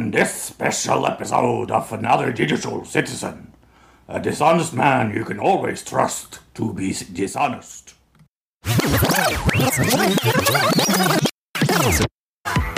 [0.00, 3.52] On this special episode of Another Digital Citizen,
[4.08, 7.92] a dishonest man you can always trust to be dishonest.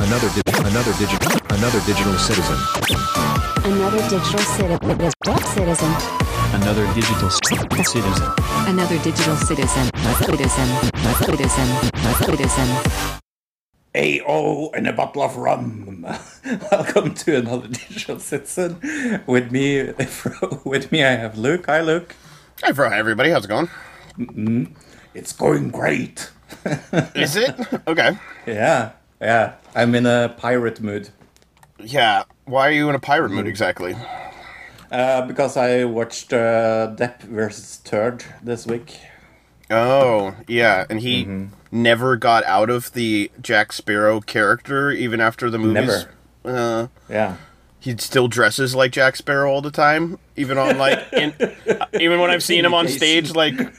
[0.03, 2.59] Another di- another digital another digital citizen.
[3.71, 4.83] Another digital citizen.
[5.47, 5.95] Citizen.
[6.59, 8.33] Another digital c- citizen.
[8.67, 9.91] Another digital citizen.
[10.27, 10.69] Citizen.
[11.23, 11.69] Citizen.
[12.19, 13.22] Citizen.
[13.95, 16.07] AO and a bottle of rum.
[16.73, 18.79] Welcome to Another Digital Citizen.
[19.27, 19.83] With me,
[20.65, 21.67] with me, I have Luke.
[21.67, 22.15] Hi, Luke.
[22.63, 22.89] Hi, Fro.
[22.89, 23.31] Hi, everybody.
[23.31, 23.69] How's it going?
[25.15, 26.31] It's going great.
[27.15, 27.55] Is it?
[27.87, 28.13] okay.
[28.47, 29.55] Yeah, yeah.
[29.75, 31.09] I'm in a pirate mood
[31.79, 32.25] Yeah.
[32.45, 33.95] Why are you in a pirate mood exactly?
[34.91, 39.01] uh, because I watched uh, Depp versus Turd this week.
[39.73, 40.85] Oh, yeah.
[40.91, 46.07] And he never got out of the Jack Sparrow character even after the movies.
[46.45, 46.59] Never.
[46.59, 47.37] Uh, Yeah.
[47.81, 51.33] he still dresses like Jack Sparrow all the time, even on like, in,
[52.01, 53.57] even when I've seen him on stage like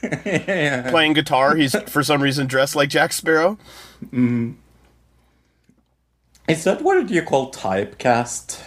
[0.90, 3.56] playing guitar, he's for some reason dressed like Jack Sparrow.
[6.48, 8.60] Is that what you call typecast?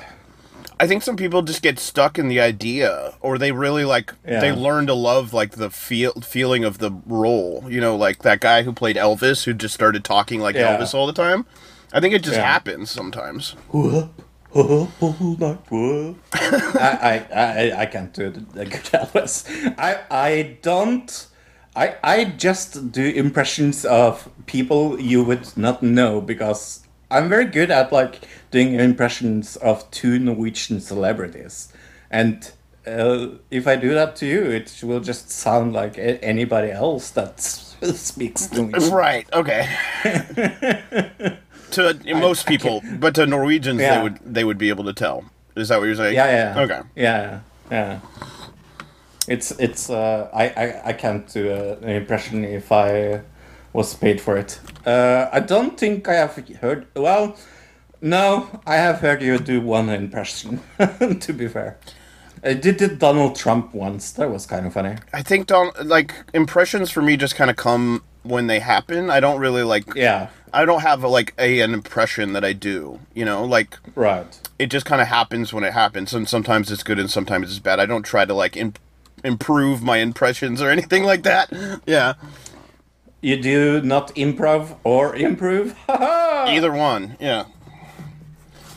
[0.79, 4.39] I think some people just get stuck in the idea, or they really like Yeah.
[4.39, 7.63] they learn to love like the feel feeling of the role.
[7.67, 10.77] You know, like that guy who played Elvis, who just started talking like Yeah.
[10.77, 11.45] Elvis all the time.
[11.93, 12.45] I think it just Yeah.
[12.45, 13.55] happens sometimes.
[13.73, 14.07] I,
[17.01, 19.45] I, I, I can't do the good Elvis.
[19.77, 21.27] I, I don't.
[21.75, 27.71] I, I just do impressions of people you would not know because I'm very good
[27.71, 28.19] at like
[28.51, 31.71] doing impressions of two Norwegian celebrities,
[32.11, 32.51] and
[32.85, 37.09] uh, if I do that to you, it will just sound like a- anybody else
[37.11, 38.91] that s- speaks Norwegian.
[38.93, 39.27] Right.
[39.33, 39.67] Okay.
[41.71, 43.97] to most people, but to Norwegians, Yeah.
[43.97, 45.23] they would they would be able to tell.
[45.55, 46.15] Is that what you're saying?
[46.15, 46.61] Yeah, yeah.
[46.63, 46.81] Okay.
[46.95, 47.39] Yeah,
[47.71, 47.99] yeah.
[49.27, 53.21] It's it's uh I I, I can't do uh, an impression if I
[53.73, 54.59] was paid for it.
[54.85, 57.35] Uh I don't think I have heard well
[58.01, 60.59] no, I have heard you do one impression,
[61.19, 61.77] to be fair.
[62.43, 64.11] I did it Donald Trump once.
[64.11, 64.95] That was kind of funny.
[65.13, 69.09] I think Don like impressions for me just kind of come when they happen.
[69.09, 69.95] I don't really like.
[69.95, 70.29] Yeah.
[70.53, 72.99] I don't have a, like a an impression that I do.
[73.15, 74.39] You know, like Right.
[74.59, 77.59] it just kind of happens when it happens, and sometimes it's good and sometimes it's
[77.59, 77.79] bad.
[77.79, 78.75] I don't try to like im-
[79.23, 81.49] improve my impressions or anything like that.
[81.87, 82.13] Yeah,
[83.27, 85.75] You do not improv or improve?
[85.89, 87.17] either one.
[87.19, 87.43] Yeah,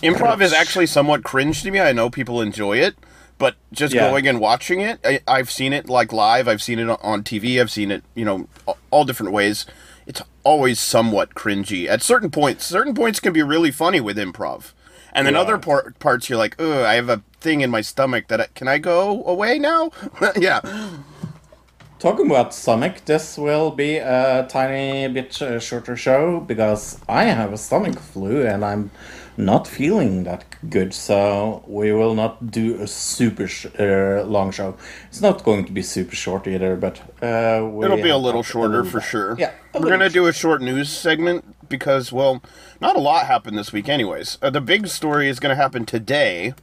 [0.03, 1.78] improv is actually somewhat cringe to me.
[1.78, 2.97] I know people enjoy it,
[3.38, 4.11] but just Yeah.
[4.11, 6.49] going and watching it, I, I've seen it like live.
[6.49, 7.61] I've seen it on TV.
[7.61, 8.49] I've seen it, you know,
[8.91, 9.66] all different ways.
[10.09, 12.65] It's always somewhat cringy at certain points.
[12.67, 14.72] Certain points can be really funny with improv,
[15.12, 15.43] and then Yeah.
[15.43, 18.47] other par- parts you're like, "Ugh, I have a thing in my stomach that I,
[18.56, 19.93] can I go away now?"
[20.37, 20.61] yeah,
[22.00, 27.53] Talking about stomach, this will be a tiny bit uh, shorter show because I have
[27.53, 28.91] a stomach flu and I'm
[29.37, 30.94] not feeling that good.
[30.94, 34.78] So we will not do a super sh- uh, long show.
[35.09, 38.43] It's not going to be super short either, but uh, we it'll be a little
[38.43, 39.37] shorter little- for sure.
[39.38, 42.43] Yeah, we're gonna do a short news segment because, well,
[42.81, 44.38] not a lot happened this week, anyways.
[44.41, 46.55] Uh, the big story is gonna happen today,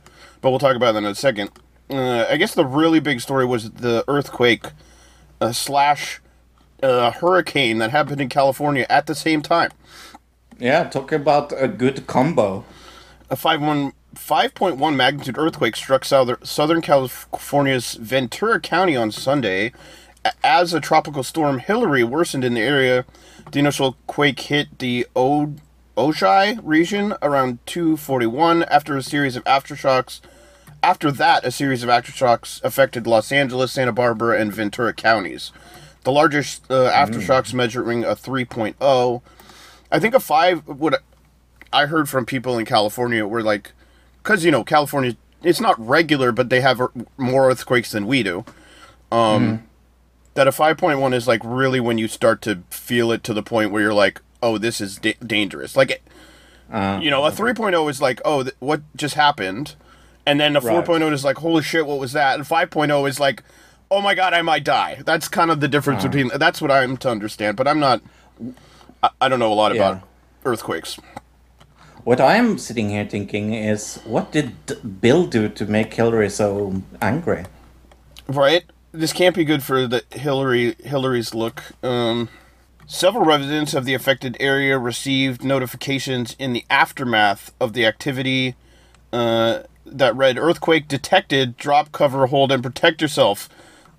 [0.41, 1.51] but we'll talk about that in a second.
[1.91, 4.65] Uh, I guess the really big story was the earthquake
[5.41, 6.21] uh, slash
[6.83, 9.71] uh, hurricane that happened in California at the same time.
[10.59, 12.65] Yeah, talk about a good combo.
[13.29, 19.71] A 5.1 5.1 magnitude earthquake struck southern, southern California's Ventura County on Sunday.
[20.43, 23.05] As a tropical storm Hillary worsened in the area,
[23.51, 25.53] the initial quake hit the o-
[25.95, 30.19] Ojai region around 241 after a series of aftershocks.
[30.83, 35.51] After that, a series of aftershocks affected Los Angeles, Santa Barbara, and Ventura counties.
[36.03, 39.21] The largest uh, aftershocks measuring a 3.0.
[39.91, 40.95] I think a 5 would
[41.73, 43.71] I heard from people in California were like,
[44.23, 48.23] because you know California, it's not regular, but they have er- more earthquakes than we
[48.23, 48.45] do.
[49.11, 49.67] Um,
[50.33, 53.33] that a five point one is like really when you start to feel it to
[53.33, 55.75] the point where you're like, oh, this is da- dangerous.
[55.75, 56.01] Like, it,
[57.01, 59.75] you know, a 3.0 is like, oh, th- what just happened,
[60.27, 60.85] and then a Right.
[60.85, 62.35] 4.0 is like, holy shit, what was that?
[62.35, 63.43] And 5.0 is like,
[63.89, 65.01] oh my god, I might die.
[65.05, 66.29] That's kind of the difference between.
[66.35, 68.01] That's what I'm to understand, but I'm not.
[69.01, 69.89] I, I don't know a lot Yeah.
[69.89, 70.07] about
[70.45, 70.99] earthquakes.
[72.03, 74.53] What I'm sitting here thinking is, what did
[75.01, 77.45] Bill do to make Hillary so angry?
[78.27, 78.63] Right?
[78.93, 81.63] This can't be good for the Hillary Hillary's look.
[81.83, 82.29] Um,
[82.85, 88.55] several residents of the affected area received notifications in the aftermath of the activity
[89.11, 91.57] uh, that read "Earthquake detected.
[91.57, 93.49] Drop cover, hold, and protect yourself."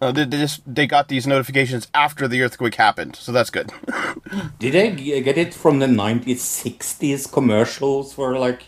[0.00, 3.72] Uh, they, they just they got these notifications after the earthquake happened, so that's good.
[4.60, 8.62] Did I g- get it from the 1960s commercials for like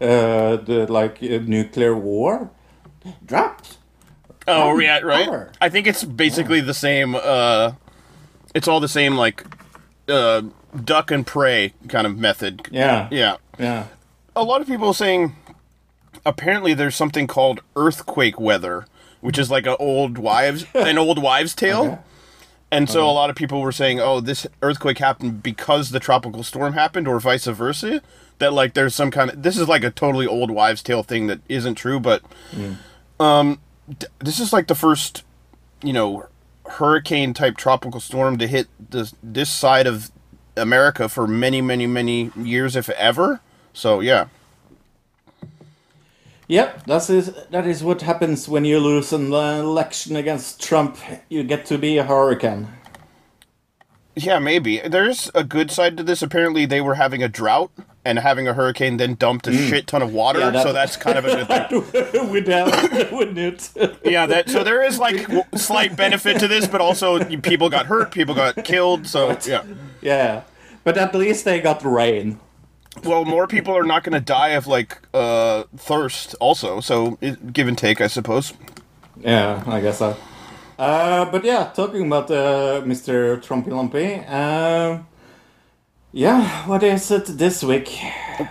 [0.00, 2.50] uh, the like uh, nuclear war?
[3.26, 3.78] Dropped.
[4.46, 5.26] oh yeah, right.
[5.26, 5.52] Power.
[5.60, 7.14] I think it's basically the same.
[7.16, 7.72] Uh,
[8.54, 9.44] it's all the same, like
[10.08, 10.42] uh,
[10.84, 12.68] duck and prey kind of method.
[12.70, 13.08] Yeah.
[13.10, 13.36] Yeah.
[13.58, 13.86] Yeah.
[14.36, 15.34] a lot of people saying
[16.24, 18.86] apparently there's something called earthquake weather,
[19.20, 21.84] which is like an old wives an old wives tale.
[21.84, 21.98] Okay.
[22.72, 26.44] And so a lot of people were saying, "Oh, this earthquake happened because the tropical
[26.44, 28.00] storm happened, or vice versa."
[28.38, 31.26] That like there's some kind of this is like a totally old wives' tale thing
[31.26, 32.22] that isn't true, but
[33.18, 33.58] um,
[33.98, 35.24] d- this is like the first,
[35.82, 36.26] you know,
[36.64, 40.12] hurricane type tropical storm to hit this this side of
[40.56, 43.40] America for many, many, many years, if ever.
[43.72, 44.26] So yeah.
[46.50, 50.98] Yep, that is that is what happens when you lose an election against Trump.
[51.28, 52.66] You get to be a hurricane.
[54.16, 54.80] Yeah, maybe.
[54.80, 56.22] There's a good side to this.
[56.22, 57.70] Apparently, they were having a drought,
[58.04, 60.42] and having a hurricane then dumped a shit ton of water, Mm.
[60.42, 62.30] Yeah, that- so that's kind of a good thing.
[62.32, 63.70] Without, wouldn't it?
[64.04, 65.24] Yeah, that so there is like
[65.54, 69.62] slight benefit to this, but also people got hurt, people got killed, so yeah.
[70.02, 70.42] yeah,
[70.82, 72.40] but at least they got rain.
[73.04, 76.80] Well, more people are not going to die of like uh, thirst, also.
[76.80, 78.52] So it, give and take, I suppose.
[79.20, 80.16] Yeah, I guess so.
[80.78, 83.40] Uh, but yeah, talking about uh, Mr.
[83.42, 84.14] Trumpy Lumpy.
[84.26, 85.06] Um,
[86.12, 87.88] yeah, what is it this week?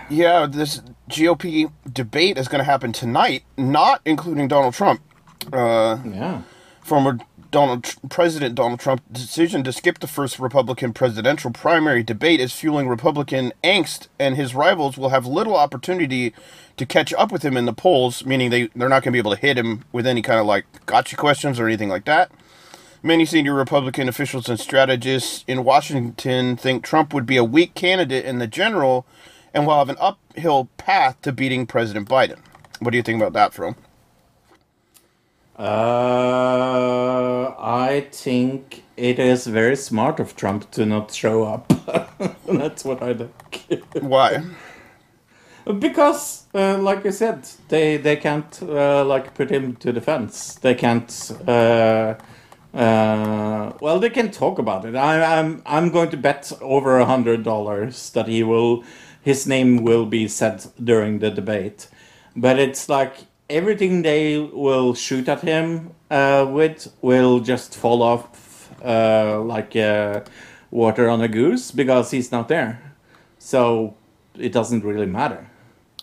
[0.08, 5.00] Yeah, this GOP debate is going to happen tonight, not including Donald Trump.
[5.52, 6.42] Uh, Yeah.
[6.82, 7.18] former
[7.50, 12.88] Donald President Donald Trump's decision to skip the first Republican presidential primary debate is fueling
[12.88, 16.32] Republican angst, and his rivals will have little opportunity
[16.76, 19.18] to catch up with him in the polls, meaning they, they're not going to be
[19.18, 22.30] able to hit him with any kind of like gotcha questions or anything like that.
[23.02, 28.24] Many senior Republican officials and strategists in Washington think Trump would be a weak candidate
[28.24, 29.06] in the general
[29.54, 32.38] and will have an uphill path to beating President Biden.
[32.78, 33.74] What do you think about that, Fro?
[35.60, 41.68] Uh, I think it is very smart of Trump to not show up.
[42.46, 43.84] That's what I think.
[44.00, 44.42] Why?
[45.78, 50.54] because, uh, like I said, they they can't uh, like put him to defense.
[50.54, 51.32] They can't.
[51.46, 52.14] Uh,
[52.72, 54.96] uh, well, they can talk about it.
[54.96, 58.82] I, I'm I'm going to bet over a hundred dollars that he will,
[59.20, 61.88] his name will be said during the debate.
[62.34, 68.70] But it's like everything they will shoot at him uh, with will just fall off
[68.84, 70.20] uh, like uh,
[70.70, 72.80] water on a goose because he's not there.
[73.38, 73.94] So
[74.38, 75.48] it doesn't really matter.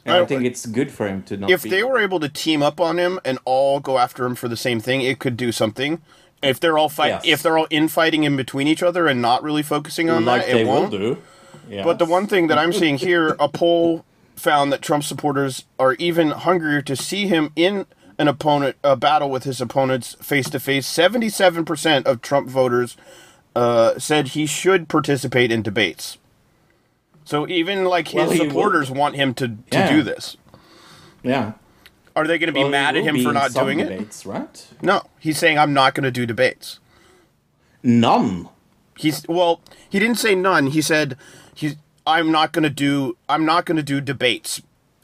[0.05, 1.49] And I I- think it's good for him to not.
[1.49, 4.35] if be they were able to team up on him and all go after him
[4.35, 6.01] for the same thing, it could do something.
[6.41, 7.21] If they're all fight, Yes.
[7.25, 10.53] if they're all infighting in between each other and not really focusing on like that,
[10.53, 10.91] they it will won't.
[10.91, 11.17] do.
[11.67, 11.83] Yeah.
[11.83, 14.05] But the one thing that I'm seeing here, a poll
[14.37, 17.85] found that Trump supporters are even hungrier to see him in
[18.19, 20.87] an opponent, a battle with his opponents face to face.
[20.87, 22.95] Seventy-seven percent of Trump voters
[23.55, 26.17] uh, said he should participate in debates.
[27.25, 29.91] So even like his Well, he supporters want him to, to Yeah.
[29.91, 30.37] do this.
[31.23, 31.53] yeah.
[32.15, 34.23] Are they going to be Well, mad at him for not doing it?
[34.25, 34.67] right?
[34.81, 36.79] No, he's saying I'm not going to do debates.
[37.83, 38.49] None.
[38.97, 40.67] He's well, he didn't say none.
[40.67, 41.15] He said
[41.53, 41.75] he's
[42.07, 44.61] I'm not going to do I'm not to do debates,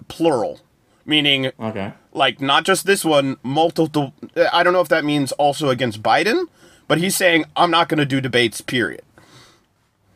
[0.08, 0.62] plural,
[1.06, 1.94] meaning Okay.
[2.14, 4.14] like not just this one, multiple.
[4.52, 6.46] I don't know if that means also against Biden,
[6.88, 8.62] but he's saying I'm not going to do debates.
[8.62, 9.04] Period.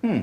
[0.02, 0.22] Hmm.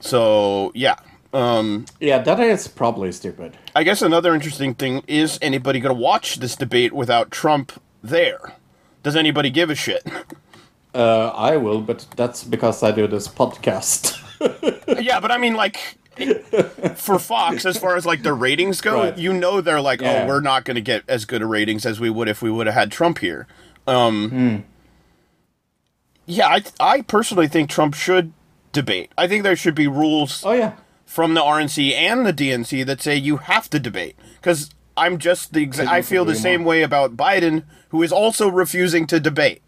[0.00, 0.96] So yeah.
[1.34, 3.56] Um, Yeah, that is probably stupid.
[3.74, 7.72] I guess another interesting thing is anybody going to watch this debate without Trump
[8.02, 8.54] there?
[9.02, 10.06] Does anybody give a shit?
[10.94, 14.18] Uh, I will, but that's because I do this podcast.
[15.00, 15.98] Yeah, but I mean, like,
[16.96, 19.18] for Fox, as far as like their ratings go, Right.
[19.18, 20.22] you know they're like, Yeah.
[20.24, 22.50] oh, we're not going to get as good a ratings as we would if we
[22.50, 23.46] would have had Trump here.
[23.86, 24.56] Um, Hmm.
[26.26, 28.32] Yeah, I I personally think Trump should
[28.72, 29.10] debate.
[29.16, 30.72] I think there should be rules oh yeah.
[31.04, 34.70] from the RNC and the DNC that say you have to debate because.
[34.98, 39.06] I'm just the exa- I feel the same way about Biden, who is also refusing
[39.08, 39.60] to debate.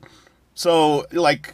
[0.54, 1.52] So, like,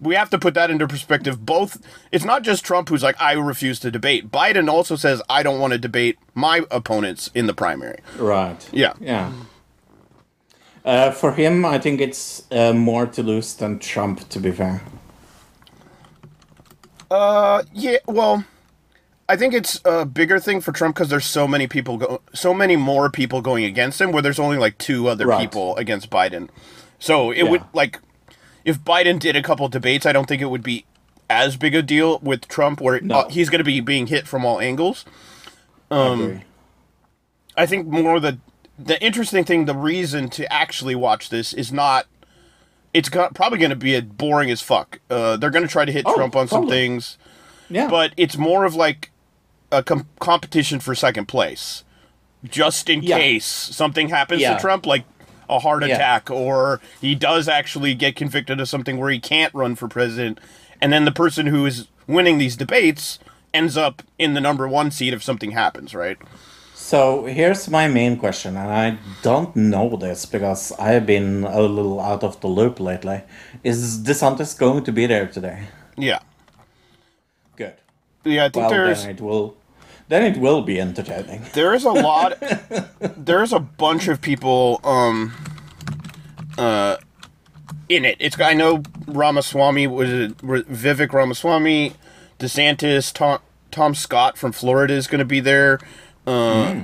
[0.00, 1.44] we have to put that into perspective.
[1.44, 1.80] Both,
[2.12, 4.30] it's not just Trump who's like, I refuse to debate.
[4.30, 8.00] Biden also says, I don't want to debate my opponents in the primary.
[8.18, 8.68] Right.
[8.72, 8.94] Yeah.
[9.00, 9.32] Yeah.
[10.84, 14.28] Uh, for him, I think it's uh, more to lose than Trump.
[14.28, 14.82] To be fair.
[17.10, 18.44] Uh, yeah, well,
[19.28, 22.52] I think it's a bigger thing for Trump because there's so many people go, so
[22.52, 24.12] many more people going against him.
[24.12, 25.40] Where there's only like two other Right.
[25.40, 26.48] people against Biden.
[26.98, 28.00] So it would like
[28.64, 30.84] if Biden did a couple debates, I don't think it would be
[31.30, 33.20] as big a deal with Trump, where No.
[33.20, 35.04] uh, he's going to be being hit from all angles.
[35.90, 36.42] I agree.
[37.56, 38.38] I think more the
[38.78, 42.06] the interesting thing, the reason to actually watch this is not.
[42.92, 45.00] It's got, probably going to be a boring as fuck.
[45.10, 47.18] Uh, they're going to try to hit Oh, Trump on some things,
[47.68, 47.88] Yeah.
[47.88, 49.10] but it's more of like
[49.72, 51.82] a com- competition for second place,
[52.44, 53.18] just in Yeah.
[53.18, 54.54] case something happens Yeah.
[54.54, 55.04] to Trump, like
[55.48, 55.94] a heart Yeah.
[55.94, 60.38] attack, or he does actually get convicted of something where he can't run for president,
[60.80, 63.18] and then the person who is winning these debates
[63.52, 66.18] ends up in the number one seat if something happens, right?
[66.74, 71.98] So here's my main question, and I don't know this because I've been a little
[72.00, 73.22] out of the loop lately.
[73.62, 75.68] Is DeSantis going to be there today?
[75.96, 76.18] Yeah.
[77.56, 77.74] Good.
[78.24, 79.56] Yeah, I think Well, there's it will.
[80.08, 81.42] Then it will be entertaining.
[81.54, 82.34] there is a lot
[83.16, 85.32] there's a bunch of people um
[86.58, 86.96] uh
[87.88, 91.92] in it it's i know ramaswamy was it vivek ramaswamy
[92.38, 93.38] desantis tom,
[93.70, 95.78] tom scott from florida is going to be there
[96.26, 96.82] uh,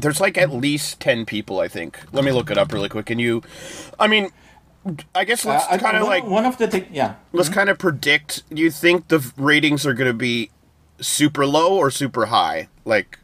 [0.00, 3.08] there's like at least 10 people i think let me look it up really quick
[3.10, 3.42] and you
[3.98, 4.30] i mean
[5.14, 6.86] i guess let's Uh, kind of like one of the things.
[6.90, 7.14] Yeah.
[7.32, 10.50] let's kind of predict do you think the ratings are going to be
[11.00, 13.18] super low or super high like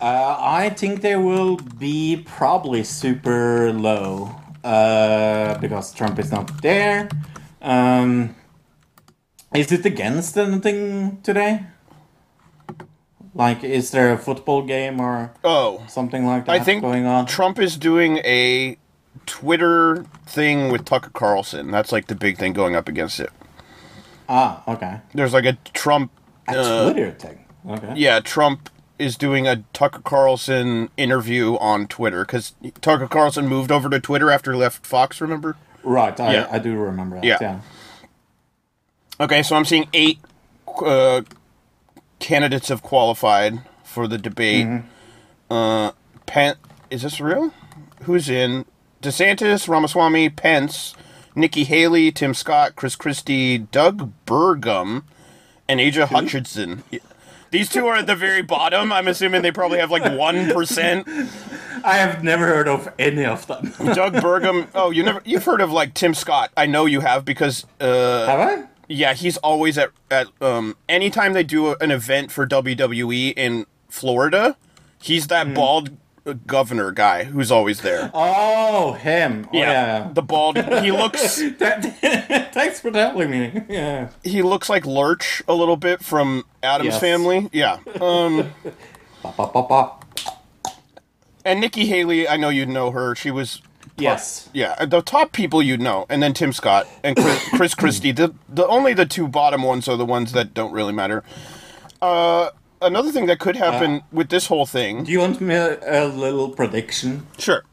[0.00, 7.08] Uh, I think they will be probably super low uh, because Trump is not there.
[7.60, 8.34] Um,
[9.54, 11.66] is it against anything today?
[13.34, 17.26] Like, is there a football game or oh something like that I think going on?
[17.26, 18.76] Trump is doing a
[19.26, 21.70] Twitter thing with Tucker Carlson.
[21.70, 23.30] That's like the big thing going up against it.
[24.28, 25.00] ah, okay.
[25.14, 26.10] There's like a Trump.
[26.48, 27.44] A uh, Twitter thing.
[27.68, 27.94] Okay.
[27.96, 28.68] Yeah, Trump
[28.98, 34.30] is doing a Tucker Carlson interview on Twitter because Tucker Carlson moved over to Twitter
[34.30, 35.20] after he left Fox.
[35.20, 35.56] Remember?
[35.82, 36.18] Right.
[36.20, 36.48] I, Yeah.
[36.50, 37.24] I do remember that.
[37.24, 37.38] Yeah.
[37.40, 37.60] Yeah.
[39.20, 40.18] Okay, so I'm seeing eight
[40.84, 41.22] uh,
[42.18, 44.82] candidates have qualified for the debate.
[45.50, 45.92] Uh,
[46.26, 46.56] Pen-
[46.90, 47.52] is this real?
[48.04, 48.64] Who's in?
[49.02, 50.94] DeSantis, Ramaswamy, Pence,
[51.34, 55.02] Nikki Haley, Tim Scott, Chris Christie, Doug Burgum,
[55.72, 56.82] and Asa Hutchinson.
[57.50, 58.92] These two are at the very bottom.
[58.92, 61.06] I'm assuming they probably have like one percent.
[61.84, 63.72] I have never heard of any of them.
[63.94, 64.68] Doug Burgum.
[64.74, 65.20] Oh, you never.
[65.24, 66.50] You've heard of like Tim Scott?
[66.56, 68.64] I know you have because uh, Have I?
[68.88, 74.56] Yeah, he's always at at um anytime they do an event for WWE in Florida,
[75.00, 75.92] he's that bald uh,
[76.46, 78.10] governor guy who's always there.
[78.14, 79.46] Oh, him.
[79.52, 80.08] Oh, yeah.
[80.12, 80.56] the bald.
[80.56, 83.62] He looks Thanks for telling me.
[83.68, 84.10] Yeah.
[84.22, 87.00] he looks like Lurch a little bit from Addams Yes.
[87.00, 87.48] Family.
[87.52, 87.78] Yeah.
[88.00, 88.52] Um,
[89.22, 89.92] Ba, ba, ba, ba.
[91.44, 93.14] and Nikki Haley, I know you'd know her.
[93.14, 93.62] She was
[93.98, 94.48] Yes.
[94.52, 98.10] yeah the top people you'd know, and then Tim Scott and Chris, Chris Christie.
[98.12, 101.22] The the only the two bottom ones are the ones that don't really matter.
[102.00, 102.50] Uh,
[102.82, 105.04] another thing that could happen with this whole thing.
[105.04, 107.26] Do you want me a, a little prediction?
[107.38, 107.64] Sure.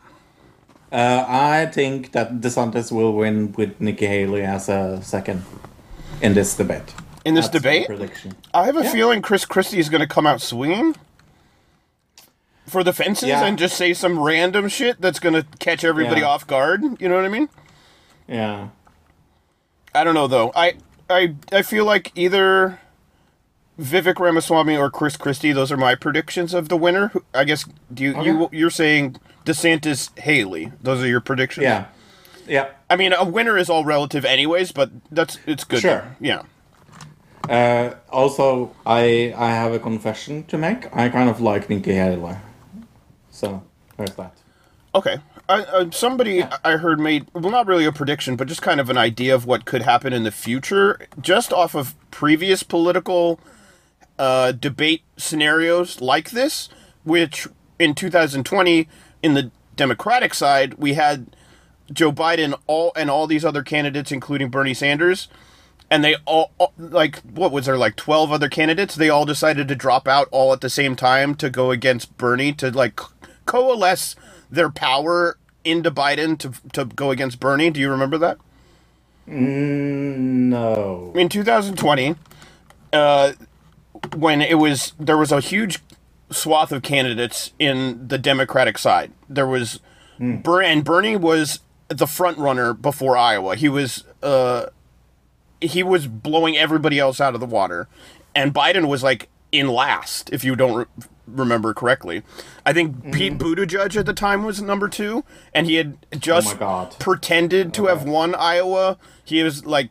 [0.91, 5.43] Uh, I think that DeSantis will win with Nikki Haley as a second
[6.21, 6.93] in this debate.
[7.25, 7.87] In this That's debate?
[7.87, 8.35] prediction.
[8.53, 8.91] I have a Yeah.
[8.91, 10.95] feeling Chris Christie is going to come out swinging
[12.65, 13.43] for the fences Yeah.
[13.45, 16.27] and just say some random shit that's going to catch everybody Yeah.
[16.27, 16.81] off guard.
[16.99, 17.49] You know what I mean?
[18.27, 18.69] Yeah.
[19.93, 20.51] I don't know though.
[20.55, 20.73] I
[21.09, 22.79] I I feel like either
[23.79, 25.53] Vivek Ramaswamy or Chris Christie.
[25.53, 27.11] Those are my predictions of the winner.
[27.33, 28.57] I guess do you you Okay.
[28.57, 30.71] you're saying DeSantis Haley.
[30.81, 31.63] Those are your predictions.
[31.63, 31.85] Yeah.
[32.47, 32.69] Yeah.
[32.89, 34.71] I mean, a winner is all relative, anyways.
[34.71, 35.79] But that's it's good.
[35.81, 36.15] Sure.
[36.19, 36.41] Yeah.
[37.47, 40.93] Uh, also, I I have a confession to make.
[40.95, 42.35] I kind of like Nikki Haley.
[43.31, 43.63] So,
[43.97, 44.33] there's that.
[44.93, 45.17] Okay.
[45.47, 48.89] I, uh, somebody I heard made well, not really a prediction, but just kind of
[48.89, 53.39] an idea of what could happen in the future, just off of previous political
[54.19, 56.69] uh, debate scenarios like this.
[57.03, 57.47] Which
[57.79, 58.87] in 2020,
[59.23, 61.35] in the Democratic side, we had
[61.91, 65.27] Joe Biden, all and all these other candidates, including Bernie Sanders,
[65.89, 68.93] and they all all- like what was there like 12 other candidates?
[68.93, 72.53] They all decided to drop out all at the same time to go against Bernie
[72.53, 72.99] to like
[73.45, 74.15] coalesce
[74.51, 77.71] their power into Biden to to go against Bernie.
[77.71, 78.37] Do you remember that?
[79.25, 81.13] No.
[81.15, 82.15] in 2020,
[82.93, 83.31] uh,
[84.15, 85.79] when it was there was a huge
[86.31, 89.11] swath of candidates in the Democratic side.
[89.27, 89.79] There was
[90.19, 93.55] Ber- and Bernie was the front runner before Iowa.
[93.55, 94.65] He was uh,
[95.61, 97.87] he was blowing everybody else out of the water,
[98.35, 100.85] and Biden was like in last, if you don't re-
[101.25, 102.21] remember correctly.
[102.65, 106.63] I think Pete Buttigieg at the time was number two, and he had just Mm-hmm.
[106.63, 108.97] Oh pretended to have won Iowa.
[109.23, 109.89] He was like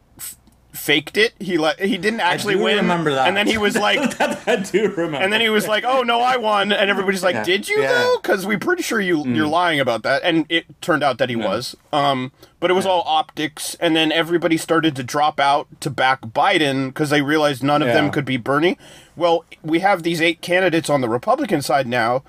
[0.78, 1.34] faked it.
[1.38, 2.76] He like he didn't actually do win.
[2.76, 3.28] remember that.
[3.28, 5.18] And then he was like, I do remember.
[5.18, 7.44] and then he was like, "Oh no, I won," and everybody's like, Yeah.
[7.44, 7.88] "Did you Yeah.
[7.88, 7.94] Mm.
[7.98, 11.28] though?" Because we're pretty sure you you're lying about that, and it turned out that
[11.28, 11.76] he was.
[11.92, 16.22] Um, but it was all optics, and then everybody started to drop out to back
[16.22, 18.76] Biden because they realized none of them could be Bernie.
[19.14, 22.22] Well, we have these eight candidates on the Republican side now.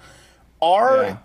[0.61, 1.17] Are Yeah.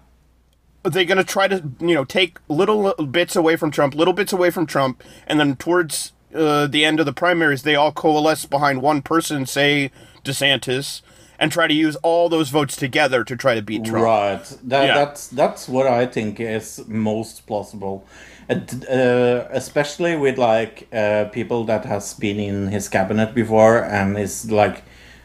[0.84, 4.32] they going to try to you know take little bits away from Trump, little bits
[4.32, 8.44] away from Trump, and then towards uh, the end of the primaries, they all coalesce
[8.46, 9.90] behind one person, say
[10.24, 11.02] DeSantis,
[11.38, 14.04] and try to use all those votes together to try to beat Trump.
[14.04, 14.58] Right.
[14.64, 14.94] That, Yeah.
[14.94, 18.04] That's that's what I think is most plausible,
[18.48, 24.18] And, uh, especially with like uh, people that has been in his cabinet before and
[24.18, 24.82] is like.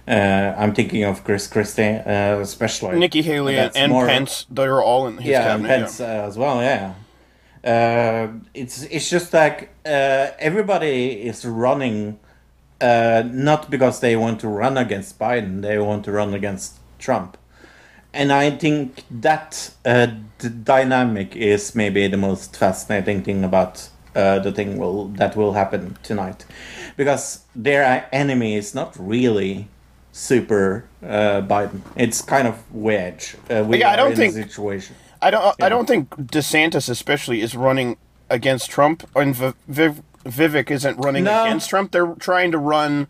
[0.08, 4.48] Uh, I'm thinking of Chris Christie, uh, especially Nikki Haley and, That's and more- Pence,
[4.50, 5.68] they're all in his yeah, cabinet.
[5.68, 6.64] Pence uh, as well.
[6.64, 6.94] Yeah,
[7.64, 12.20] uh, it's it's just like uh, everybody is running,
[12.82, 17.38] uh, not because they want to run against Biden, they want to run against Trump,
[18.14, 20.08] and I think that uh,
[20.40, 25.54] the dynamic is maybe the most fascinating thing about uh, the thing will that will
[25.54, 26.46] happen tonight,
[26.98, 29.68] because their enemy is not really
[30.12, 31.82] super uh, Biden.
[31.96, 33.36] It's kind of wedge.
[33.50, 34.96] Uh, we Yeah, I don't in think- situation.
[35.22, 35.64] I don't.
[35.64, 37.98] I don't think DeSantis especially is running
[38.30, 41.44] against Trump, and Viv- Vivek isn't running No.
[41.46, 41.92] against Trump.
[41.92, 43.08] They're trying to run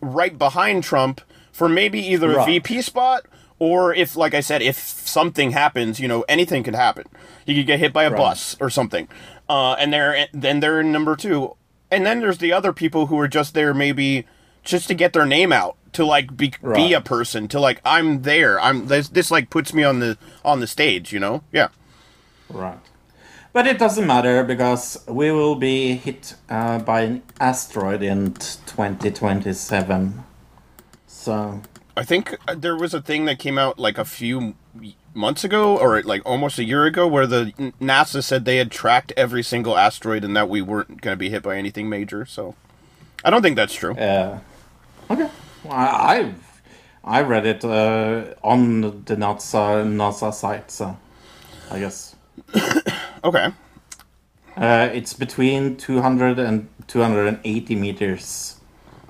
[0.00, 1.20] right behind Trump
[1.52, 2.46] for maybe either a Right.
[2.46, 3.22] VP spot
[3.58, 7.04] or if, like I said, if something happens, you know, anything could happen.
[7.46, 8.18] You could get hit by a Right.
[8.18, 9.08] bus or something,
[9.48, 11.56] uh, and they're then they're in number two,
[11.90, 14.26] and then there's the other people who are just there maybe
[14.64, 18.22] just to get their name out to like be be a person to like I'm
[18.22, 18.60] there.
[18.60, 21.42] I'm this this like puts me on the on the stage, you know?
[21.52, 21.68] Yeah.
[22.50, 22.78] Right.
[23.54, 30.22] But it doesn't matter because we will be hit uh, by an asteroid in 2027.
[31.06, 31.62] So,
[31.96, 34.54] I think uh, there was a thing that came out like a few
[35.14, 39.14] months ago or like almost a year ago where the NASA said they had tracked
[39.16, 42.26] every single asteroid and that we weren't going to be hit by anything major.
[42.26, 42.54] So
[43.24, 43.94] I don't think that's true.
[43.94, 44.38] uh,
[45.10, 45.30] okay.
[45.70, 46.62] I, I've
[47.04, 50.96] I read it uh, on the NASA NASA site, so
[51.70, 52.16] I guess
[53.24, 53.52] Okay.
[54.56, 58.60] uh, it's between 200 and 280 meters,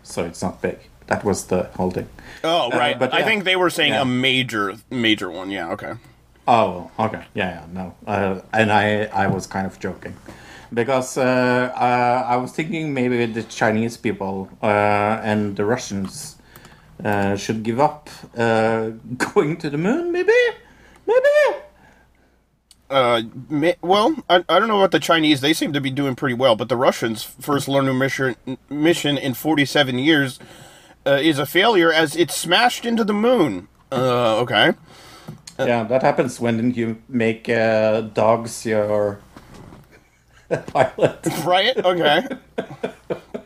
[0.03, 0.79] so it's not big.
[1.07, 2.09] That was the whole thing.
[2.45, 2.99] Oh, Uh, right.
[2.99, 3.25] but I yeah.
[3.27, 4.03] think they were saying Yeah.
[4.03, 5.51] a major major one.
[5.51, 5.95] Yeah, okay.
[6.49, 7.25] Oh, okay.
[7.35, 7.95] Yeah, yeah, no.
[8.07, 10.14] Uh, and I, I was kind of joking.
[10.75, 11.23] Because uh,
[11.75, 16.36] uh, I was thinking maybe the Chinese people uh, and the Russians
[17.05, 18.89] uh, should give up uh,
[19.35, 20.33] going to the moon, maybe?
[21.07, 21.59] Maybe?
[22.89, 25.41] Uh, ma- well, I, I don't know about the Chinese.
[25.41, 28.37] They seem to be doing pretty well, but the Russians' first lunar mission
[28.71, 30.39] mission in 47 years
[31.05, 33.69] uh, is a failure as it smashed into the moon.
[33.91, 34.73] Uh, okay.
[35.59, 39.21] yeah, that happens when you make uh, dogs your
[40.67, 41.27] pilot.
[41.45, 41.77] Right?
[41.77, 42.27] Okay.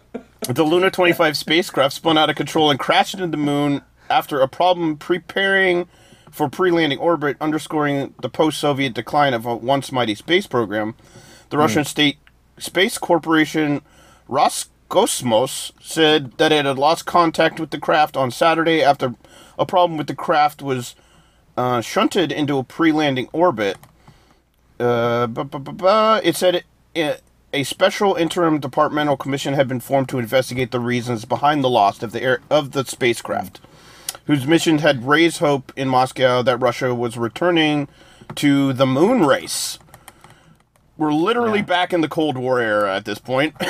[0.54, 4.48] the Luna 25 spacecraft spun out of control and crashed into the moon after a
[4.48, 5.88] problem preparing
[6.30, 10.94] for pre landing orbit, underscoring the post Soviet decline of a once mighty space program.
[11.50, 12.18] The Russian state
[12.58, 13.82] space corporation
[14.28, 19.14] Roscosmos said that it had lost contact with the craft on Saturday after
[19.58, 20.94] a problem with the craft was
[21.56, 23.76] uh, shunted into a pre landing orbit.
[24.78, 29.80] Uh, bu- bu- bu- bu- it said it, a special interim departmental commission had been
[29.80, 33.60] formed to investigate the reasons behind the loss of the air, of the spacecraft,
[34.26, 37.88] whose mission had raised hope in Moscow that Russia was returning
[38.36, 39.78] to the moon race.
[40.96, 41.64] We're literally Yeah.
[41.64, 43.54] back in the Cold War era at this point.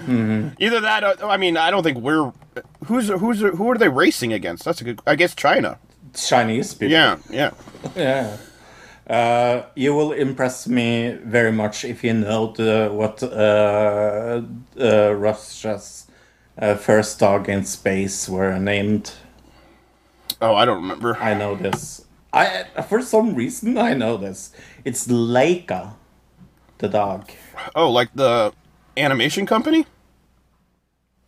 [0.00, 0.48] Mm-hmm.
[0.62, 2.32] Either that, or, I mean, I don't think we're
[2.86, 4.64] who's who's who are they racing against?
[4.64, 5.00] That's a good.
[5.06, 5.78] I guess China.
[6.14, 6.92] Chinese people.
[6.92, 7.50] Yeah, yeah.
[7.94, 8.36] Yeah.
[9.10, 14.40] Uh, you will impress me very much if you know the, what uh,
[14.80, 16.06] uh, Russia's
[16.56, 19.12] uh, first dog in space were named.
[20.40, 21.16] Oh, I don't remember.
[21.16, 22.06] I know this.
[22.32, 24.52] I for some reason I know this.
[24.84, 25.94] It's Laika,
[26.78, 27.32] the dog.
[27.74, 28.52] Oh, like the
[28.96, 29.86] animation company.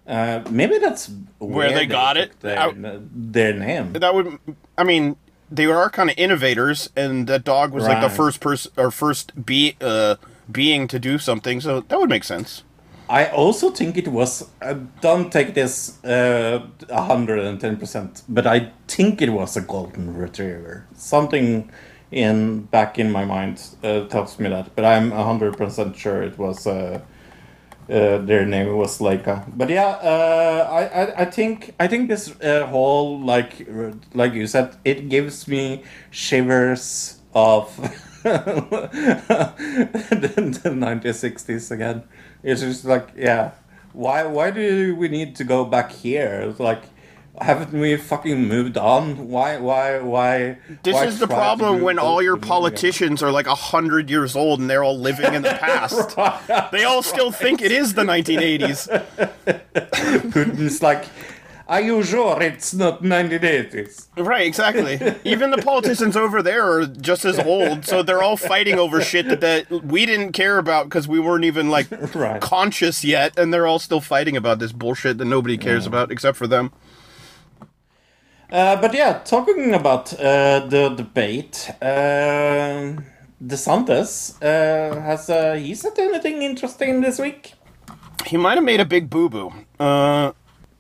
[0.07, 2.38] Uh, maybe that's where, they got it?
[2.40, 3.92] Their, Out- their name.
[3.95, 4.38] That would,
[4.79, 5.16] I mean,
[5.55, 9.45] they are kind of innovators, and that dog was like the first person or first
[9.45, 10.17] be uh
[10.51, 12.65] being to do something, so that would make sense.
[13.09, 14.49] I also think it was.
[14.62, 19.61] Uh, don't take this uh, hundred and ten percent, but I think it was a
[19.61, 20.87] golden retriever.
[20.97, 21.71] Something
[22.11, 26.38] in back in my mind uh, tells me that, but I'm hundred percent sure it
[26.38, 26.67] was.
[26.67, 27.01] Uh,
[27.90, 32.31] uh, their name was Laika, but yeah, uh, I, I I think I think this
[32.40, 33.66] uh, whole like
[34.14, 37.77] like you said, it gives me shivers of
[38.23, 38.90] the,
[40.62, 42.03] the 1960s again.
[42.42, 43.53] It's just like, yeah,
[43.92, 46.47] why why do we need to go back here?
[46.49, 46.85] It's like,
[47.43, 49.29] haven't we fucking moved on?
[49.29, 50.59] Why why why?
[50.83, 54.61] This why is the problem when all your politicians are like a hundred years old
[54.61, 56.17] and they're all living in the past.
[56.73, 58.89] They all still think it is the 1980s.
[60.31, 61.07] Putin's like,
[61.69, 64.09] are you sure it's not 1980s?
[64.17, 65.01] Right, exactly.
[65.25, 69.29] Even the politicians over there are just as old, so they're all fighting over shit
[69.29, 72.41] that, that we didn't care about because we weren't even like Right.
[72.41, 76.37] conscious yet, and they're all still fighting about this bullshit that nobody cares about except
[76.37, 76.73] for them.
[78.53, 82.93] Uh, but yeah, talking about uh, the debate, uh,
[83.43, 87.55] DeSantis uh, has uh, he said anything interesting this week?
[88.27, 89.55] He might have made a big boo boo.
[89.81, 90.33] Uh,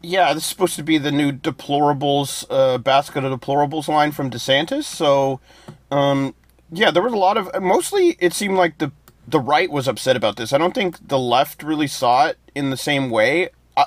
[0.02, 4.30] yeah, this is supposed to be the new deplorables uh, basket of deplorables line from
[4.30, 4.84] DeSantis.
[4.84, 5.40] So,
[5.90, 6.34] um,
[6.70, 7.50] yeah, there was a lot of.
[7.62, 8.92] Mostly, it seemed like the
[9.26, 10.52] the right was upset about this.
[10.52, 13.48] I don't think the left really saw it in the same way.
[13.78, 13.86] I,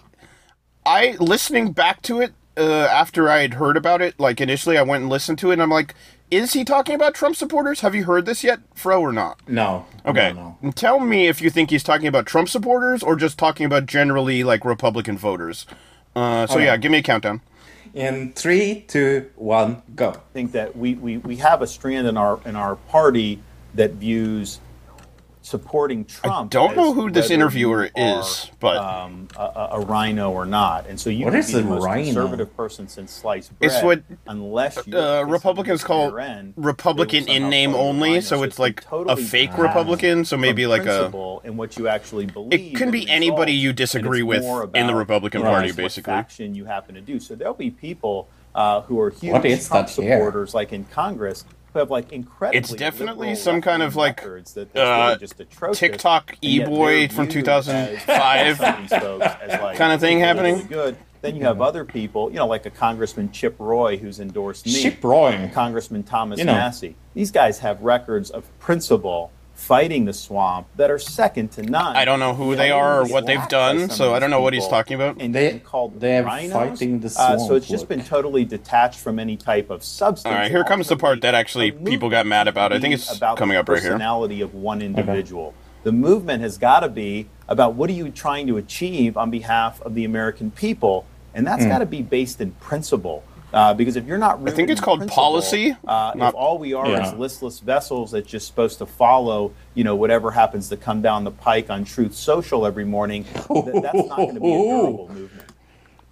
[0.88, 4.82] I listening back to it uh, after I had heard about it, like initially, I
[4.84, 5.94] went and listened to it, and I'm like,
[6.32, 7.82] is he talking about Trump supporters?
[7.82, 9.40] Have you heard this yet, Fro, or not?
[9.48, 9.86] No.
[10.06, 10.34] Okay.
[10.34, 10.72] No, no.
[10.72, 14.44] Tell me if you think he's talking about Trump supporters or just talking about generally
[14.44, 15.66] like Republican voters.
[16.16, 16.66] Uh, so Okay.
[16.66, 17.42] yeah, give me a countdown.
[17.94, 20.10] In three, two, one, go.
[20.10, 23.40] I think that we, we, we have a strand in our in our party
[23.76, 24.60] that views
[25.46, 26.48] supporting Trump.
[26.48, 30.32] I don't know who this interviewer you are, is, but- um, a, a- a RINO
[30.32, 32.06] or not, and so you What could be the most RINO?
[32.06, 33.72] conservative person since sliced bread.
[33.72, 36.12] It's what, unless you Uh, Republicans call
[36.56, 41.06] Republican in name only, so it's like a fake Republican, so maybe like a.
[41.44, 42.54] in what you actually believe.
[42.54, 46.12] It can be anybody you disagree with in the Republican what Party, what basically.
[46.12, 47.20] faction you happen to do.
[47.20, 50.16] So there'll be people uh, who are huge Trump that here?
[50.16, 51.44] supporters, like in Congress,
[51.76, 52.58] who have like incredibly.
[52.60, 56.38] It's definitely some kind of, like, records that, that's uh, really just atrocious, TikTok and
[56.42, 60.68] e-boy from 2005 as- some of these folks as, like, kinda thing really happening.
[60.68, 60.98] Good.
[61.22, 64.82] Then you have other people, you know, like a Congressman Chip Roy, who's endorsed me.
[64.82, 65.50] Chip Roy.
[65.54, 66.54] Congressman Thomas You know.
[66.54, 66.96] Massie.
[67.14, 71.96] These guys have records of principle fighting the swamp that are second to none.
[71.96, 74.42] I don't know who Yet they are or what they've done, so I don't know
[74.42, 75.18] what he's talking about.
[75.20, 76.52] And They- called they're RINOs.
[76.52, 77.90] fighting the Uh, so it's just look.
[77.90, 80.32] been totally detached from any type of substance.
[80.32, 82.74] All right, here comes the part that actually people got mad about.
[82.74, 83.92] I think it's about coming up right here.
[83.94, 85.54] Personality of one individual.
[85.84, 89.82] The movement has got to be about what are you trying to achieve on behalf
[89.84, 93.24] of the American people, and that's got to be based in principle.
[93.56, 96.74] Uh, because if you're not, I think it's called policy, Uh, not- if all we
[96.74, 97.08] are Yeah.
[97.08, 101.24] is listless vessels that's just supposed to follow, you know, whatever happens to come down
[101.24, 105.08] the pike on Truth Social every morning, th- that's not going to be a durable
[105.14, 105.32] movement.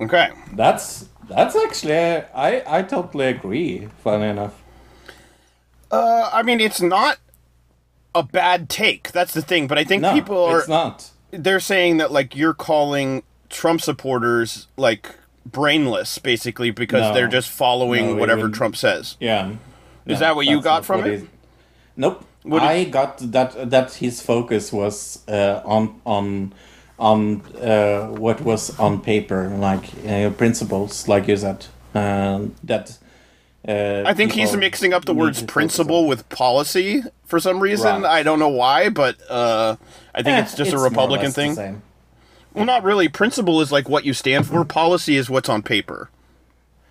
[0.01, 0.29] Okay.
[0.53, 3.89] That's that's actually I I totally agree.
[4.03, 4.53] Funny enough.
[5.91, 7.17] Uh, I mean, it's not
[8.15, 9.12] a bad take.
[9.12, 9.67] That's the thing.
[9.67, 11.10] But I think No, people are it's not.
[11.32, 17.13] they're saying that like you're calling Trump supporters like brainless, basically, because No.
[17.13, 19.17] they're just following No, whatever even- Trump says.
[19.19, 19.51] Yeah.
[20.06, 21.23] Is that what you got from it?
[21.95, 22.25] Nope.
[22.43, 26.53] What I got that that his focus was uh, on on
[26.99, 31.65] on uh, what was on paper, like uh, principles, like you said.
[31.95, 32.97] Um, that
[33.65, 38.01] uh, I think he's mixing up the words principle with policy for some reason.
[38.01, 38.19] Right.
[38.19, 39.77] I don't know why, but uh,
[40.13, 41.82] I think Eh, it's just a more or Republican thing.
[42.53, 42.59] Same.
[42.59, 43.07] Well, not really.
[43.09, 44.63] Principle is like what you stand for.
[44.65, 46.09] Policy is what's on paper.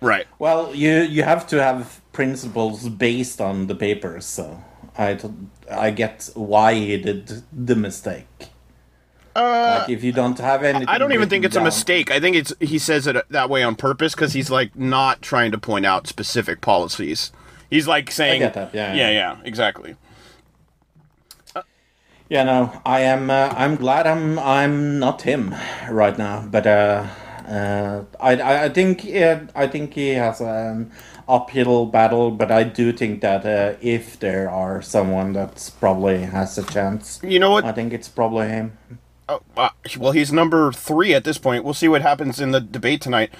[0.01, 0.27] Right.
[0.37, 4.61] Well, you you have to have principles based on the papers, so
[4.97, 5.29] I t-
[5.71, 8.49] I get why he did the mistake.
[9.35, 12.11] Uh, like if you don't have anything, I don't even think written it's a mistake.
[12.11, 15.51] I think it's he says it that way on purpose because he's like not trying
[15.51, 17.31] to point out specific policies.
[17.69, 19.11] He's like saying, get that, yeah, yeah, yeah.
[19.11, 19.95] yeah, exactly."
[22.33, 23.29] Yeah, no, I am.
[23.29, 24.39] Uh, I'm glad I'm.
[24.39, 25.53] I'm not him
[25.87, 27.05] right now, but uh,
[27.47, 29.05] uh, I, I, think.
[29.05, 30.91] I think he has an
[31.29, 36.57] uphill battle, but I do think that uh, if there are someone that's probably has
[36.57, 37.65] a chance, You know what?
[37.65, 38.79] I think it's probably him.
[39.29, 39.69] Oh, uh,
[39.99, 41.63] well, he's number three at this point.
[41.63, 43.31] We'll see what happens in the debate tonight.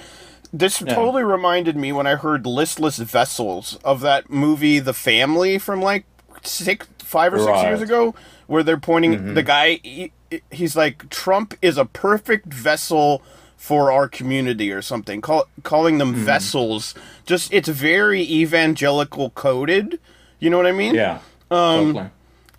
[0.53, 5.82] This totally reminded me when I heard "Listless Vessels" of that movie, The Family, from
[5.82, 6.06] like
[6.43, 8.13] six, five or six years ago,
[8.47, 9.80] where they're pointing the guy.
[9.84, 10.12] He,
[10.52, 13.21] he's like Trump is a perfect vessel
[13.56, 15.21] for our community or something.
[15.21, 16.93] Call, calling them vessels.
[17.26, 19.99] Just it's very evangelical coded.
[20.39, 20.95] You know what I mean?
[20.95, 21.19] Yeah.
[21.49, 22.10] Um, totally.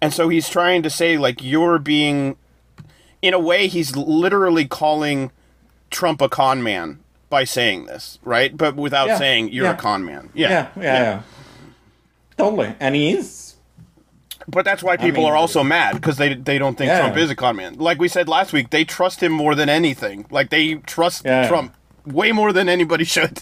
[0.01, 2.37] And so he's trying to say like you're being,
[3.21, 5.31] in a way, he's literally calling
[5.91, 8.57] Trump a con man by saying this, right?
[8.57, 9.75] But without Yeah, saying you're yeah.
[9.75, 10.31] a con man.
[10.35, 11.23] Yeah, yeah, yeah.
[12.39, 12.75] Totally.
[12.81, 13.44] And he is.
[14.47, 17.01] But that's why people mean- are also mad because they they don't think Yeah.
[17.01, 17.75] Trump is a con man.
[17.79, 20.27] Like we said last week, they trust him more than anything.
[20.31, 21.49] Like they trust Yeah.
[21.49, 21.75] Trump
[22.07, 23.41] way more than anybody should.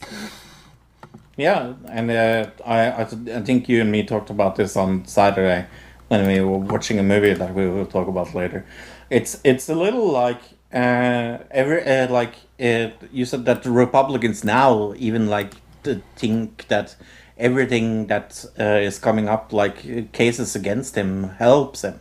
[1.36, 5.06] Yeah, and uh, I, I th- I think you and me talked about this on
[5.06, 5.66] Saturday
[6.08, 8.64] when we were watching a movie that we will talk about later.
[9.10, 10.40] It's it's a little like
[10.74, 16.68] uh, every uh, like uh, you said that the Republicans now even like to think
[16.68, 16.96] that
[17.38, 22.00] everything that uh, is coming up like cases against him helps him.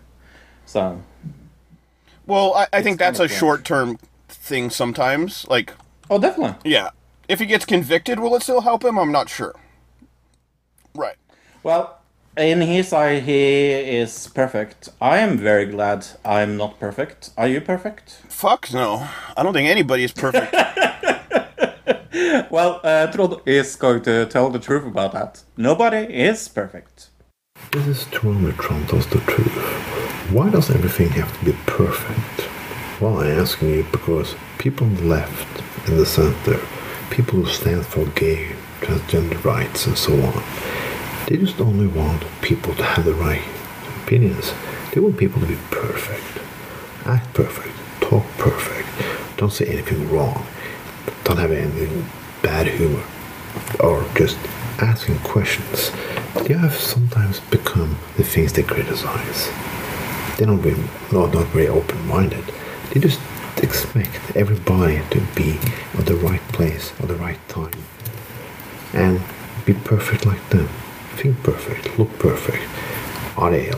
[0.65, 1.02] So
[2.26, 5.46] Well, I, I think that's a short term thing sometimes.
[5.50, 5.74] Like,
[6.10, 6.70] oh, definitely.
[6.70, 6.89] yeah,
[7.28, 8.98] if he gets convicted, will it still help him?
[8.98, 9.56] I'm not sure.
[10.94, 11.15] Right.
[11.63, 12.00] Well,
[12.38, 14.89] in his eye, he is perfect.
[15.02, 17.32] I am very glad I'm not perfect.
[17.38, 18.22] Are you perfect?
[18.30, 19.08] Fuck no.
[19.36, 20.56] I don't think anybody is perfect.
[22.52, 25.43] Well, uh, Trond is going to tell the truth about that.
[25.56, 27.10] Nobody is perfect.
[27.71, 29.56] This is Trump where Trump tells the truth.
[30.32, 32.50] Why does everything have to be perfect?
[33.00, 36.60] Well, I'm asking you because people on the left and the center,
[37.10, 40.43] people who stand for gay, transgender rights and so on,
[41.28, 43.43] they just only want people to have the right
[44.04, 44.54] opinions.
[44.93, 46.39] They want people to be perfect,
[47.06, 48.89] act perfect, talk perfect,
[49.38, 50.45] don't say anything wrong,
[51.23, 52.03] don't have any
[52.41, 53.03] bad humor,
[53.79, 54.38] or just
[54.79, 55.91] asking questions.
[56.43, 59.49] They have sometimes become the things they criticize.
[60.38, 60.77] They don't very,
[61.12, 62.43] not, not very open-minded.
[62.91, 63.19] They just
[63.57, 65.60] expect everybody to be
[65.97, 67.71] at the right place at the right time
[68.93, 69.21] and
[69.65, 70.67] be perfect like them.
[71.15, 72.63] Think perfect, look perfect.
[73.38, 73.71] Are they?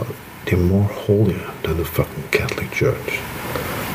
[0.45, 3.19] They're more holier than the fucking Catholic Church.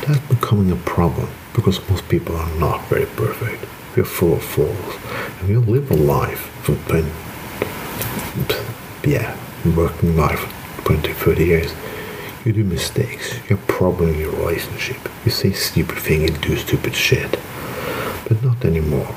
[0.05, 3.65] That's becoming a problem because most people are not very perfect.
[3.95, 4.97] We're full of flaws,
[5.39, 7.09] and we live a life for 20,
[9.09, 9.35] yeah,
[9.75, 11.73] working life for 20, 30 years.
[12.45, 13.33] You do mistakes.
[13.49, 14.97] You have problems in your relationship.
[15.25, 17.37] You say stupid things and do stupid shit.
[18.27, 19.13] But not anymore.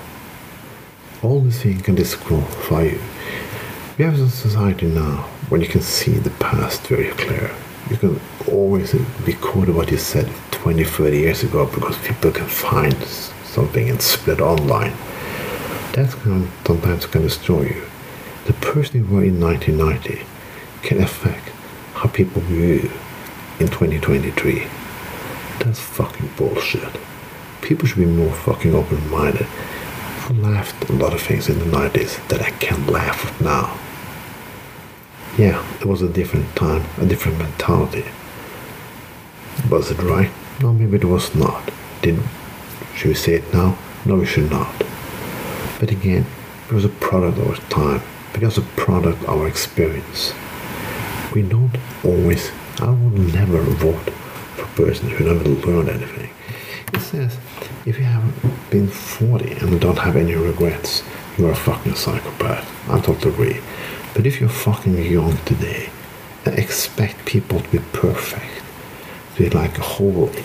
[1.22, 3.00] All these things can disqualify you.
[3.96, 7.54] We have a society now where you can see the past very clear.
[7.90, 8.94] You can always
[9.26, 12.96] record what you said 20, 30 years ago because people can find
[13.44, 14.94] something and spread online.
[15.92, 16.14] That's
[16.64, 17.82] sometimes can destroy you.
[18.46, 20.24] The person you were in 1990
[20.82, 21.48] can affect
[21.94, 22.90] how people view you
[23.60, 24.66] in 2023.
[25.58, 26.96] That's fucking bullshit.
[27.60, 29.46] People should be more fucking open-minded.
[29.48, 33.78] I laughed a lot of things in the 90s that I can't laugh at now.
[35.38, 38.04] Yeah, it was a different time, a different mentality.
[39.70, 40.30] Was it right?
[40.60, 41.70] No, maybe it was not.
[42.02, 42.18] Did
[42.94, 43.78] should we say it now?
[44.04, 44.72] No, we should not.
[45.80, 46.26] But again,
[46.68, 48.02] it was a product of our time.
[48.34, 50.34] It was a product of our experience.
[51.34, 52.50] We don't always.
[52.80, 54.10] I would never vote
[54.56, 56.30] for persons who never learned anything.
[56.92, 57.38] It says
[57.86, 61.02] if you have been 40 and don't have any regrets,
[61.38, 62.68] you are a fucking psychopath.
[62.90, 63.60] I totally agree.
[64.14, 65.88] But if you're fucking young today
[66.44, 68.62] and expect people to be perfect,
[69.36, 70.44] to be like a holy,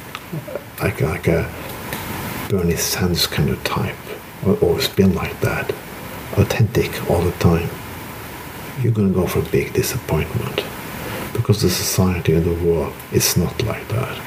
[0.82, 1.52] like like a
[2.50, 3.96] Bernie Sanders kind of type,
[4.46, 5.72] or always been like that,
[6.38, 7.70] authentic all the time,
[8.82, 10.64] you're gonna go for a big disappointment.
[11.34, 14.18] Because the society and the world is not like that.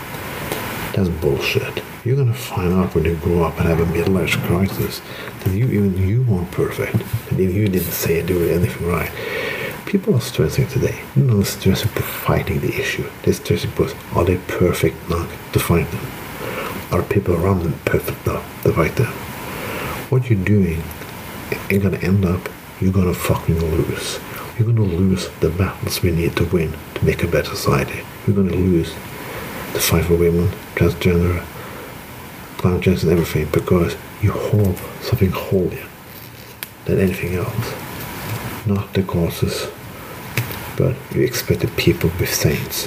[0.95, 1.83] That's bullshit.
[2.03, 5.03] You're gonna find out when you grow up and have a middle-aged crisis
[5.41, 6.97] that you even you weren't perfect,
[7.31, 9.13] and even you didn't say do anything right.
[9.85, 10.99] People are stressing today.
[11.15, 13.07] They're not stressing for fighting the issue.
[13.23, 16.07] They're stressing because are they perfect enough to fight them?
[16.91, 19.13] Are people around them perfect enough to fight them?
[20.09, 20.83] What you're doing
[21.69, 22.49] ain't gonna end up.
[22.81, 24.19] You're gonna fucking lose.
[24.59, 28.01] You're gonna lose the battles we need to win to make a better society.
[28.27, 28.95] You're gonna lose
[29.75, 31.45] the fight for women, transgender,
[32.61, 35.87] climate change and everything because you hold something holier
[36.85, 37.75] than anything else.
[38.67, 39.69] Not the causes,
[40.77, 42.87] but you expect the people to be saints.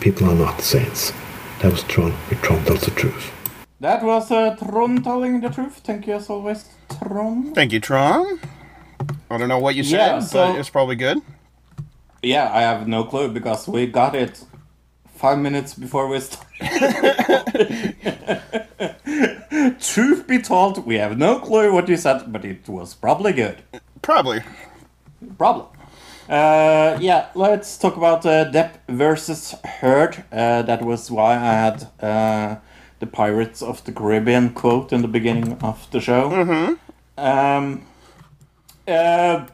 [0.00, 1.12] People are not saints.
[1.60, 3.32] That was Trond, but Trond tells the truth.
[3.80, 5.80] That was uh, Trond telling the truth.
[5.82, 6.64] Thank you as always,
[7.02, 7.54] Trond.
[7.56, 8.38] Thank you, Trond.
[9.30, 11.18] I don't know what you said, Yeah, so- but it's probably good.
[12.22, 14.44] Yeah, I have no clue because we got it
[15.14, 16.44] five minutes before we started.
[19.80, 23.62] Truth be told, we have no clue what you said, but it was probably good.
[24.02, 24.42] Probably.
[25.36, 25.66] Probably.
[26.28, 30.24] Uh, yeah, let's talk about uh, Depp versus Heard.
[30.30, 32.56] Uh, that was why I had uh,
[33.00, 36.28] the Pirates of the Caribbean quote in the beginning of the show.
[36.28, 36.74] Mm-hmm.
[37.18, 37.86] Um,
[38.86, 39.46] uh,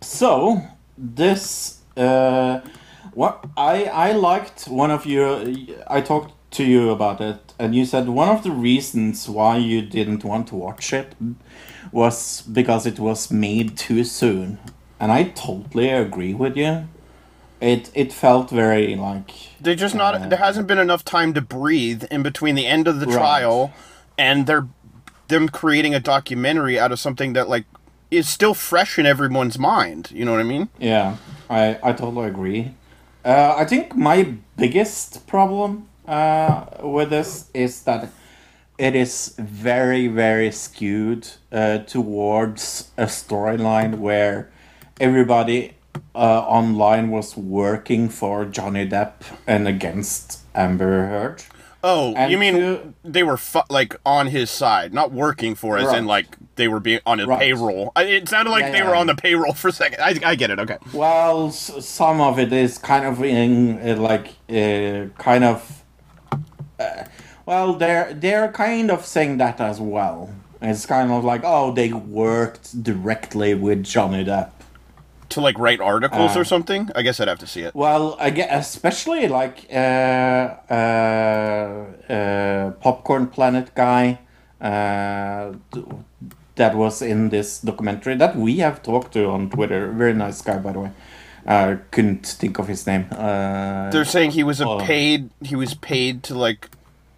[0.00, 0.62] so
[0.96, 2.60] this, uh,
[3.12, 5.44] what I I liked one of your.
[5.88, 9.82] I talked to you about it, and you said one of the reasons why you
[9.82, 11.14] didn't want to watch it
[11.92, 14.58] was because it was made too soon,
[15.00, 16.88] and I totally agree with you.
[17.60, 20.28] It it felt very like They just not.
[20.28, 23.16] there hasn't been enough time to breathe in between the end of the Right.
[23.16, 23.72] trial
[24.18, 24.66] and they're
[25.28, 27.64] them creating a documentary out of something that like
[28.10, 30.10] is still fresh in everyone's mind.
[30.12, 30.68] You know what I mean?
[30.78, 31.16] Yeah,
[31.50, 32.74] I, I totally agree.
[33.24, 38.08] Uh, I think my biggest problem uh, with this is that
[38.78, 44.50] it is very, very skewed uh, towards a storyline where
[45.00, 45.74] everybody
[46.14, 49.12] uh, online was working for Johnny Depp
[49.46, 51.42] and against Amber Heard.
[51.82, 55.78] Oh, And you mean to- they were fu- like on his side, not working for
[55.78, 57.38] us, and like they were being on his Right.
[57.38, 57.92] payroll.
[57.94, 58.88] I- It sounded like Yeah, they yeah.
[58.88, 60.00] were on the payroll for a second.
[60.02, 60.58] I, I get it.
[60.58, 60.78] Okay.
[60.92, 65.84] Well, s- some of it is kind of in uh, like uh, kind of.
[66.78, 67.04] Uh,
[67.46, 70.30] well, they're they're kind of saying that as well.
[70.60, 74.50] It's kind of like oh, they worked directly with Johnny Depp.
[75.30, 76.88] To like write articles Uh, or something.
[76.94, 77.74] I guess I'd have to see it.
[77.74, 79.76] Well, I guess especially like uh,
[80.70, 84.20] uh, uh, Popcorn Planet guy
[84.60, 85.52] uh,
[86.54, 89.90] that was in this documentary that we have talked to on Twitter.
[89.92, 90.90] Very nice guy, by the way.
[91.46, 93.06] Uh, couldn't think of his name.
[93.12, 94.78] Uh, They're saying he was a Oh.
[94.80, 95.30] paid.
[95.42, 96.68] He was paid to like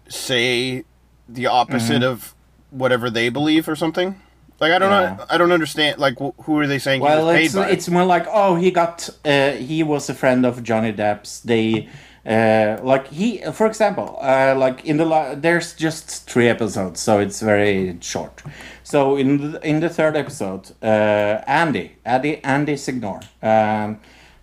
[0.07, 0.83] say
[1.27, 2.11] the opposite Mm-hmm.
[2.11, 2.33] of
[2.71, 4.15] whatever they believe or something.
[4.59, 5.15] Like I don't Yeah.
[5.17, 5.25] know.
[5.29, 5.97] I don't understand.
[5.99, 7.69] Like wh- who are they saying he well, was paid it's by?
[7.69, 11.39] it's more like oh, he got uh, he was a friend of Johnny Depp's.
[11.39, 11.87] They
[12.27, 17.19] uh, like he, for example, uh, like in the la- there's just three episodes, so
[17.19, 18.43] it's very short.
[18.83, 23.95] So in the, in the third episode, uh, Andy, Andy, Andy Signore, um, uh,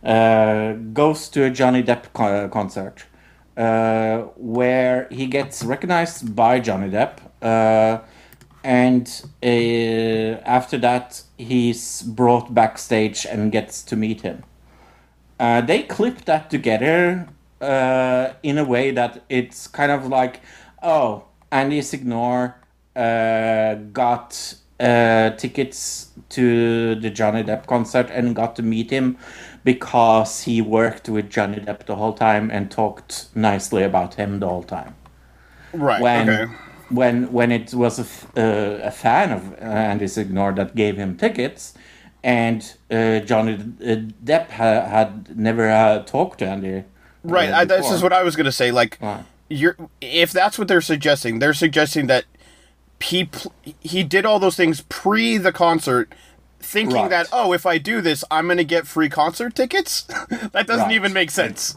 [0.06, 3.04] goes to a Johnny Depp co- concert.
[3.56, 8.02] Uh, where he gets recognized by Johnny Depp, uh,
[8.62, 14.44] and uh, after that he's brought backstage and gets to meet him.
[15.40, 17.28] Uh, they clip that together
[17.62, 20.42] uh, in a way that it's kind of like,
[20.82, 22.56] oh, Andy Signore
[22.94, 29.16] uh, got uh, tickets to the Johnny Depp concert and got to meet him
[29.66, 34.48] because he worked with Johnny Depp the whole time and talked nicely about him the
[34.48, 34.94] whole time
[35.72, 36.00] right.
[36.00, 36.52] when okay.
[36.88, 39.56] when when it was a, f- uh, a fan of uh,
[39.92, 41.74] Andy Signore that gave him tickets,
[42.22, 46.84] and uh, Johnny uh, Depp ha- had never uh, talked to Andy.
[47.24, 47.50] Right.
[47.50, 48.70] I, this is what I was gonna say.
[48.70, 49.24] Like, Right.
[49.48, 52.24] you're if that's what they're suggesting, they're suggesting that
[53.00, 56.14] he pl- he did all those things pre the concert,
[56.60, 57.10] thinking Right.
[57.10, 60.02] that oh, if I do this, I'm gonna get free concert tickets.
[60.52, 60.92] that doesn't Right.
[60.92, 61.76] even make sense.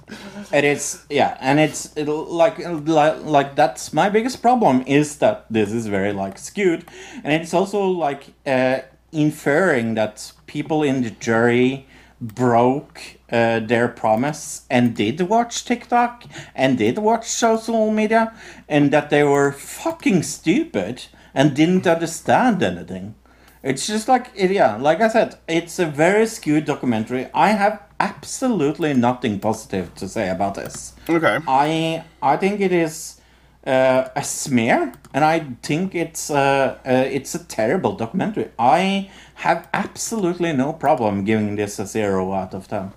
[0.52, 5.18] And It is yeah, and it's it'll, like like like that's my biggest problem is
[5.18, 6.86] that this is very like skewed,
[7.24, 8.80] and it's also like uh,
[9.12, 11.86] inferring that people in the jury
[12.22, 13.00] broke
[13.32, 16.24] uh, their promise and did watch TikTok
[16.56, 18.34] and did watch social media,
[18.68, 23.16] and that they were fucking stupid and didn't understand anything.
[23.62, 27.28] It's just like it, yeah, like I said, it's a very skewed documentary.
[27.34, 30.94] I have absolutely nothing positive to say about this.
[31.10, 31.40] Okay.
[31.48, 33.20] I I think it is
[33.68, 38.50] uh, a smear, and I think it's uh, uh, it's a terrible documentary.
[38.58, 42.94] I have absolutely no problem giving this a zero out of ten.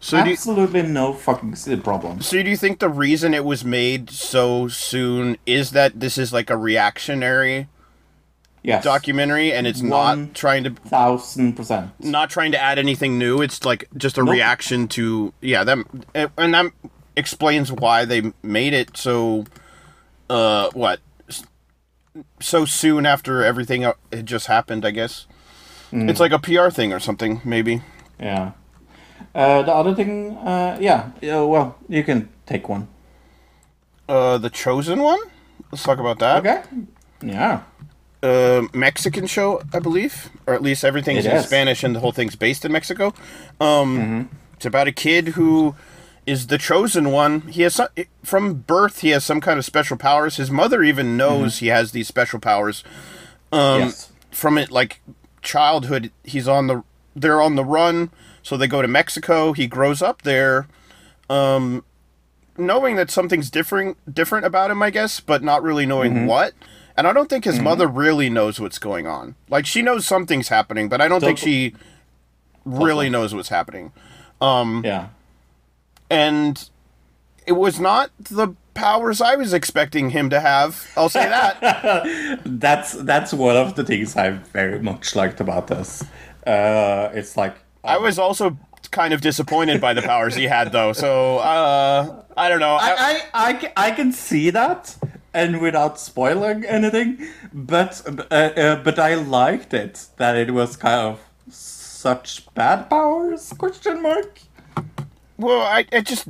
[0.00, 2.22] So do you, absolutely no fucking problem.
[2.22, 6.32] so do you think the reason it was made so soon is that this is
[6.32, 7.68] like a reactionary
[8.64, 11.92] Yes, documentary and it's not trying to thousand percent.
[12.00, 13.42] not trying to add anything new.
[13.42, 14.32] It's like just a Nope.
[14.32, 15.84] reaction to yeah them,
[16.14, 16.72] and that
[17.14, 19.44] explains why they made it so.
[20.30, 21.00] Uh, what?
[22.40, 25.26] So soon after everything uh, had just happened, I guess.
[25.90, 26.08] Hmm.
[26.08, 27.82] It's like a PR thing or something, maybe.
[28.18, 28.52] Yeah.
[29.34, 32.88] Uh, the other thing, uh, yeah, yeah, well, you can take one.
[34.08, 35.18] Uh, the chosen one.
[35.72, 36.38] Let's talk about that.
[36.46, 36.62] Okay.
[37.22, 37.62] Yeah.
[38.24, 41.46] Uh, Mexican show, I believe, or at least everything's It in is.
[41.46, 43.12] Spanish and the whole thing's based in Mexico.
[43.60, 45.74] Um, It's about a kid who
[46.26, 47.42] is the chosen one.
[47.42, 47.88] He has some,
[48.22, 50.36] from birth he has some kind of special powers.
[50.36, 52.82] His mother even knows he has these special powers.
[53.52, 54.10] Um, yes.
[54.30, 55.00] From it like
[55.42, 56.82] childhood, he's on the
[57.14, 58.10] they're on the run,
[58.42, 59.52] so they go to Mexico.
[59.52, 60.66] He grows up there,
[61.30, 61.84] um,
[62.56, 66.54] knowing that something's different different about him, I guess, but not really knowing what.
[66.96, 69.34] And I don't think his mother really knows what's going on.
[69.48, 71.74] Like she knows something's happening, but I don't think she
[72.64, 73.92] really knows what's happening.
[74.40, 75.08] Um, Yeah.
[76.10, 76.68] and
[77.46, 80.86] it was not the powers I was expecting him to have.
[80.96, 82.40] I'll say that.
[82.44, 86.02] That's that's one of the things I very much liked about this.
[86.46, 88.56] Uh, it's like I was also
[88.90, 90.92] kind of disappointed by the powers he had, though.
[90.92, 92.74] So uh, I don't know.
[92.80, 94.96] I, I, I, I, I can see that,
[95.34, 101.00] and without spoiling anything, but uh, uh, but I liked it that it was kind
[101.00, 101.20] of
[101.50, 103.52] such bad powers?
[103.58, 104.40] Question mark.
[105.36, 106.28] well, I, I just.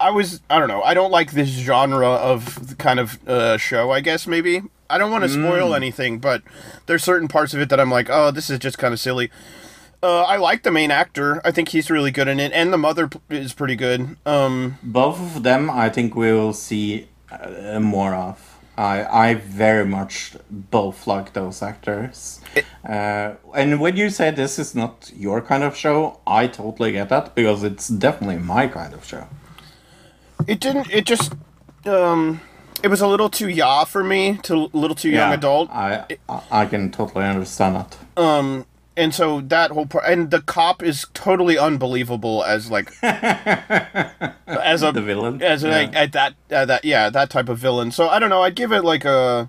[0.00, 0.82] I was I don't know.
[0.82, 3.92] I don't like this genre of kind of uh, show.
[3.92, 6.42] I guess maybe I don't want to spoil anything, but
[6.86, 9.30] there's certain parts of it that I'm like, oh, this is just kind of silly.
[10.02, 11.40] Uh, I like the main actor.
[11.46, 14.16] I think he's really good in it, and the mother p- is pretty good.
[14.26, 17.06] Um, Both of them, I think we will see
[17.40, 18.48] uh, more of.
[18.76, 22.40] I I very much both like those actors.
[22.88, 27.08] uh, and when you say this is not your kind of show, I totally get
[27.10, 29.26] that because it's definitely my kind of show.
[30.46, 30.90] It didn't.
[30.90, 31.32] It just.
[31.84, 32.40] Um,
[32.82, 35.70] it was a little too yaw for me, to a little too young adult.
[35.70, 37.96] I I I can totally understand that.
[38.16, 38.66] Um,
[38.96, 44.92] and so that whole part, and the cop is totally unbelievable as like, as a
[44.92, 45.42] The villain?
[45.42, 46.00] as like Yeah.
[46.00, 47.90] at that uh, that yeah that type of villain.
[47.92, 48.42] So I don't know.
[48.42, 49.48] I'd give it like a.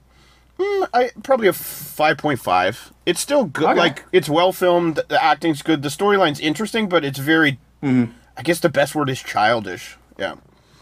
[0.59, 2.93] Mm, I probably a five point five.
[3.05, 3.69] It's still good.
[3.69, 3.79] Okay.
[3.79, 4.99] Like it's well filmed.
[5.09, 5.81] The acting's good.
[5.81, 7.59] The storyline's interesting, but it's very.
[7.81, 8.11] Mm-hmm.
[8.37, 9.97] I guess the best word is childish.
[10.17, 10.35] Yeah.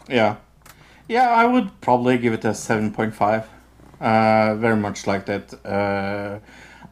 [0.10, 0.36] Yeah.
[1.08, 3.44] Yeah, I would probably give it a 7.5.
[4.00, 5.54] Uh, very much like that.
[5.66, 6.40] Uh,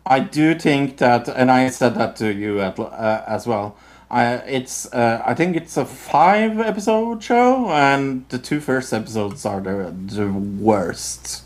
[0.06, 3.76] I do think that, and I said that to you at, uh, as well.
[4.12, 9.46] I it's uh, I think it's a five episode show, and the two first episodes
[9.46, 11.44] are the the worst.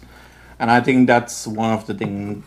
[0.60, 2.44] And I think that's one of the thing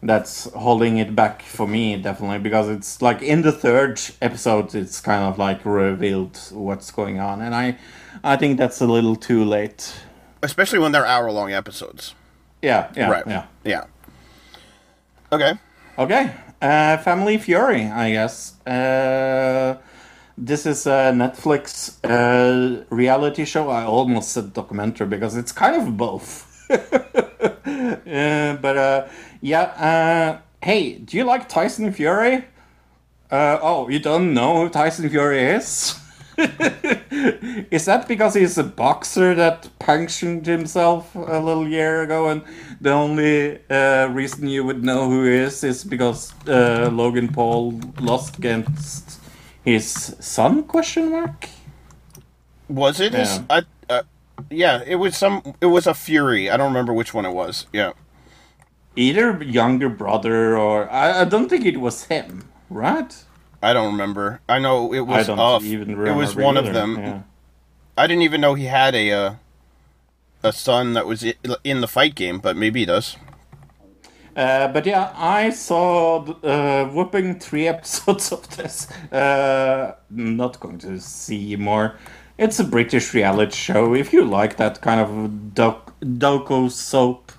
[0.00, 5.00] that's holding it back for me definitely because it's like in the third episode it's
[5.00, 7.76] kind of like revealed what's going on and i
[8.22, 9.92] i think that's a little too late
[10.40, 12.14] Especially when they're hour long episodes.
[12.62, 13.24] yeah yeah right.
[13.26, 13.84] yeah Yeah.
[15.32, 15.52] Okay.
[15.98, 16.32] okay.
[16.60, 18.58] Uh family fury i guess.
[18.66, 19.76] Uh
[20.36, 23.68] this is a netflix uh reality show.
[23.68, 26.46] I almost said documentary because it's kind of both.
[27.68, 29.06] Uh, but uh
[29.42, 32.44] yeah uh hey do you like tyson fury?
[33.30, 35.94] Oh you don't know who tyson fury is
[37.70, 42.42] is that because he's a boxer that punctured himself a little year ago and
[42.80, 47.80] the only uh, reason you would know who he is is because uh, logan paul
[48.00, 49.20] lost against
[49.64, 51.48] his son question mark
[52.68, 53.12] Was it?
[53.14, 53.44] his- Yeah.
[53.50, 53.62] I,
[53.94, 54.02] uh,
[54.50, 55.42] yeah, it was some.
[55.60, 56.48] It was a Fury.
[56.50, 57.66] I don't remember which one it was.
[57.72, 57.92] Yeah.
[58.94, 63.12] either younger brother or I, I don't think it was him right
[63.62, 64.40] I don't remember.
[64.48, 65.28] I know it was.
[65.64, 66.96] even it was one of them.
[66.96, 67.22] yeah.
[67.96, 69.34] I didn't even know he had a uh,
[70.42, 71.24] a son that was
[71.64, 73.16] in the fight game, but maybe he does.
[74.36, 78.88] Uh, but yeah, I saw uh, whooping three episodes of this.
[79.10, 81.96] Uh, not going to see more.
[82.38, 83.94] It's a British reality show.
[83.94, 87.32] If you like that kind of doc- doco soap,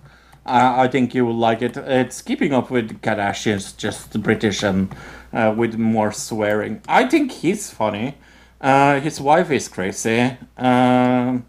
[0.46, 1.78] uh, I think you will like it.
[1.78, 4.94] It's keeping up with Kardashians, just British and
[5.34, 6.82] uh, with more swearing.
[6.88, 8.18] I think he's funny.
[8.62, 10.38] Uh, his wife is crazy.
[10.58, 11.46] Um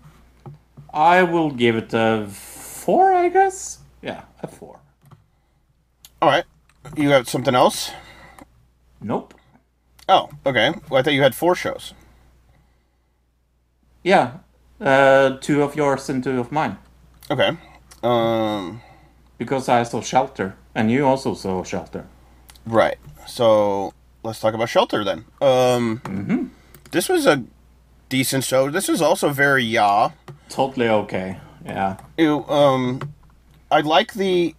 [0.93, 3.79] I will give it a four, I guess.
[4.03, 4.81] Yeah, a four.
[6.21, 6.45] All right.
[6.97, 7.93] You have something else?
[9.01, 9.35] Nope.
[10.09, 10.73] Oh, okay.
[10.89, 11.95] Well, I thought you had four shows.
[14.03, 14.39] Yeah,
[14.81, 16.79] uh, two of yours and two of mine.
[17.31, 17.57] Okay.
[18.03, 18.81] Um.
[19.39, 22.07] Because I saw Shelter, and you also saw Shelter.
[22.67, 22.97] Right.
[23.27, 23.93] So
[24.23, 25.25] let's talk about Shelter then.
[25.41, 26.51] Um.
[26.91, 27.45] This was a
[28.09, 28.71] decent show.
[28.71, 30.11] This was also very yaw.
[30.49, 31.39] Totally okay.
[31.65, 31.99] Yeah.
[32.17, 33.13] it, um
[33.71, 34.55] I like the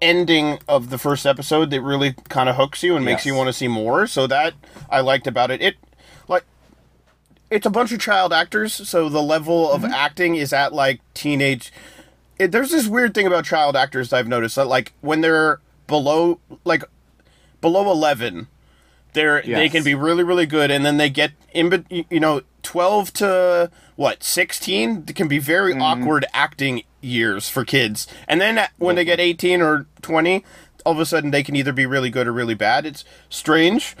[0.00, 3.26] ending of the first episode that really kind of hooks you and makes Yes.
[3.26, 4.06] you want to see more.
[4.06, 4.54] So that
[4.90, 5.60] I liked about it.
[5.62, 5.76] It
[6.28, 6.44] like
[7.50, 11.72] it's a bunch of child actors, so the level of acting is at like teenage.
[12.38, 15.60] It, there's this weird thing about child actors that I've noticed that like when they're
[15.86, 16.84] below like
[17.64, 18.46] below 11
[19.14, 21.86] They're they can be really really good, and then they get in.
[22.10, 25.82] You know, twelve to what sixteen can be very Mm-hmm.
[25.82, 30.44] awkward acting years for kids, and then when they get eighteen or twenty,
[30.84, 32.84] all of a sudden they can either be really good or really bad.
[32.86, 33.94] It's strange.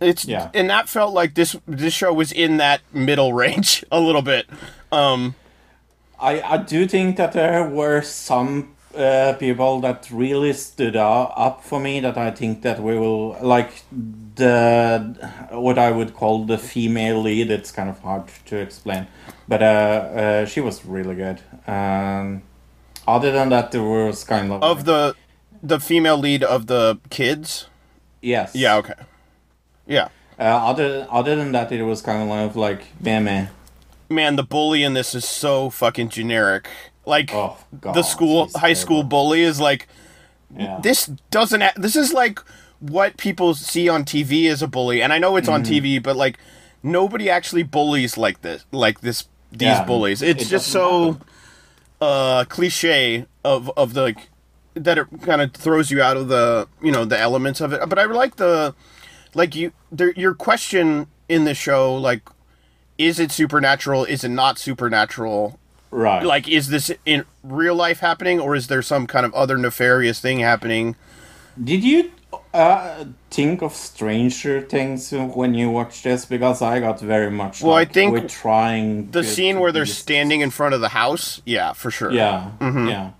[0.00, 0.50] It's Yeah.
[0.54, 4.46] and that felt like this this show was in that middle range a little bit.
[4.92, 5.34] Um,
[6.20, 11.80] I, I do think that there were some uh, people that really stood up for
[11.80, 13.84] me that I think that we will like
[14.34, 17.50] the what I would call the female lead.
[17.50, 19.06] It's kind of hard to explain,
[19.48, 21.40] but uh, uh, she was really good.
[21.66, 22.42] Um,
[23.06, 25.14] other than that, there was kind of of the
[25.62, 27.68] the female lead of the kids.
[28.20, 28.76] yes, Yeah.
[28.76, 28.94] Okay.
[29.86, 30.08] Yeah.
[30.38, 33.46] Uh, other other than that, it was kind of like meh meh.
[34.08, 36.68] Man, the bully in this is so fucking generic.
[37.04, 39.88] Like Oh, the school, high school bully is like
[40.56, 40.78] Yeah.
[40.82, 41.62] this doesn't.
[41.76, 42.38] This is like
[42.80, 45.98] what people see on TV as a bully, and I know it's on Mm-hmm.
[45.98, 46.38] TV, but like
[46.82, 48.64] nobody actually bullies like this.
[48.72, 50.22] Like this, these Yeah, bullies.
[50.22, 51.18] It's it just so
[52.00, 54.28] uh cliche of of the like
[54.74, 57.88] that it kind of throws you out of the you know the elements of it.
[57.88, 58.74] But I like the
[59.34, 62.22] like you there your question in the show like
[62.98, 65.58] is it supernatural is it not supernatural
[65.92, 66.24] right.
[66.24, 70.18] like is this in real life happening or is there some kind of other nefarious
[70.20, 70.96] thing happening
[71.62, 72.10] Did you
[72.54, 76.24] uh, think of Stranger Things when you watched this?
[76.24, 77.62] Because I got very much.
[77.62, 81.40] Well, I think we're trying the scene where they're standing in front of the house
[81.44, 82.88] yeah for sure Yeah, Mm-hmm.
[82.88, 83.10] yeah.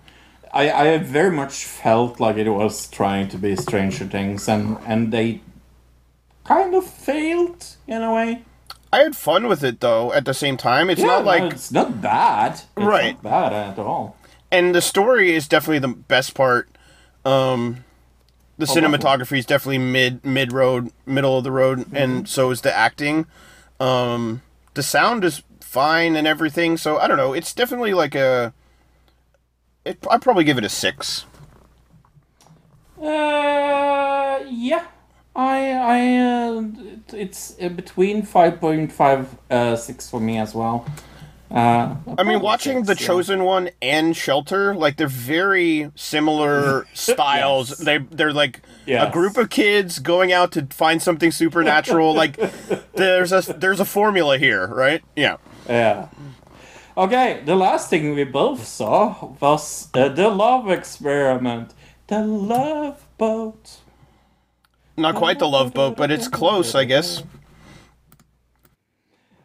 [0.53, 5.13] I I very much felt like it was trying to be Stranger Things, and and
[5.13, 5.41] they
[6.45, 8.43] kind of failed in a way.
[8.93, 11.53] I had fun with it though at the same time it's Yeah, not no, like
[11.53, 12.53] it's not bad.
[12.53, 13.15] It's Right.
[13.23, 14.17] Not bad at all.
[14.51, 16.69] and the story is definitely the best part.
[17.25, 17.85] Um,
[18.59, 21.97] the Oh, cinematography is definitely mid mid road, middle of the road, Mm-hmm.
[21.97, 23.27] and so is the acting.
[23.81, 24.43] Um,
[24.75, 26.77] the sound is fine and everything.
[26.77, 27.33] So I don't know.
[27.33, 28.53] It's definitely like a.
[29.85, 31.25] It, I'd probably give it a six.
[33.01, 34.87] Uh, yeah.
[35.35, 40.55] I I uh, it- it's uh, between five point five uh six for me as
[40.55, 40.87] well.
[41.51, 43.07] Uh, I mean, watching The yeah.
[43.07, 47.71] Chosen One and Shelter, like they're very similar styles.
[47.71, 47.79] Yes.
[47.79, 52.15] They they're like a group of kids going out to find something supernatural.
[52.23, 52.39] like
[52.95, 55.03] there's a there's a formula here, right?
[55.15, 55.37] Yeah.
[55.69, 56.09] Yeah.
[56.97, 61.75] Okay, the last thing we both saw was uh, the love experiment,
[62.09, 63.82] the love boat.
[65.03, 67.23] Not quite the Love Boat, but it's close, I guess.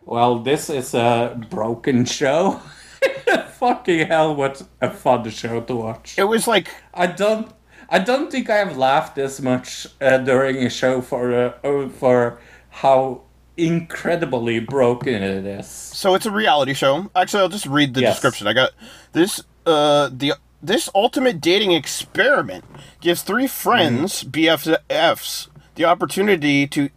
[0.05, 2.61] Well, this is a broken show.
[3.59, 6.17] Fucking hell, what a fun show to watch.
[6.17, 7.51] It was like I don't,
[7.89, 11.33] I don't think I have laughed this much uh, during a show for
[11.63, 12.39] uh, for
[12.69, 13.23] how
[13.57, 15.65] incredibly broken it is.
[15.67, 17.09] so it's a reality show.
[17.15, 18.13] Actually, I'll just read the Yes.
[18.15, 18.45] description.
[18.47, 18.71] I got
[19.13, 22.65] this uh the this ultimate dating experiment
[22.99, 26.89] gives three friends, BFFs, the opportunity to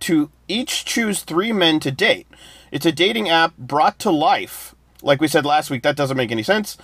[0.00, 2.26] to each choose three men to date.
[2.72, 4.74] It's a dating app brought to life.
[5.00, 6.76] Like we said last week, that doesn't make any sense.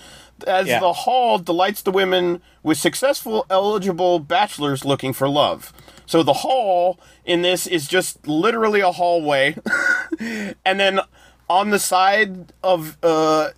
[0.47, 0.79] As Yeah.
[0.79, 5.73] the hall delights the women with successful, eligible bachelors looking for love.
[6.07, 9.57] So the hall in this is just literally a hallway.
[10.65, 11.01] and then
[11.51, 13.49] on the side of uh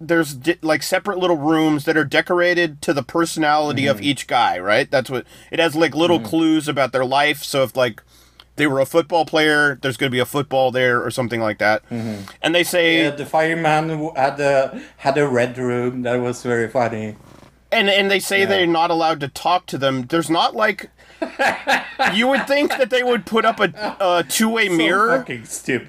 [0.00, 4.58] there's di- like separate little rooms that are decorated to the personality of each guy,
[4.58, 4.90] right?
[4.90, 7.42] That's what it has like little clues about their life.
[7.42, 8.02] So if like
[8.56, 11.58] they were a football player, there's going to be a football there or something like
[11.58, 11.82] that.
[11.90, 16.68] And they say Uh, the fireman had a had a red room that was very
[16.68, 17.16] funny.
[17.72, 20.06] and and they say they're not allowed to talk to them.
[20.06, 20.90] There's not like
[22.14, 25.24] you would think that they would put up a, a two-way So mirror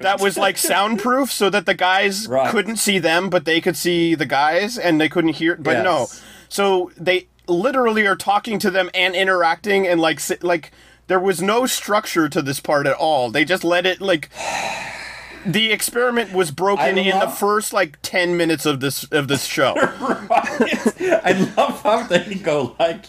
[0.00, 2.50] that was like soundproof so that the guys Right.
[2.50, 6.06] couldn't see them but they could see the guys and they couldn't hear but no.
[6.48, 10.72] So they literally are talking to them and interacting and like like
[11.08, 13.30] there was no structure to this part at all.
[13.30, 14.30] They just let it like
[15.46, 19.44] the experiment was broken I in the first like 10 minutes of this of this
[19.44, 19.74] show.
[19.80, 23.04] I love how they go like,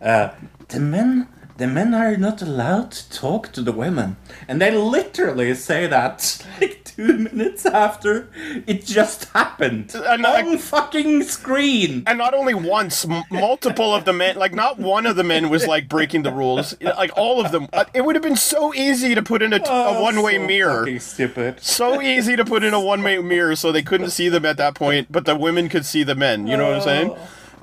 [0.00, 0.30] uh,
[0.68, 4.16] the men, the men are not allowed to talk to the women,
[4.48, 8.28] and they literally say that like two minutes after
[8.66, 12.02] it just happened And, on fucking screen.
[12.06, 15.50] and not only once m- multiple of the men like not one of the men
[15.50, 18.72] was like breaking the rules like all of them Uh, it would have been so
[18.74, 19.58] easy to put in a
[20.00, 21.60] one-way so mirror stupid.
[21.62, 24.74] so easy to put in a one-way mirror so they couldn't see them at that
[24.74, 26.46] point, but the women could see the men.
[26.46, 27.16] You know what I'm saying?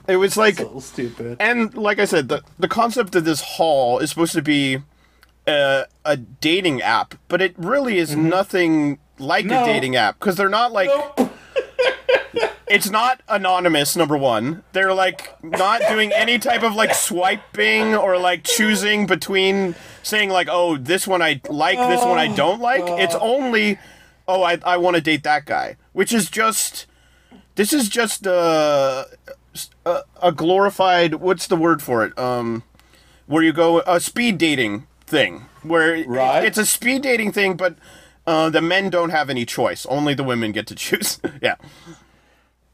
[0.07, 1.37] It was like, So stupid.
[1.39, 4.79] and like I said, the the concept of this hall is supposed to be
[5.47, 9.63] uh, a dating app, but it really is nothing like No.
[9.63, 10.89] a dating app because they're not like.
[12.65, 14.63] It's not anonymous, number one.
[14.71, 20.47] They're like not doing any type of like swiping or like choosing between saying like,
[20.49, 22.81] oh, this one I like, this one I don't like.
[22.99, 23.77] It's only,
[24.27, 26.87] oh, I, I want to date that guy, which is just,
[27.55, 29.05] this is just uh,
[29.85, 32.17] a, a glorified, what's the word for it?
[32.17, 32.63] Um,
[33.27, 36.43] where you go, a speed dating thing, where Right.
[36.43, 37.75] it's a speed dating thing, but
[38.27, 39.85] uh, the men don't have any choice.
[39.87, 41.19] Only the women get to choose.
[41.41, 41.55] yeah.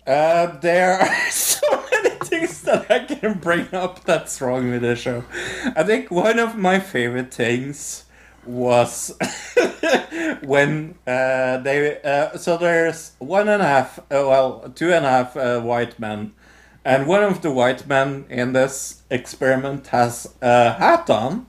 [0.07, 4.95] Uh, there are so many things that I can bring up that's wrong with the
[4.95, 5.23] show.
[5.75, 8.05] I think one of my favorite things
[8.45, 9.15] was
[10.41, 12.01] when uh, they.
[12.01, 15.99] Uh, so there's one and a half, uh, well, two and a half uh, white
[15.99, 16.33] men,
[16.85, 21.45] and one of the white men in this experiment has a hat on.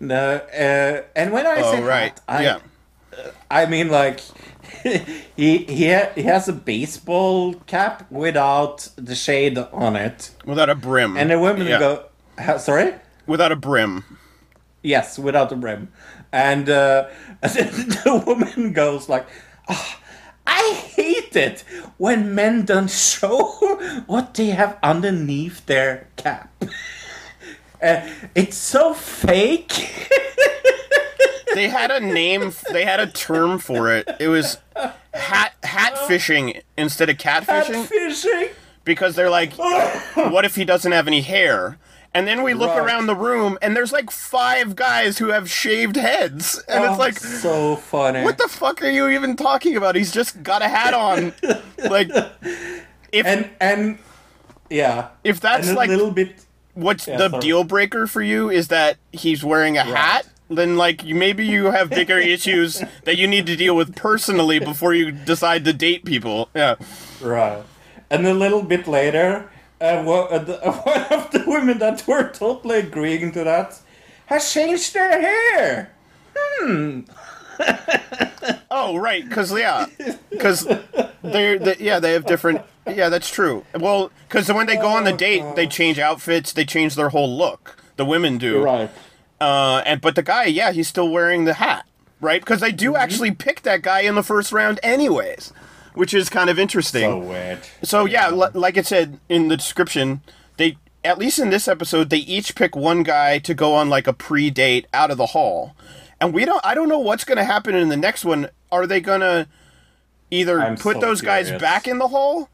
[0.00, 2.02] The, uh, and when I Oh, say right.
[2.04, 2.58] hat, I, yeah.
[3.50, 4.20] I mean, like,
[4.82, 10.74] he he ha- he has a baseball cap without the shade on it, Without a
[10.74, 11.16] brim.
[11.16, 11.78] and the women Yeah.
[11.78, 12.04] go,
[12.38, 12.94] ha- "Sorry."
[13.26, 14.04] Without a brim.
[14.82, 15.88] Yes, without a brim,
[16.32, 17.06] and uh,
[17.42, 19.26] the woman goes like,
[19.68, 19.98] "Ah,
[20.46, 21.64] "I hate it
[21.98, 23.44] when men don't show
[24.06, 26.52] what they have underneath their cap.
[27.82, 30.10] uh, it's so fake."
[31.54, 32.52] They had a name.
[32.72, 34.08] They had a term for it.
[34.18, 34.58] It was
[35.12, 38.48] hat hat fishing instead of catfishing Fishing.
[38.84, 39.52] because they're like,
[40.16, 41.78] what if he doesn't have any hair?
[42.14, 42.78] And then we look Right.
[42.86, 46.98] around the room and there's like five guys who have shaved heads, and it's oh,
[46.98, 48.22] like, so funny.
[48.22, 49.96] what the fuck are you even talking about?
[49.96, 51.34] He's just got a hat on.
[51.90, 52.08] like,
[53.12, 53.98] if and and
[54.70, 56.44] yeah, if that's and a like little bit.
[56.74, 57.40] what's Yeah, the sorry.
[57.40, 61.70] deal breaker for you is that he's wearing a hat then like you, maybe you
[61.70, 66.04] have bigger issues that you need to deal with personally before you decide to date
[66.04, 66.74] people yeah
[67.20, 67.62] Right.
[68.10, 69.50] And a little bit later,
[69.84, 73.78] uh, one, uh, one of the women that were totally agreeing to that
[74.26, 75.90] has changed their hair.
[78.70, 79.86] oh right because yeah
[80.30, 80.66] because
[81.22, 83.64] they're they, yeah they have different yeah that's true.
[83.78, 87.36] Well because when they go on the date they change outfits they change their whole
[87.36, 87.76] look.
[87.96, 88.62] The women do.
[88.62, 88.90] Right.
[89.40, 91.86] uh and but the guy yeah he's still wearing the hat
[92.20, 92.40] right?
[92.40, 95.52] Because they do actually pick that guy in the first round anyways
[95.94, 97.58] which is kind of interesting So weird.
[97.82, 100.20] So yeah, li- like it said in the description,
[100.56, 104.06] they at least in this episode they each pick one guy to go on like
[104.06, 105.74] a pre-date out of the hall.
[106.20, 108.48] And we don't I don't know what's going to happen in the next one.
[108.72, 109.46] Are they going to
[110.30, 112.48] either I'm put so those guys back in the hall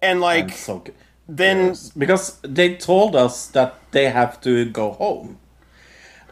[0.00, 0.92] and like I'm so cu-
[1.28, 1.90] then curious.
[1.90, 5.38] because they told us that they have to go home.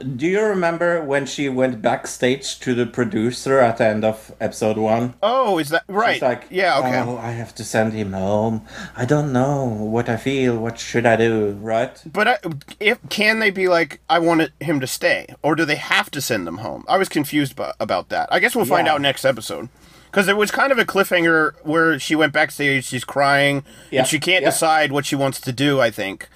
[0.01, 4.79] Do you remember when she went backstage to the producer at the end of episode
[4.79, 5.13] one?
[5.23, 6.15] oh, is that right?
[6.15, 7.01] It's like, yeah, okay.
[7.01, 8.65] Oh, I have to send him home.
[8.97, 10.57] I don't know what I feel.
[10.57, 11.51] What should I do?
[11.61, 12.03] Right?
[12.11, 12.39] But I,
[12.81, 16.23] if can they be like, I wanted him to stay, or do they have to
[16.23, 16.85] send them home?
[16.89, 18.29] I was confused about, about that.
[18.33, 18.95] I guess we'll find Yeah.
[18.95, 19.69] out next episode
[20.11, 24.01] because it was kind of a cliffhanger where she went backstage, she's crying, Yeah.
[24.01, 24.49] and she can't Yeah.
[24.51, 25.79] decide what she wants to do.
[25.79, 26.27] I think,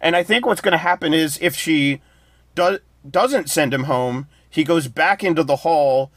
[0.00, 2.00] and I think what's going to happen is if she
[2.54, 2.78] does
[3.08, 6.10] doesn't send him home, he goes back into the hall,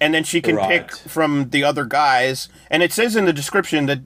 [0.00, 2.48] and then she can pick from the other guys.
[2.70, 4.00] And it says in the description that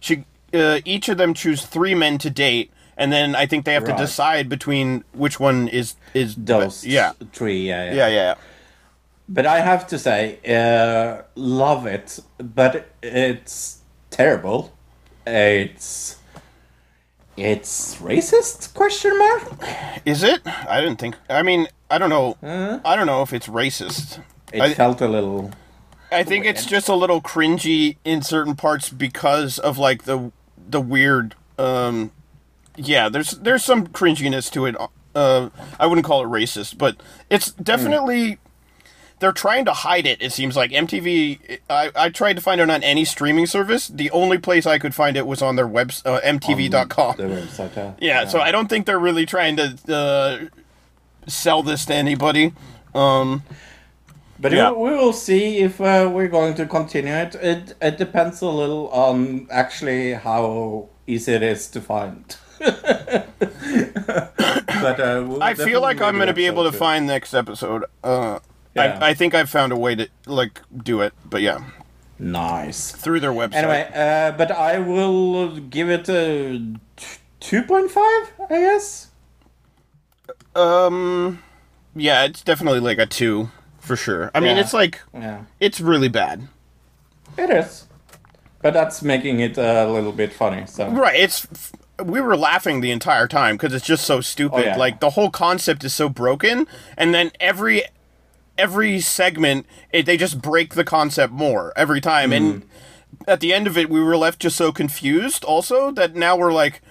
[0.00, 3.74] she uh, each of them choose three men to date, and then I think they
[3.74, 3.96] have Right.
[3.96, 7.66] to decide between which one is is Those yeah three.
[7.68, 7.94] Yeah, yeah.
[7.94, 8.34] yeah yeah.
[9.30, 13.78] But I have to say, uh, love it, but it's
[14.10, 14.72] terrible.
[15.26, 16.16] It's
[17.38, 18.74] it's racist?
[18.74, 19.42] Question mark.
[20.04, 20.40] Is it?
[20.46, 21.16] I didn't think.
[21.30, 22.36] I mean, I don't know.
[22.84, 24.20] I don't know if it's racist.
[24.52, 25.50] It I- felt a little.
[26.10, 30.80] I think it's just a little cringy in certain parts because of like the the
[30.80, 31.34] weird.
[31.58, 32.10] um
[32.76, 34.74] Yeah, there's there's some cringiness to it.
[35.14, 36.96] Uh, I wouldn't call it racist, but
[37.28, 38.38] it's definitely.
[39.20, 40.22] They're trying to hide it.
[40.22, 41.58] It seems like MTV.
[41.68, 43.88] I, I tried to find it on any streaming service.
[43.88, 47.16] The only place I could find it was on their web uh, MTV.com.
[47.16, 47.74] The website.
[47.76, 47.92] Yeah.
[48.00, 50.38] Yeah, so I don't think they're really trying to uh,
[51.26, 52.52] sell this to anybody.
[52.94, 53.42] Um,
[54.40, 54.70] But Yeah.
[54.70, 57.34] we, we will see if uh, we're going to continue it.
[57.34, 62.36] It it depends a little on actually how easy it is to find.
[62.58, 63.26] but
[65.00, 67.84] uh, we'll I feel like I'm going to be able to find next episode.
[68.02, 68.38] Uh,
[68.78, 68.98] Yeah.
[69.02, 71.58] I, I think I've found a way to like do it, but yeah,
[72.18, 72.90] Nice.
[72.92, 73.54] through their website.
[73.54, 76.62] Anyway, uh, but I will give it a
[77.40, 79.08] two point five, I guess.
[80.54, 81.42] um,
[81.94, 84.30] yeah, it's definitely like a two for sure.
[84.34, 86.48] I mean, it's like Yeah, it's really bad.
[87.36, 87.84] it is.
[88.60, 90.66] But that's making it a little bit funny.
[90.66, 91.18] So Right.
[91.18, 91.46] It's
[92.02, 94.56] we were laughing the entire time because it's just so stupid.
[94.56, 94.76] Oh, yeah.
[94.76, 96.66] Like the whole concept is so broken,
[96.96, 97.82] and then every
[98.58, 103.30] every segment it, they just break the concept more every time, and Mm-hmm.
[103.30, 105.42] at the end of it, we were left just so confused.
[105.44, 106.82] Also, that now we're like,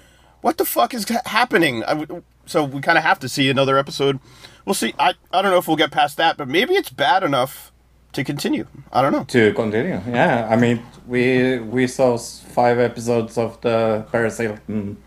[0.41, 1.81] what the fuck is happening?
[1.81, 4.19] W so we kind of have to see another episode.
[4.65, 4.93] We'll see.
[4.97, 7.71] I I don't know if we'll get past that, but maybe it's bad enough
[8.13, 8.65] to continue.
[8.91, 9.25] I don't know.
[9.25, 10.47] to continue, yeah.
[10.49, 14.97] I mean, we we saw five episodes of the Paris Hilton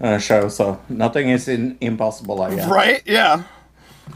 [0.00, 2.40] uh, show, so nothing is in, impossible.
[2.42, 2.68] I guess.
[2.68, 3.02] Right?
[3.06, 3.42] Yeah.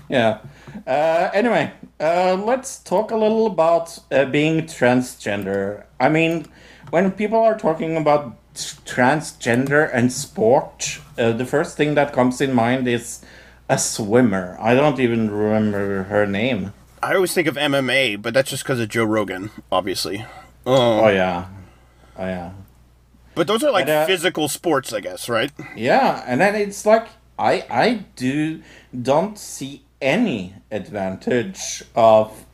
[0.08, 0.38] Yeah.
[0.86, 5.84] Uh, anyway, uh, let's talk a little about uh, being transgender.
[6.00, 6.46] I mean,
[6.90, 12.52] when people are talking about transgender and sport, uh, the first thing that comes in
[12.54, 13.24] mind is
[13.68, 14.56] a swimmer.
[14.60, 16.72] I don't even remember her name.
[17.02, 20.24] I always think of MMA, but that's just because of Joe Rogan, obviously.
[20.66, 21.46] Uh, Oh yeah,
[22.18, 22.52] oh yeah,
[23.34, 25.52] But those are like But, uh, physical sports, I guess, right?
[25.76, 26.24] yeah.
[26.26, 28.62] And then it's like I I do
[29.02, 32.44] don't see any advantage of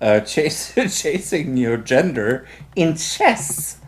[0.00, 2.46] uh, chase, chasing your gender
[2.76, 3.78] in chess.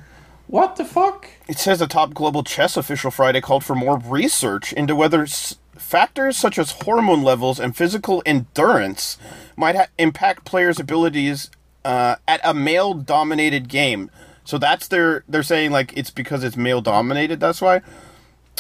[0.49, 1.29] What the fuck?
[1.49, 5.57] It says a top global chess official Friday called for more research into whether s-
[5.77, 9.17] factors such as hormone levels and physical endurance
[9.57, 11.51] might ha- impact players' abilities
[11.85, 14.11] uh, at a male-dominated game.
[14.45, 17.41] So that's their they're saying like it's because it's male-dominated.
[17.41, 17.81] That's why.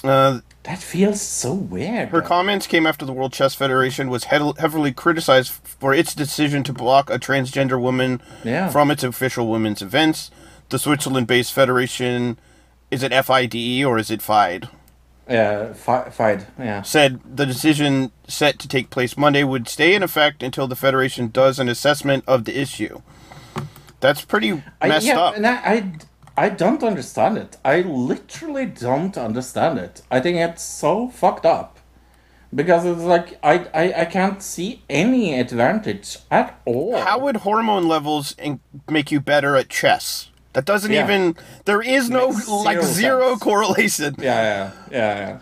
[0.02, 2.10] Uh, That feels so weird.
[2.10, 6.72] Her comments came after the World Chess Federation was heavily criticized for its decision to
[6.72, 8.68] block a transgender woman Yeah.
[8.68, 10.30] from its official women's events.
[10.68, 12.38] The Switzerland-based federation,
[12.92, 14.68] is it FIDE or is it FIDE?
[15.28, 16.46] yeah, uh, fi- fight.
[16.58, 16.82] Yeah.
[16.82, 21.28] Said the decision set to take place Monday would stay in effect until the federation
[21.28, 23.00] does an assessment of the issue.
[24.00, 25.36] That's pretty I, messed yeah, up.
[25.36, 25.92] and I, I,
[26.36, 27.56] I don't understand it.
[27.64, 30.02] I literally don't understand it.
[30.10, 31.78] I think it's so fucked up.
[32.54, 36.96] Because it's like, I, I, I can't see any advantage at all.
[36.98, 38.60] How would hormone levels in-
[38.90, 40.30] make you better at chess?
[40.52, 41.04] That doesn't Yeah.
[41.04, 41.36] even.
[41.64, 43.42] There is no Makes like zero sense.
[43.42, 44.14] correlation.
[44.18, 45.38] Yeah, yeah, yeah, yeah.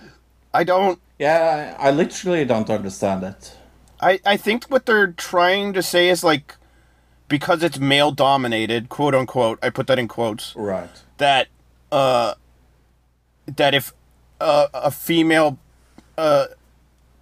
[0.54, 1.00] I don't.
[1.18, 3.56] Yeah, I I literally don't understand it.
[4.00, 6.54] I, I think what they're trying to say is like
[7.30, 10.90] because it's male dominated, quote unquote, I put that in quotes, Right.
[11.16, 11.48] that
[11.90, 12.34] uh
[13.56, 13.92] that if
[14.40, 15.58] uh, a female
[16.18, 16.46] uh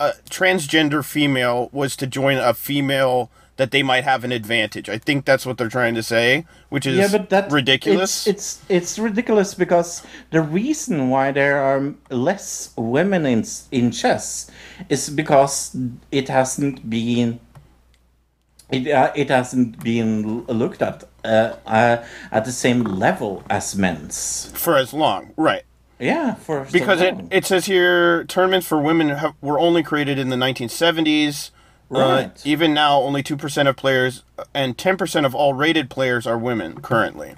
[0.01, 4.89] a transgender female was to join a female that they might have an advantage.
[4.89, 8.27] I think that's what they're trying to say, which is yeah, but that ridiculous.
[8.27, 14.49] It's, it's it's ridiculous because the reason why there are less women in in chess
[14.89, 15.77] is because
[16.13, 17.41] it hasn't been
[18.71, 24.51] it uh, it hasn't been looked at uh, uh, at the same level as men's.
[24.55, 25.63] for as long, right?
[25.99, 30.19] Yeah, for so because it, it says here tournaments for women have, were only created
[30.19, 31.51] in the 1970s.
[31.91, 32.47] Uh, Right.
[32.47, 37.35] even now, only 2% of players and 10% of all rated players are women currently.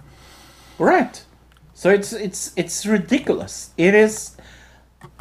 [0.78, 1.24] right.
[1.72, 3.70] So it's it's it's ridiculous.
[3.78, 4.36] It is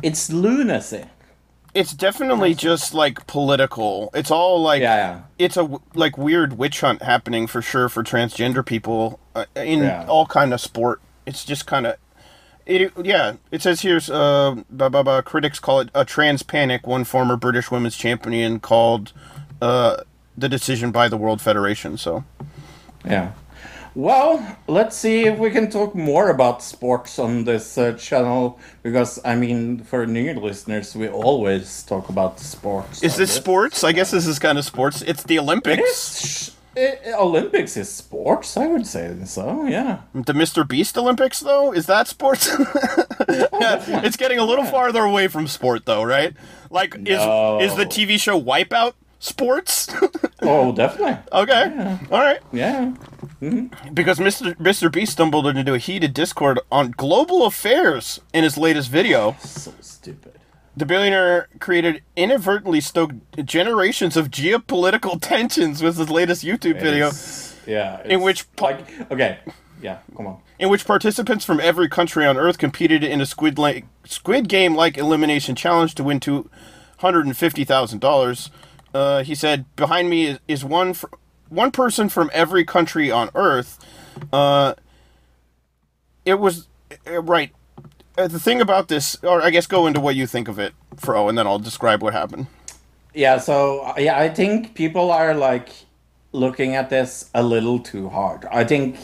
[0.04, 1.06] it's lunacy.
[1.74, 4.10] It's definitely just like political.
[4.14, 8.66] It's all like Yeah, it's a like weird witch hunt happening for sure for transgender
[8.66, 10.06] people uh, in Yeah.
[10.08, 11.00] all kind of sport.
[11.26, 11.96] It's just kind of
[12.66, 16.88] it yeah, it says here's uh blah, blah, blah, critics call it a trans panic.
[16.88, 19.14] One former British women's champion called
[19.62, 19.98] uh
[20.38, 22.24] the decision by the World Federation, so
[23.06, 23.32] Yeah.
[24.00, 29.20] Well, let's see if we can talk more about sports on this uh, channel because
[29.26, 33.04] I mean, for new listeners, we always talk about sports.
[33.04, 33.84] is this sports?
[33.84, 35.02] I guess this is kind of sports.
[35.02, 35.84] It's the Olympics.
[35.84, 36.56] is.
[36.78, 39.66] eh, Olympics is sports, I would say so.
[39.66, 40.00] Yeah.
[40.14, 40.66] The Mr.
[40.66, 42.48] Beast Olympics, though, is that sports?
[43.28, 46.34] yeah, it's getting a little farther away from sport, though, right?
[46.70, 47.60] Like, No.
[47.60, 49.90] is is the TV show Wipeout sports?
[50.42, 51.18] Oh, definitely.
[51.34, 52.40] okay, all right.
[52.54, 52.94] Yeah.
[53.94, 54.54] Because Mr.
[54.56, 54.92] Mr.
[54.92, 59.36] Beast stumbled into a heated discord on global affairs in his latest video.
[59.40, 60.34] So stupid.
[60.76, 63.16] The billionaire created inadvertently stoked
[63.46, 67.08] generations of geopolitical tensions with his latest YouTube video.
[67.08, 68.02] It's- yeah.
[68.06, 69.40] In which po- like okay.
[69.82, 70.00] Yeah.
[70.18, 70.42] Come on.
[70.58, 74.76] in which participants from every country on Earth competed in a Squid like Squid Game
[74.76, 76.50] like elimination challenge to win two
[76.98, 78.50] hundred and fifty thousand dollars.
[78.94, 81.06] Uh, he said, "Behind me is, is one fr-
[81.50, 83.80] one person from every country on Earth."
[84.34, 84.76] Uh,
[86.26, 86.68] it was
[87.08, 87.52] uh, right.
[88.18, 90.74] Uh, the thing about this, or I guess go into what you think of it,
[90.98, 92.48] Fro, and then I'll describe what happened.
[93.14, 95.70] yeah, so yeah, I think people are like
[96.32, 98.46] looking at this a little too hard.
[98.52, 98.98] I think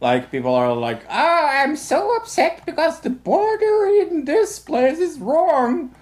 [0.00, 5.18] like people are like, ah, I'm so upset because the border in this place is
[5.18, 5.94] wrong.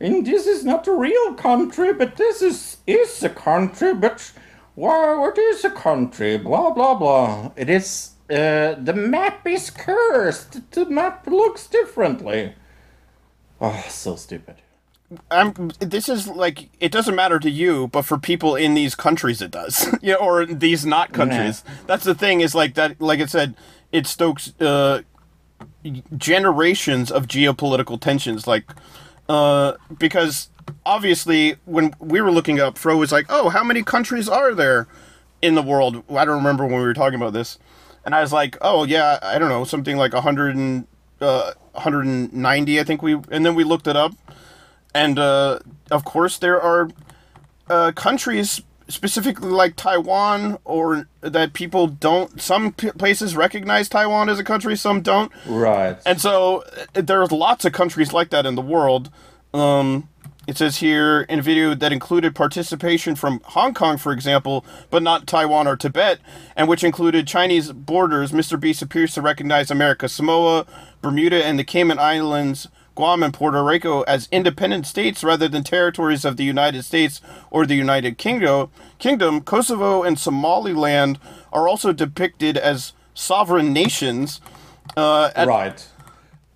[0.00, 4.32] And this is not a real country, but this is is a country, but
[4.76, 6.38] well, what is a country?
[6.38, 7.52] Blah blah blah.
[7.56, 10.70] It is uh, the map is cursed.
[10.70, 12.54] The map looks differently.
[13.60, 14.56] Oh, so stupid.
[15.30, 15.70] I'm.
[15.78, 19.50] This is like it doesn't matter to you, but for people in these countries, it
[19.50, 19.86] does.
[20.02, 21.62] yeah, or these not countries.
[21.86, 22.40] That's the thing.
[22.40, 23.00] Is like that.
[23.00, 23.54] Like I said,
[23.92, 25.02] it stokes uh,
[26.16, 28.46] generations of geopolitical tensions.
[28.46, 28.64] Like,
[29.28, 30.48] uh, because
[30.84, 34.86] obviously, when we were looking up, Fro was like, "Oh, how many countries are there
[35.40, 37.58] in the world?" I don't remember when we were talking about this,
[38.04, 40.86] and I was like, "Oh yeah, I don't know, something like hundred and
[41.20, 44.12] uh, 190, I think we." And then we looked it up,
[44.94, 45.58] and uh,
[45.90, 46.90] of course there are
[47.70, 54.38] uh, countries specifically like Taiwan or that people don't some p- places recognize Taiwan as
[54.38, 55.96] a country some don't Right.
[56.04, 59.08] and so uh, there's lots of countries like that in the world
[59.54, 60.08] um,
[60.46, 65.02] it says here in a video that included participation from Hong Kong, for example, but
[65.02, 66.18] not Taiwan or Tibet,
[66.56, 68.32] and which included Chinese borders.
[68.32, 68.58] Mr.
[68.58, 70.66] Beast appears to recognize America, Samoa,
[71.00, 76.24] Bermuda, and the Cayman Islands, Guam, and Puerto Rico as independent states rather than territories
[76.24, 77.20] of the United States
[77.50, 78.70] or the United Kingdom.
[78.98, 81.18] Kingdom, Kosovo, and Somaliland
[81.52, 84.40] are also depicted as sovereign nations.
[84.96, 85.88] Uh, at- right.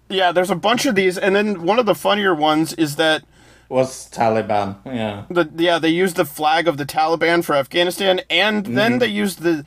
[0.09, 3.23] yeah, there's a bunch of these, and then one of the funnier ones is that
[3.69, 4.77] Was Taliban.
[4.85, 5.25] Yeah.
[5.29, 8.75] the yeah they used the flag of the Taliban for Afghanistan, and Mm-hmm.
[8.75, 9.65] then they used the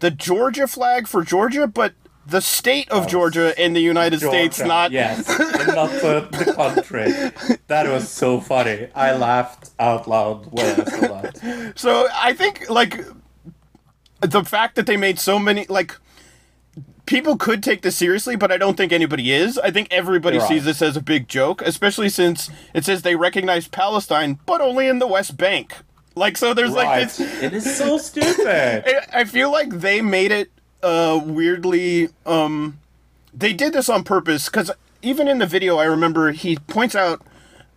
[0.00, 1.94] the Georgia flag for Georgia, but
[2.26, 5.28] the state of Georgia in the United States, not yes,
[5.68, 7.56] not the, the country.
[7.68, 8.88] That was so funny.
[8.96, 11.72] I laughed out loud when I saw that.
[11.76, 13.00] So I think like
[14.20, 15.96] the fact that they made so many like
[17.06, 19.58] people could take this seriously, but I don't think anybody is.
[19.58, 20.48] I think everybody Right.
[20.48, 24.88] sees this as a big joke, especially since it says they recognize Palestine, but only
[24.88, 25.72] in the West Bank.
[26.14, 27.20] Like so, there's like this.
[27.42, 28.84] It is so stupid.
[29.12, 30.50] I- feel like they made it
[30.82, 32.78] uh weirdly um
[33.34, 34.70] they did this on purpose cuz
[35.02, 37.22] even in the video I remember he points out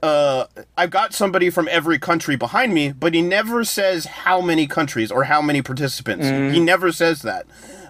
[0.04, 0.46] uh
[0.78, 5.12] I've got somebody from every country behind me but he never says how many countries
[5.12, 6.26] or how many participants.
[6.54, 7.46] He never says that.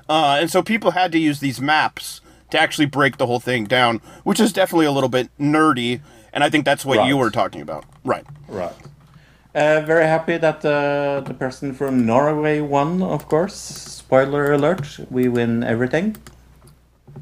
[0.10, 3.66] Uh and so people had to use these maps to actually break the whole thing
[3.66, 6.01] down, which is definitely a little bit nerdy
[6.34, 7.86] and I think that's what you were talking about.
[8.03, 8.26] Right.
[8.47, 8.74] Right.
[9.55, 13.55] Uh, very happy that uh, the person from Norway won, of course.
[13.55, 16.16] Spoiler alert, we win everything.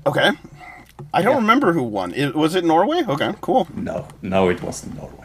[0.05, 0.31] Okay.
[1.13, 2.13] I don't remember who won.
[2.13, 3.03] It, was it Norway?
[3.07, 3.67] Okay, cool.
[3.73, 5.16] No, no, it wasn't Norway.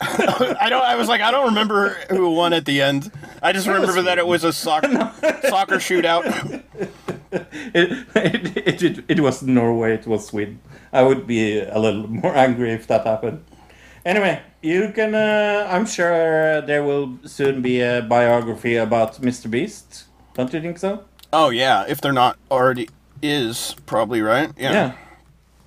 [0.00, 0.82] I don't.
[0.82, 3.10] I was like, I don't remember who won at the end.
[3.42, 4.88] I just remember that it was a soccer
[5.48, 6.62] soccer shootout.
[7.32, 10.60] It, it, it, it, it was Norway, it was Sweden.
[10.92, 13.44] I would be a little more angry if that happened.
[14.04, 15.14] Anyway, you can.
[15.14, 19.50] Uh, I'm sure there will soon be a biography about Mr.
[19.50, 20.04] Beast.
[20.34, 21.04] Don't you think so?
[21.32, 22.88] Oh yeah, if they're not already
[23.22, 24.50] is probably right.
[24.56, 24.94] Yeah.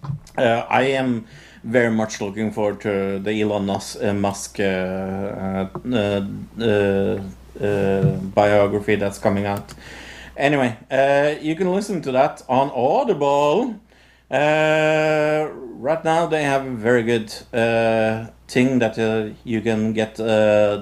[0.05, 0.09] Yeah.
[0.37, 1.25] Uh, I am
[1.67, 4.63] very much looking forward to the Elon uh, Musk uh,
[7.59, 9.73] uh, biography that's coming out.
[10.37, 10.77] Anyway,
[11.41, 13.79] you can listen to that on Audible.
[14.29, 20.15] Uh, right now, they have a very good uh, thing that uh, you can get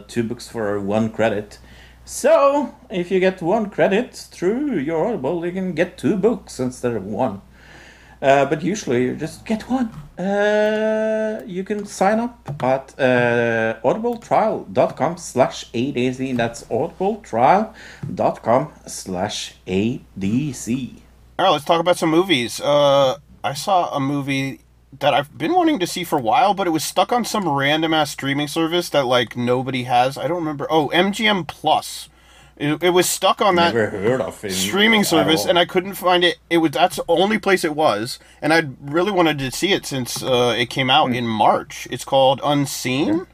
[0.08, 1.60] two books for one credit.
[2.06, 6.94] So, if you get one credit through your Audible, you can get two books instead
[6.94, 7.42] of one.
[8.26, 9.88] Uh, but usually you just get one.
[10.18, 16.36] Uh, you can sign up at uh, audibletrial.com slash ADC.
[16.36, 21.02] That's audibletrial.com slash ADC.
[21.38, 22.60] All right, let's talk about some movies.
[22.60, 24.62] Uh, I saw a movie
[25.00, 27.48] that I've been wanting to see for a while, but it was stuck on some
[27.48, 30.18] random ass streaming service that like nobody has.
[30.18, 30.66] I don't remember.
[30.72, 32.10] Oh, MGM Plus.
[32.58, 33.74] It, it was stuck on that.
[33.76, 34.52] Never heard of it.
[34.54, 35.50] streaming at service all.
[35.50, 36.38] and I couldn't find it.
[36.50, 39.86] It was that's the only place it was, and I really wanted to see it
[39.86, 41.86] since uh, it came out in March.
[41.92, 43.28] It's called Unseen.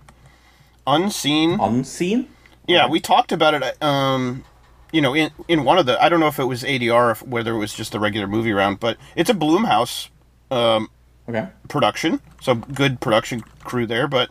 [0.88, 1.60] Unseen.
[1.60, 2.28] Unseen?
[2.68, 3.84] Yeah, we talked about it.
[3.84, 4.44] Um,
[4.92, 7.12] you know, in in one of the I don't know if it was ADR or
[7.12, 10.10] if, whether it was just a regular movie round, but it's a Blumhouse
[10.50, 10.90] um,
[11.30, 11.48] Okay.
[11.70, 14.08] production, so good production crew there.
[14.08, 14.30] But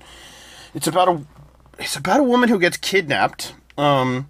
[0.75, 1.23] it's about a
[1.79, 4.29] it's about a woman who gets kidnapped, um,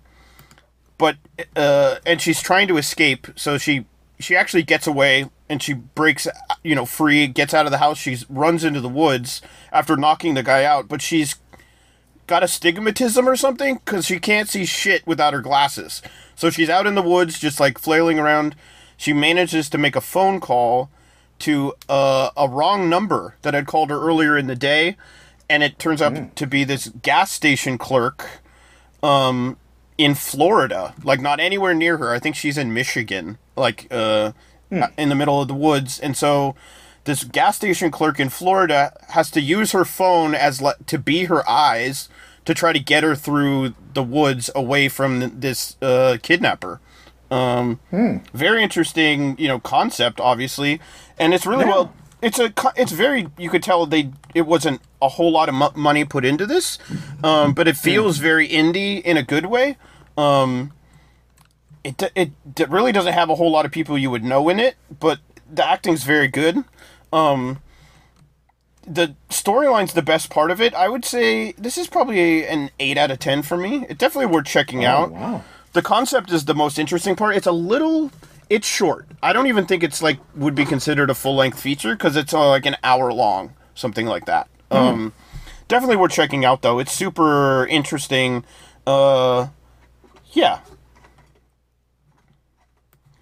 [1.00, 1.16] but
[1.56, 3.26] uh, and she's trying to escape.
[3.34, 3.86] So she
[4.18, 6.28] she actually gets away and she breaks
[6.62, 7.96] you know free, gets out of the house.
[7.96, 9.40] She runs into the woods
[9.72, 11.36] after knocking the guy out, but she's
[12.26, 16.02] got astigmatism or something because she can't see shit without her glasses.
[16.36, 18.54] So she's out in the woods, just like flailing around.
[18.98, 20.90] She manages to make a phone call
[21.40, 24.98] to uh, a wrong number that had called her earlier in the day,
[25.48, 28.42] and it turns out to be this gas station clerk
[29.02, 29.56] um,
[30.04, 32.12] in Florida, like not anywhere near her.
[32.14, 34.32] I think she's in Michigan, like uh,
[34.96, 36.00] in the middle of the woods.
[36.00, 36.54] And so
[37.04, 41.24] this gas station clerk in Florida has to use her phone as le- to be
[41.24, 42.08] her eyes
[42.46, 46.80] to try to get her through the woods away from this uh, kidnapper.
[47.30, 47.78] Um,
[48.32, 50.80] Very interesting, you know, concept, obviously,
[51.18, 51.92] and it's really well.
[52.22, 52.52] It's a.
[52.76, 53.28] It's very.
[53.38, 54.10] You could tell they.
[54.34, 56.78] It wasn't a whole lot of mo- money put into this,
[57.24, 59.76] um, but it feels very indie in a good way.
[60.18, 60.72] Um,
[61.82, 64.60] it d- it really doesn't have a whole lot of people you would know in
[64.60, 65.18] it, but
[65.50, 66.62] the acting's very good.
[67.12, 67.60] Um,
[68.86, 70.74] the storyline's the best part of it.
[70.74, 73.86] I would say this is probably an eight out of ten for me.
[73.88, 75.10] It definitely worth checking out.
[75.12, 75.44] wow.
[75.72, 77.36] The concept is the most interesting part.
[77.36, 78.10] It's a little.
[78.50, 79.06] It's short.
[79.22, 82.34] I don't even think it's like would be considered a full length feature because it's
[82.34, 84.48] uh, like an hour long, something like that.
[84.72, 85.12] Um,
[85.68, 86.80] definitely worth checking out though.
[86.80, 88.44] It's super interesting.
[88.84, 89.48] Uh,
[90.32, 90.60] yeah.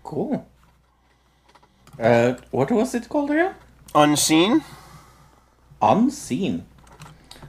[0.03, 0.49] Cool.
[2.01, 3.55] Uh, what was it called again?
[3.95, 4.65] Unseen.
[5.83, 6.65] Unseen.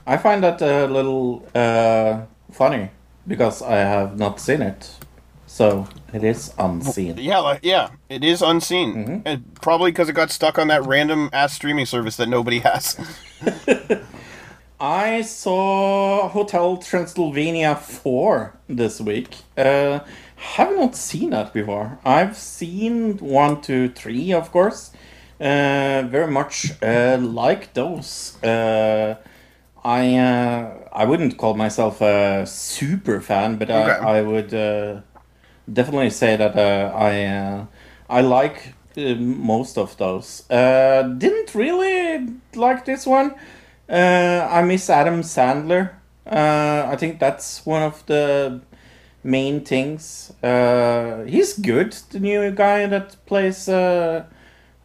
[0.06, 2.22] I find that a little uh,
[2.52, 2.90] funny
[3.26, 4.96] because I have not seen it.
[5.60, 7.18] So it is unseen.
[7.18, 9.20] Yeah, like, yeah, it is unseen.
[9.26, 12.96] And probably because it got stuck on that random ass streaming service that nobody has.
[14.80, 19.36] I saw Hotel Transylvania 4 this week.
[19.54, 19.98] Uh,
[20.36, 21.98] have not seen that before.
[22.06, 24.92] I've seen 1, 2, 3, of course.
[25.38, 28.42] Uh, very much uh, like those.
[28.42, 29.16] Uh,
[29.84, 33.90] I uh, I wouldn't call myself a super fan, but Okay.
[33.90, 35.00] I, I would uh,
[35.72, 37.66] definitely say that uh, I uh,
[38.08, 40.48] I like uh, most of those.
[40.50, 43.34] Uh, didn't really like this one.
[43.88, 45.90] Uh, I miss Adam Sandler.
[46.26, 48.60] Uh, I think that's one of the
[49.22, 50.32] main things.
[50.42, 54.24] Uh, he's good, the new guy that plays uh,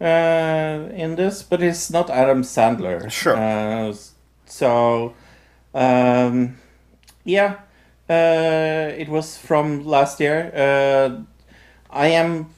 [0.01, 3.09] uh, in this, but he's not Adam Sandler.
[3.11, 3.37] Sure.
[3.37, 3.93] Uh,
[4.45, 5.13] so,
[5.73, 6.57] um,
[7.23, 7.59] yeah,
[8.09, 10.51] uh, it was from last year.
[10.55, 11.21] Uh,
[11.89, 12.53] I am.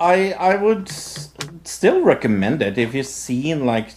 [0.00, 3.94] I I would still recommend it if you've seen like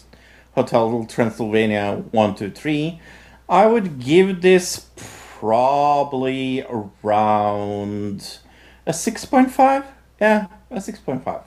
[0.53, 2.99] Hotel Transylvania one two three.
[3.49, 8.39] I would give this probably around
[8.85, 9.85] a six point five.
[10.19, 11.41] Yeah, a six point five.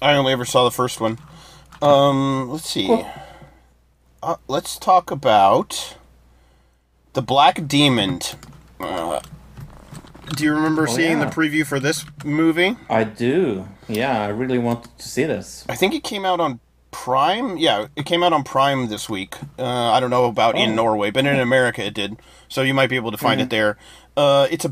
[0.00, 1.18] I only ever saw the first one.
[1.82, 2.86] Um, let's see.
[2.86, 3.06] Cool.
[4.22, 5.96] Uh, let's talk about
[7.12, 8.20] the Black Demon.
[8.80, 9.20] Uh,
[10.36, 11.24] do you remember seeing yeah.
[11.24, 12.76] the preview for this movie?
[12.88, 13.66] I do.
[13.88, 15.64] Yeah, I really wanted to see this.
[15.68, 17.56] I think it came out on Prime.
[17.56, 19.36] Yeah, it came out on Prime this week.
[19.58, 20.74] Uh, I don't know about in Oh.
[20.74, 22.16] Norway, but in America it did.
[22.48, 23.76] So you might be able to find it there.
[24.16, 24.66] Uh, it's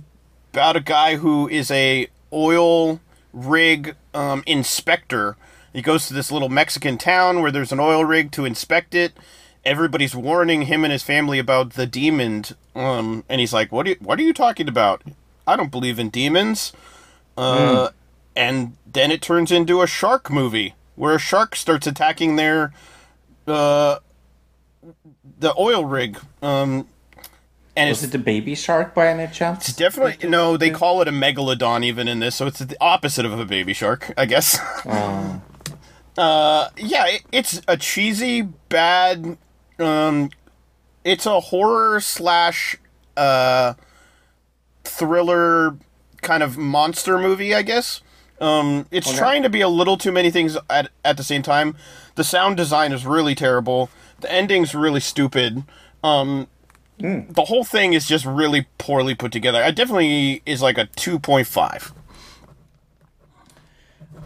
[0.53, 3.01] about a guy who is a oil
[3.33, 5.37] rig um, inspector.
[5.73, 9.13] He goes to this little Mexican town where there's an oil rig to inspect it.
[9.67, 12.45] Everybody's warning him and his family about the demon,
[12.75, 13.87] um, and he's like, "What?
[13.87, 15.03] Are you, what are you talking about?
[15.47, 16.73] I don't believe in demons."
[17.37, 17.91] Uh,
[18.35, 22.73] and then it turns into a shark movie where a shark starts attacking their
[23.47, 23.99] uh,
[25.39, 26.19] the oil rig.
[26.43, 26.89] Um,
[27.77, 29.69] and Was it's it the baby shark by any chance?
[29.69, 30.57] It's definitely no.
[30.57, 33.75] They call it a megalodon even in this, so it's the opposite of a baby
[33.75, 34.59] shark, I guess.
[34.87, 35.43] Oh.
[36.19, 39.37] uh, yeah, it, it's a cheesy, bad.
[39.79, 40.31] Um,
[41.05, 42.77] it's a horror slash
[43.17, 43.75] uh,
[44.85, 45.77] thriller
[46.23, 48.01] kind of monster movie, I guess.
[48.41, 51.77] Um, it's trying to be a little too many things at at the same time.
[52.17, 53.89] The sound design is really terrible.
[54.21, 55.65] The ending's really stupid.
[56.05, 56.49] Um,
[56.99, 59.63] the whole thing is just really poorly put together.
[59.63, 61.93] I definitely is like a two point five.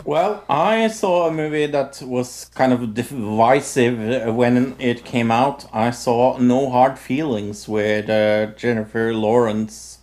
[0.04, 5.66] Well, I saw a movie that was kind of divisive when it came out.
[5.74, 9.98] I saw No Hard Feelings with uh, Jennifer Lawrence,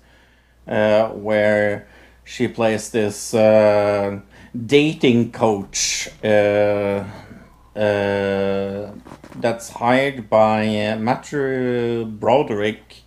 [0.68, 1.88] uh, where
[2.24, 4.20] she plays this uh,
[4.56, 7.04] dating coach uh,
[7.76, 8.91] uh,
[9.36, 13.02] that's hired by uh, Matthew Broderick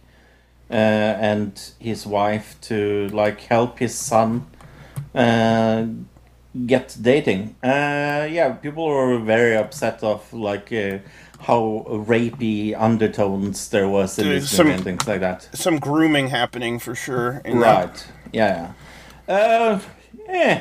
[0.69, 4.47] and his wife to like help his son
[5.15, 5.87] uh,
[6.67, 7.55] get dating.
[7.63, 10.99] Uh, yeah, people were very upset of like uh,
[11.41, 15.49] how rapey undertones there was in this some- movie and things like that.
[15.53, 17.41] Some grooming happening for sure.
[17.45, 17.89] in that.
[17.89, 18.07] Right.
[18.33, 18.73] Yeah.
[19.29, 19.35] yeah.
[19.35, 19.81] Uh,
[20.29, 20.61] eh.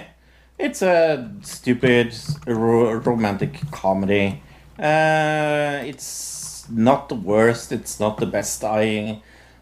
[0.57, 2.13] It's a stupid
[2.45, 4.43] ro- romantic comedy.
[4.77, 7.71] Uh, it's not the worst.
[7.71, 8.63] It's not the best.
[8.63, 9.21] I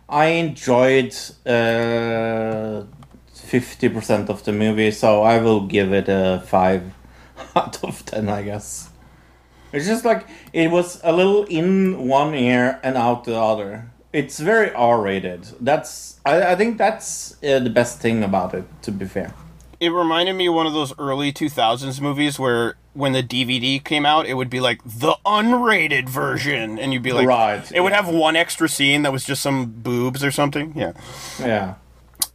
[0.09, 1.13] I enjoyed
[1.45, 2.83] uh,
[3.47, 6.93] fifty percent of the movie, so I will give it a five
[7.55, 8.29] out of ten.
[8.29, 8.89] I guess.
[9.73, 13.91] It's just like it was a little in one ear and out the other.
[14.13, 15.47] It's very R-rated.
[15.59, 18.65] That's I, I think that's uh, the best thing about it.
[18.83, 19.33] To be fair.
[19.79, 24.07] It reminded me of one of those early 2000s movies where when the DVD came
[24.07, 27.93] out, it would be like the unrated version, and you'd be like, Right, It would
[27.93, 30.73] have one extra scene that was just some boobs or something.
[30.75, 30.93] Yeah.
[31.39, 31.75] Yeah.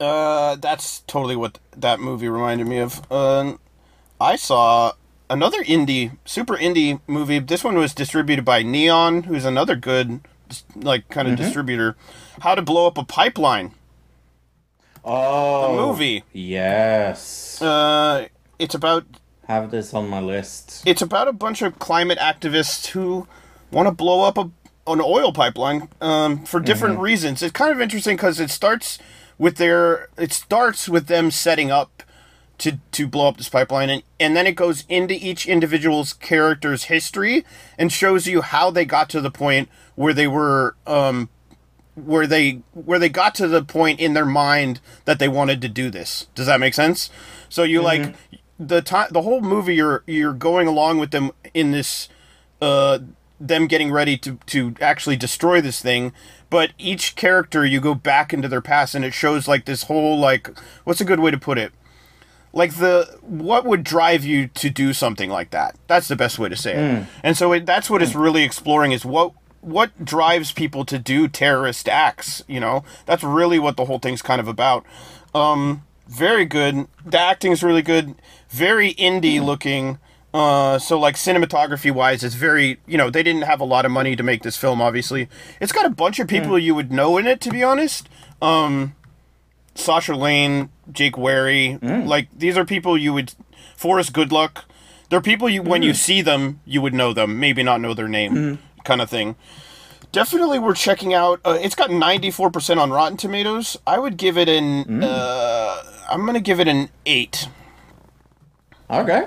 [0.02, 3.00] Uh, that's totally what that movie reminded me of.
[3.10, 3.54] Uh,
[4.20, 4.92] I saw
[5.30, 7.38] another indie, super indie movie.
[7.38, 10.20] This one was distributed by Neon, who's another good,
[10.74, 11.96] like, kind of distributor.
[12.40, 13.74] How to Blow Up a Pipeline
[15.04, 15.74] Oh.
[15.76, 16.24] movie.
[16.32, 17.60] Yes.
[17.62, 18.26] Uh,
[18.58, 19.04] it's about
[19.48, 20.82] Have this on my list.
[20.86, 23.26] it's about a bunch of climate activists who
[23.70, 24.50] want to blow up a
[24.84, 27.40] an oil pipeline um, for different reasons.
[27.40, 28.98] It's kind of interesting because it starts
[29.38, 32.02] with their it starts with them setting up
[32.58, 36.84] to to blow up this pipeline, and and then it goes into each individual's character's
[36.84, 37.44] history
[37.76, 41.28] and shows you how they got to the point where they were um,
[41.94, 45.68] where they where they got to the point in their mind that they wanted to
[45.68, 46.28] do this.
[46.34, 47.10] Does that make sense?
[47.48, 48.14] So you like
[48.58, 52.08] the time the whole movie you're you're going along with them in this
[52.60, 53.00] uh
[53.40, 56.12] them getting ready to to actually destroy this thing
[56.52, 60.18] but each character you go back into their past and it shows like this whole
[60.18, 60.50] like
[60.84, 61.72] what's a good way to put it?
[62.52, 65.76] Like the what would drive you to do something like that?
[65.86, 67.06] That's the best way to say it.
[67.22, 69.32] And so it, that's what it's really exploring is what
[69.62, 72.84] what drives people to do terrorist acts you know?
[73.06, 74.84] That's really what the whole thing's kind of about.
[75.34, 76.86] Um very good.
[77.06, 78.14] The acting's really good.
[78.50, 79.98] Very indie looking
[80.34, 83.90] uh so like cinematography wise it's very you know they didn't have a lot of
[83.92, 85.28] money to make this film obviously
[85.60, 88.08] it's got a bunch of people you would know in it to be honest
[88.40, 88.94] um
[89.74, 93.32] Sasha Lane, Jake Weary, like these are people you would
[93.74, 94.64] Forrest Goodluck.
[95.08, 98.06] They're people you when you see them, you would know them, maybe not know their
[98.08, 99.34] name, kind of thing.
[100.12, 101.40] Definitely, we're checking out.
[101.42, 103.78] Uh, it's got ninety four percent on Rotten Tomatoes.
[103.86, 105.02] I would give it an.
[105.02, 107.48] Uh, I'm gonna give it an eight.
[108.90, 109.24] Okay.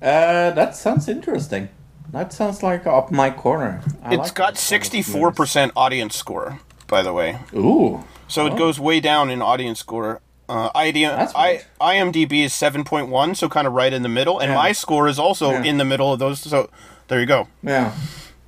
[0.00, 1.68] Uh, that sounds interesting.
[2.12, 3.82] That sounds like up my corner.
[4.02, 7.38] I It's like got sixty four percent audience score, by the way.
[7.54, 8.04] Ooh.
[8.28, 10.20] So it goes way down in audience score.
[10.48, 11.62] Uh, ID, I.
[11.80, 14.38] IMDb is 7.1, so kind of right in the middle.
[14.38, 15.62] And my score is also Yeah.
[15.64, 16.40] in the middle of those.
[16.40, 16.70] So
[17.08, 17.48] there you go.
[17.62, 17.92] Yeah.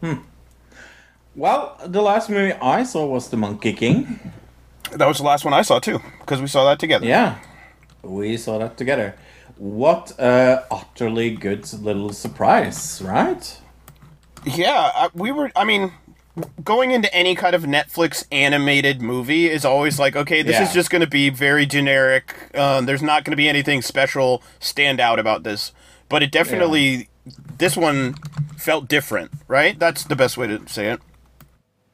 [0.00, 0.14] Hmm.
[1.34, 4.32] Well, the last movie I saw was The Monkey King.
[4.92, 7.06] That was the last one I saw too, because we saw that together.
[7.06, 7.36] Yeah.
[8.02, 9.14] We saw that together.
[9.60, 13.58] What a utterly good little surprise, right?
[14.42, 15.52] Yeah, we were.
[15.54, 15.92] I mean,
[16.64, 20.88] going into any kind of Netflix animated movie is always like, okay, this is just
[20.88, 22.34] going to be very generic.
[22.56, 25.72] Um, there's not going to be anything special stand out about this.
[26.08, 27.10] But it definitely,
[27.58, 28.14] this one
[28.56, 29.78] felt different, right?
[29.78, 31.02] That's the best way to say it.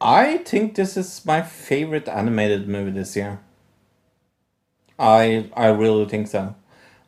[0.01, 3.41] I think this is my favorite animated movie this year.
[5.01, 6.55] I I really think so.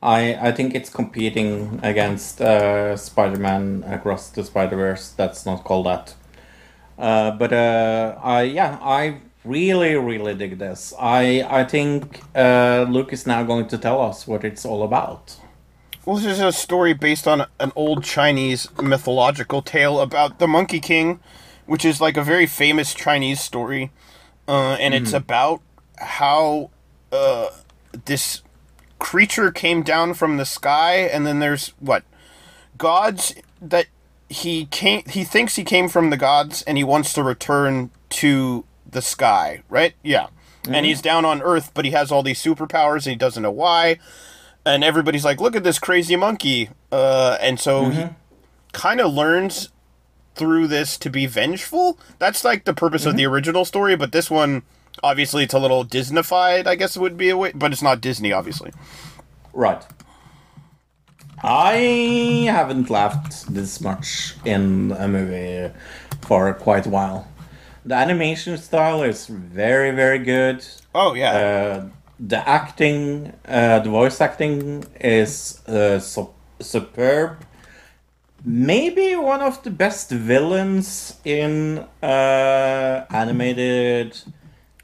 [0.02, 5.10] I I think it's competing against uh, Spider-Man Across the Spider-Verse.
[5.10, 6.14] That's not called that.
[6.98, 10.92] Uh, but uh, I yeah I really really dig this.
[10.98, 15.36] I I think uh, Luke is now going to tell us what it's all about.
[16.04, 20.80] Well, this is a story based on an old Chinese mythological tale about the Monkey
[20.80, 21.20] King,
[21.66, 23.90] which is like a very famous Chinese story,
[24.46, 25.60] uh, and it's about
[25.98, 26.70] how
[27.12, 27.48] uh,
[28.06, 28.42] this
[28.98, 32.04] creature came down from the sky, and then there's what
[32.76, 33.86] gods that
[34.28, 35.02] he came.
[35.08, 39.62] He thinks he came from the gods, and he wants to return to the sky.
[39.68, 39.94] Right?
[40.02, 40.28] Yeah.
[40.64, 40.84] And mm-hmm.
[40.84, 43.98] he's down on Earth, but he has all these superpowers, and he doesn't know why
[44.68, 48.14] and everybody's like, "Look at this crazy monkey," uh, and so he mm-hmm.
[48.72, 49.70] kind of learns
[50.34, 51.98] through this to be vengeful.
[52.18, 53.32] That's like the purpose of the mm-hmm.
[53.32, 54.62] original story, but this one,
[55.02, 56.66] obviously, it's a little Disneyfied.
[56.66, 58.72] I guess it would be a way, but it's not Disney, obviously.
[59.52, 59.82] Right.
[61.42, 65.72] I haven't laughed this much in a movie
[66.22, 67.28] for quite a while.
[67.84, 70.64] The animation style is very, very good.
[70.94, 71.84] Oh yeah, Uh,
[72.18, 77.36] the acting, uh, the voice acting is uh, su- superb.
[78.44, 84.16] maybe one of the best villains in uh, animated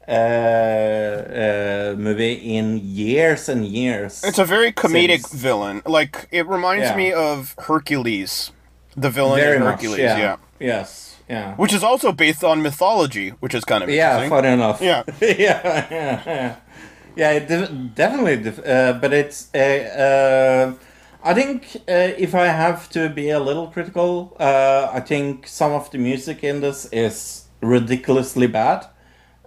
[0.07, 4.23] uh, uh, movie in years and years.
[4.23, 5.81] It's a very comedic Since- villain.
[5.85, 6.95] Like it reminds Yeah.
[6.97, 8.51] me of Hercules,
[8.95, 9.71] the villain very in much.
[9.75, 9.99] Hercules.
[9.99, 10.17] Yeah.
[10.17, 10.35] yeah.
[10.59, 11.15] Yes.
[11.29, 11.55] Yeah.
[11.55, 14.29] Which is also based on mythology, which is kind of Yeah.
[14.29, 14.81] Funny enough.
[14.81, 15.03] Yeah.
[15.21, 15.85] yeah.
[15.89, 16.21] Yeah.
[16.25, 16.55] Yeah.
[17.15, 17.31] Yeah.
[17.37, 17.47] It
[17.95, 18.35] definitely.
[18.65, 19.49] Uh, but it's.
[19.53, 20.73] Uh, uh,
[21.23, 25.71] I think uh, if I have to be a little critical, uh, I think some
[25.71, 28.85] of the music in this is ridiculously bad.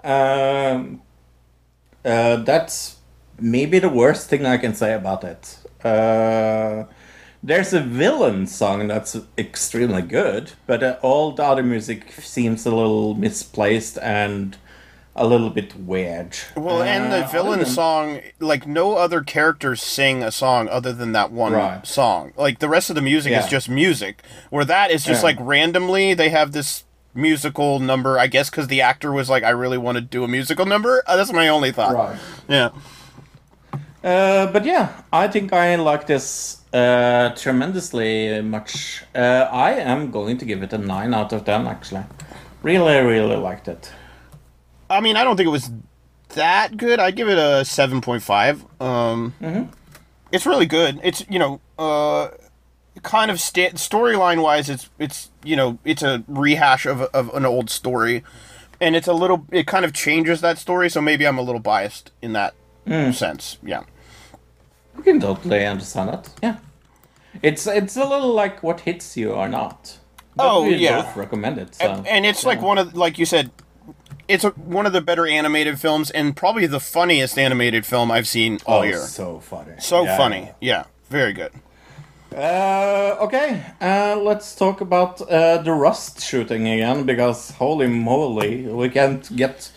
[0.08, 1.02] Um,
[2.04, 2.96] uh, that's
[3.38, 5.58] maybe the worst thing I can say about it.
[5.84, 6.84] Uh,
[7.42, 12.70] there's a villain song that's extremely good, but uh, all the other music seems a
[12.74, 14.56] little misplaced and
[15.14, 16.36] a little bit weird.
[16.56, 21.12] Well, and the Uh, villain song, like no other characters sing a song other than
[21.12, 21.84] that one Right.
[21.86, 22.32] song.
[22.36, 24.22] Like the rest of the music is just music.
[24.50, 25.26] Where that is just Yeah.
[25.30, 26.84] like randomly they have this
[27.18, 28.18] musical number.
[28.18, 31.02] I guess because the actor was like, I really want to do a musical number.
[31.06, 31.94] Uh, that's my only thought.
[31.94, 32.18] Right.
[32.48, 32.70] Yeah.
[34.02, 39.02] Uh, but yeah, I think I like this uh, tremendously much.
[39.14, 42.04] Uh, I am going to give it a 9 out of 10, actually.
[42.62, 43.90] Really, really liked it.
[44.88, 45.70] I mean, I don't think it was
[46.30, 47.00] that good.
[47.00, 48.64] I'd give it a seven point five.
[48.80, 49.34] Um,
[50.30, 51.00] It's really good.
[51.02, 52.28] It's you know, uh,
[53.02, 57.44] kind of sta- storyline wise, it's it's you know, it's a rehash of of an
[57.44, 58.24] old story,
[58.80, 59.46] and it's a little.
[59.50, 62.54] It kind of changes that story, so maybe I'm a little biased in that
[62.86, 63.10] hmm.
[63.12, 63.58] sense.
[63.62, 63.84] Yeah.
[64.96, 66.30] We can totally understand that.
[66.42, 66.56] Yeah.
[67.42, 69.98] It's it's a little like what hits you or not.
[70.34, 71.02] But Oh, we yeah.
[71.02, 71.74] both recommend it.
[71.74, 71.84] So.
[71.84, 73.50] and, and it's like one of like you said
[74.28, 78.28] it's a, one of the better animated films and probably the funniest animated film i've
[78.28, 79.72] seen all oh, year so funny.
[79.78, 80.16] so Yeah.
[80.16, 81.52] funny yeah very good
[82.34, 88.88] Uh, okay, uh, let's talk about uh, the Rust shooting again because holy moly, we
[88.90, 89.70] can't get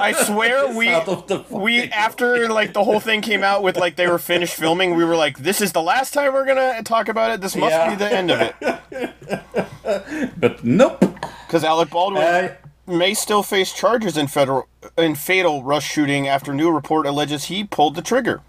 [0.00, 3.76] i swear we out of the we after like the whole thing came out with
[3.76, 6.82] like they were finished filming we were like this is the last time we're gonna
[6.82, 7.40] talk about it.
[7.42, 7.90] This must Yeah.
[7.90, 8.54] be the end of it.
[10.38, 11.00] But nope.
[11.46, 12.54] because alec baldwin Uh,
[12.86, 14.66] may still face charges in federal
[14.96, 18.40] in fatal Rust shooting after new report alleges he pulled the trigger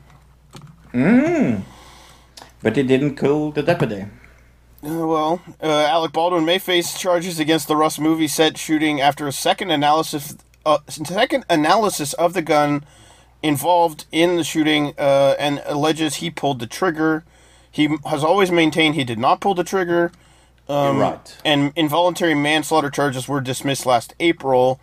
[2.63, 4.01] but he didn't kill the deputy.
[4.83, 9.27] Uh, Well, uh, Alec Baldwin may face charges against the Rust movie set shooting after
[9.27, 10.35] a second analysis,
[10.65, 12.83] uh, second analysis of the gun
[13.41, 17.23] involved in the shooting, uh, and alleges he pulled the trigger.
[17.71, 20.11] He has always maintained he did not pull the trigger,
[20.69, 21.37] You're right.
[21.43, 24.79] and involuntary manslaughter charges were dismissed last April.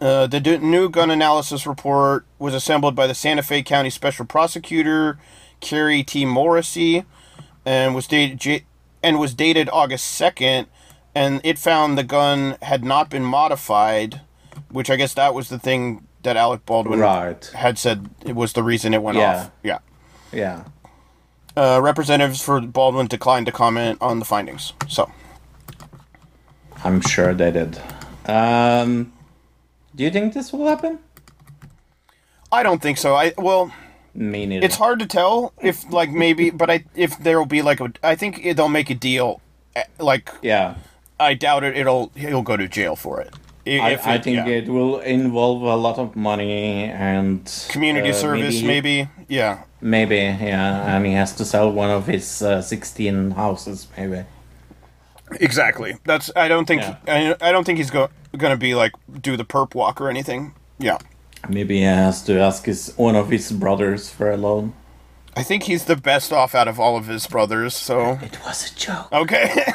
[0.00, 4.26] Uh, the d- new gun analysis report was assembled by the Santa Fe County Special
[4.26, 5.18] Prosecutor
[5.66, 6.24] Kari T.
[6.24, 7.04] Morrissey,
[7.64, 8.62] and was dated
[9.02, 10.68] and was dated August second,
[11.14, 14.20] and it found the gun had not been modified,
[14.70, 17.44] which I guess that was the thing that Alec Baldwin Right.
[17.54, 19.36] had said it was the reason it went Yeah.
[19.36, 19.50] off.
[19.62, 19.78] Yeah.
[20.32, 20.62] Yeah.
[21.56, 24.72] Uh, representatives for Baldwin declined to comment on the findings.
[24.88, 25.10] So.
[26.84, 27.80] I'm sure they did.
[28.26, 29.12] Um,
[29.94, 30.98] do you think this will happen?
[32.52, 33.14] I don't think so.
[33.16, 33.72] I well,
[34.16, 34.64] Me neither.
[34.64, 37.92] it's hard to tell if like maybe, but I if there will be like a,
[38.02, 39.40] I think it- they'll make a deal.
[39.74, 40.74] eh, Like Yeah.
[41.20, 41.76] I doubt it.
[41.76, 43.30] It'll he'll go to jail for it.
[43.66, 44.46] I- I, if I think yeah.
[44.58, 49.08] it will involve a lot of money and community uh, service maybe.
[49.28, 54.24] Yeah, Maybe, yeah, and he has to sell one of his uh, 16 houses, maybe.
[55.40, 55.96] exactly.
[56.04, 56.96] That's I don't think Yeah.
[57.40, 60.54] I, I don't think he's go, gonna be like do the perp walk or anything.
[60.78, 60.98] Yeah,
[61.48, 64.74] Maybe he has to ask his one of his brothers for a loan.
[65.36, 67.74] I think he's the best off out of all of his brothers.
[67.76, 69.12] So It was a joke.
[69.12, 69.62] okay.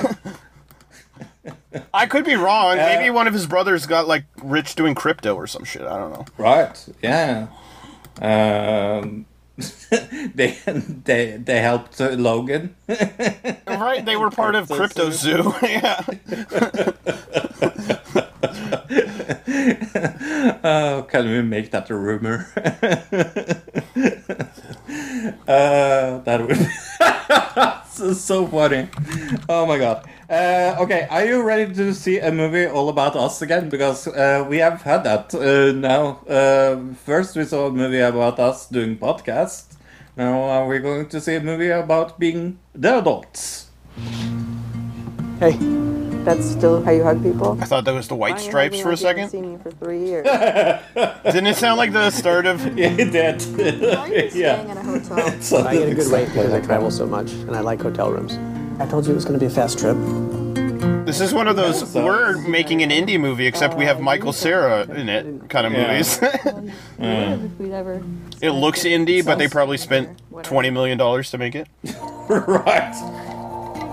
[1.93, 2.77] I could be wrong.
[2.77, 5.81] Maybe one of his brothers got like rich doing crypto or some shit.
[5.84, 6.26] I don't know.
[6.38, 7.48] Right, yeah.
[8.22, 9.26] Um,
[10.35, 10.57] they
[11.06, 12.76] they they helped uh, Logan.
[13.68, 15.61] Right, they were part of Crypto CryptoZoo.
[15.64, 16.02] yeah.
[20.64, 22.48] Oh, can we make that a rumor?
[25.48, 26.58] uh, that would
[27.90, 28.88] so, so funny.
[29.48, 30.08] Oh my god.
[30.30, 33.70] Uh, okay, are you ready to see a movie all about us again?
[33.70, 36.22] Because uh, we have had that uh, now.
[36.28, 39.76] Uh, first, we saw a movie about us doing podcasts.
[40.18, 43.70] Now are we going to see a movie about being the adults?
[45.40, 45.58] Hey,
[46.23, 47.57] that's still how you hug people?
[47.61, 49.30] I thought that was the White Why are you Stripes for a like you haven't
[49.30, 49.30] second.
[49.30, 50.26] seen me for three years.
[51.26, 52.61] Didn't it sound like the start of?
[52.77, 53.41] Yeah, it did.
[53.81, 54.64] Why are you yeah.
[54.64, 55.31] staying in a hotel?
[55.41, 57.81] So I get a good exactly rate because I travel so much and I like
[57.81, 58.38] hotel rooms.
[58.80, 59.98] I told you it was going to be a fast trip.
[61.06, 63.98] This is one of those So- uh, we're making an indie movie, except we have
[63.98, 65.88] oh, Michael Cera in it kind of Yeah.
[65.91, 66.19] movies.
[66.22, 70.10] If it looks indie, but they probably spent
[70.43, 71.68] twenty million dollars to make it.
[72.30, 72.93] right.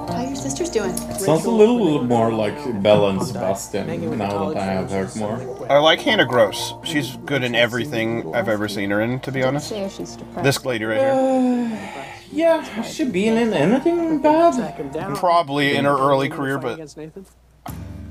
[0.09, 0.97] How your sister's doing?
[0.97, 5.67] Sounds a little more like Belle and Sebastian now that I have heard more.
[5.71, 6.73] I like Hannah Gross.
[6.83, 9.69] She's good in everything I've ever seen her in, to be honest.
[9.69, 10.45] Say she's depressed.
[10.45, 12.05] This lady right here.
[12.31, 14.53] Yeah, has she been in anything bad?
[14.55, 15.17] Track him down.
[15.17, 16.79] Probably in her early career, but.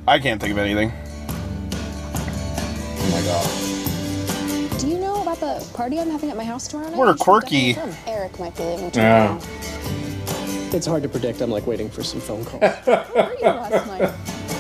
[0.08, 0.92] I can't think of anything.
[3.00, 3.22] Oh my
[4.72, 4.80] god.
[4.80, 6.98] Do you know about the party I'm having at my house tomorrow night?
[6.98, 7.78] We're quirky.
[8.08, 9.40] Eric might be leaving Yeah.
[10.68, 10.78] Tomorrow.
[10.78, 11.42] It's hard to predict.
[11.42, 12.62] I'm like waiting for some phone calls.
[12.86, 14.14] Where were you last night?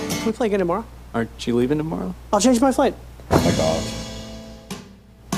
[0.09, 0.85] Can we play again tomorrow?
[1.13, 2.13] Aren't you leaving tomorrow?
[2.33, 2.95] I'll change my flight.
[3.31, 3.83] Oh my god.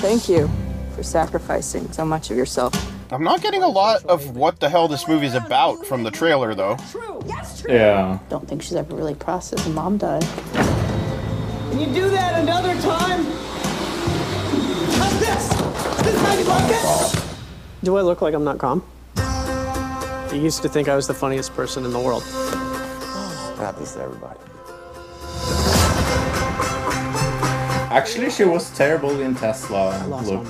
[0.01, 0.49] Thank you
[0.95, 2.73] for sacrificing so much of yourself.
[3.11, 6.53] I'm not getting a lot of what the hell this movie's about from the trailer,
[6.53, 6.77] though.
[6.91, 7.21] True.
[7.25, 7.73] Yes, true.
[7.73, 8.19] Yeah.
[8.29, 10.21] Don't think she's ever really processed mom died.
[10.21, 13.23] Can you do that another time?
[14.99, 15.49] How's this?
[16.03, 17.25] This how you like it?
[17.83, 18.83] Do I look like I'm not calm?
[20.31, 22.23] You used to think I was the funniest person in the world.
[23.57, 24.39] happens to everybody.
[27.91, 30.05] Actually, she was terrible in Tesla.
[30.07, 30.45] Look.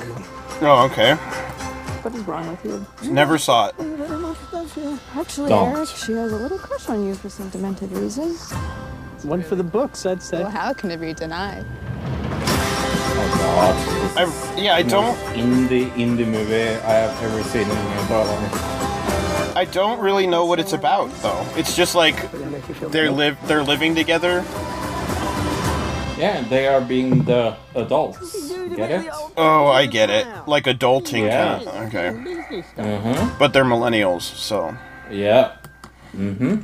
[0.61, 1.15] Oh, okay.
[1.15, 2.85] What is wrong with you?
[3.09, 3.75] Never saw it.
[5.15, 5.73] Actually, Don't.
[5.73, 8.35] Eric, she has a little crush on you for some demented reason.
[9.23, 10.43] One for the books, I'd say.
[10.43, 11.65] Well, how can it be denied?
[13.21, 14.17] Oh god.
[14.17, 15.15] I, yeah, I don't.
[15.35, 18.78] Indie indie movie I have ever seen in my life.
[19.59, 21.45] I don't really know what it's about, though.
[21.57, 22.15] It's just like
[22.93, 24.45] they're live they're living together.
[26.17, 28.53] Yeah, they are being the adults.
[28.77, 29.11] Get it?
[29.35, 30.25] Oh, I get it.
[30.47, 31.25] Like adulting.
[31.27, 31.57] Yeah.
[31.59, 31.81] kinda.
[31.87, 32.63] Okay.
[32.77, 33.37] Mm-hmm.
[33.37, 34.77] But they're millennials, so.
[35.11, 35.57] Yeah.
[36.15, 36.61] Mm-hmm.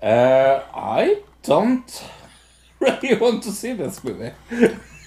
[0.00, 2.04] Uh, I don't
[2.78, 4.30] really want to see this movie.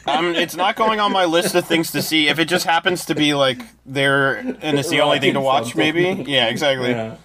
[0.05, 2.27] Um, it's not going on my list of things to see.
[2.27, 5.75] If it just happens to be like there and it's the only thing to watch,
[5.75, 6.23] maybe.
[6.27, 6.91] Yeah, exactly.
[6.91, 7.17] Yeah.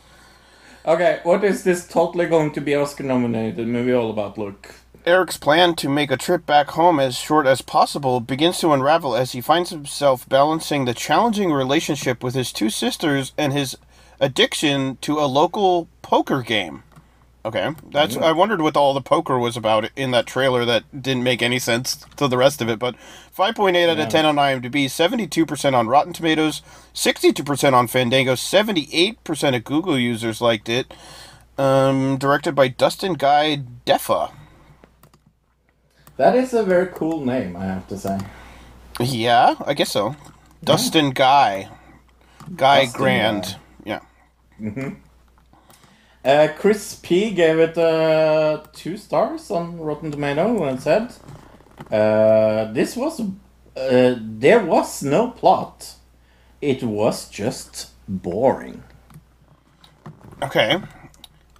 [0.86, 4.38] Okay, what is this totally going to be Oscar nominated movie all about?
[4.38, 4.74] Look.
[5.04, 9.16] Eric's plan to make a trip back home as short as possible begins to unravel
[9.16, 13.76] as he finds himself balancing the challenging relationship with his two sisters and his
[14.20, 16.82] addiction to a local poker game.
[17.44, 18.16] Okay, that's.
[18.16, 21.58] I wondered what all the poker was about in that trailer that didn't make any
[21.58, 22.78] sense to the rest of it.
[22.78, 22.96] But
[23.36, 26.62] 5.8 out of 10 on IMDb, 72% on Rotten Tomatoes,
[26.94, 30.92] 62% on Fandango, 78% of Google users liked it.
[31.56, 34.32] Um, directed by Dustin Guy Defa.
[36.16, 38.18] That is a very cool name, I have to say.
[39.00, 40.16] Yeah, I guess so.
[40.62, 41.68] Dustin Guy.
[42.56, 43.42] Guy Dustin Grand.
[43.44, 43.56] Guy.
[43.84, 44.00] Yeah.
[44.60, 44.94] Mm-hmm.
[46.24, 51.12] Uh, Chris P gave it uh, two stars on Rotten Tomato and said,
[51.90, 55.94] uh, "This was uh, there was no plot.
[56.60, 58.82] It was just boring."
[60.42, 60.80] Okay.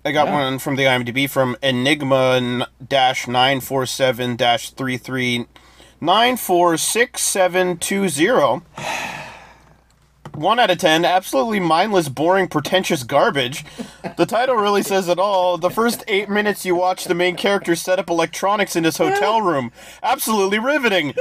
[0.05, 0.35] I got Yeah.
[0.35, 5.47] one from the IMDb from Enigma dash nine four seven dash three three
[6.01, 8.63] nine four six seven two zero.
[10.39, 13.65] One out of ten, absolutely mindless, boring, pretentious garbage.
[14.17, 15.59] The title really says it all.
[15.59, 19.43] The first eight minutes you watch the main character set up electronics in his hotel
[19.43, 19.73] room.
[20.01, 21.13] Absolutely riveting.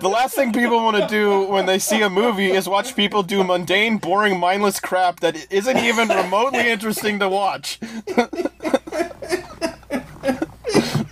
[0.00, 3.24] The last thing people want to do when they see a movie is watch people
[3.24, 7.80] do mundane, boring, mindless crap that isn't even remotely interesting to watch.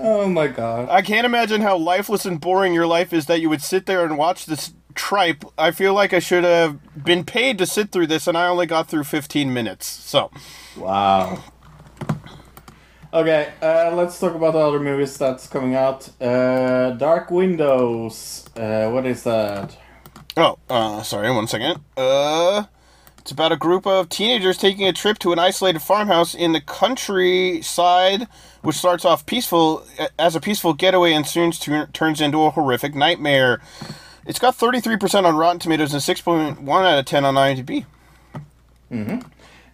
[0.00, 0.88] Oh my god!
[0.90, 4.04] I can't imagine how lifeless and boring your life is that you would sit there
[4.04, 5.44] and watch this tripe.
[5.56, 8.66] I feel like I should have been paid to sit through this, and I only
[8.66, 9.86] got through 15 minutes.
[9.86, 10.30] So,
[10.76, 11.42] Wow.
[13.12, 16.10] Okay, uh, let's talk about the other movies that's coming out.
[16.20, 18.44] Uh, Dark Windows.
[18.54, 19.76] Uh, what is that?
[20.36, 21.80] oh, uh, sorry, one second.
[21.96, 22.64] Uh,
[23.18, 26.60] it's about a group of teenagers taking a trip to an isolated farmhouse in the
[26.60, 28.28] countryside,
[28.62, 29.84] which starts off peaceful
[30.18, 33.60] as a peaceful getaway and soon tu- turns into a horrific nightmare.
[34.26, 37.86] It's got 33% on Rotten Tomatoes and 6.1 out of 10 on IMDb.
[38.92, 39.20] Mm-hmm.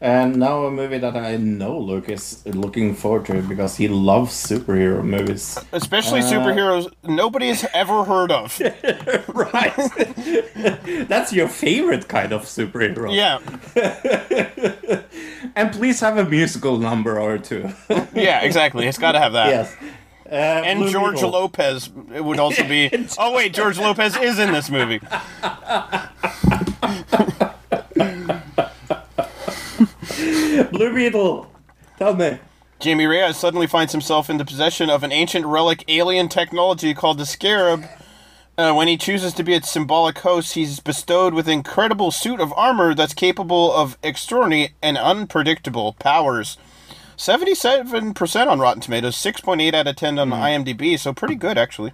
[0.00, 4.32] And now a movie that I know Luke is looking forward to because he loves
[4.32, 5.58] superhero movies.
[5.72, 8.60] Especially Uh, superheroes nobody has ever heard of.
[9.28, 9.74] right.
[11.08, 13.14] That's your favorite kind of superhero.
[13.14, 13.38] Yeah.
[15.56, 17.70] and please have a musical number or two.
[18.14, 18.86] Yeah, exactly.
[18.86, 19.48] It's got to have that.
[19.48, 19.74] Yes.
[20.26, 21.30] Uh, And Blue George Beetle.
[21.30, 22.90] Lopez it would also be.
[23.18, 25.00] oh wait, George Lopez is in this movie.
[30.72, 31.50] Blue Beetle,
[31.98, 32.38] tell me.
[32.80, 37.18] Jamie Reyes suddenly finds himself in the possession of an ancient relic alien technology called
[37.18, 37.84] the Scarab.
[38.56, 42.40] Uh, when he chooses to be its symbolic host, he's bestowed with an incredible suit
[42.40, 46.56] of armor that's capable of extraordinary and unpredictable powers.
[47.16, 51.92] 77% on Rotten Tomatoes, 6.8 out of 10 on IMDb, so pretty good actually.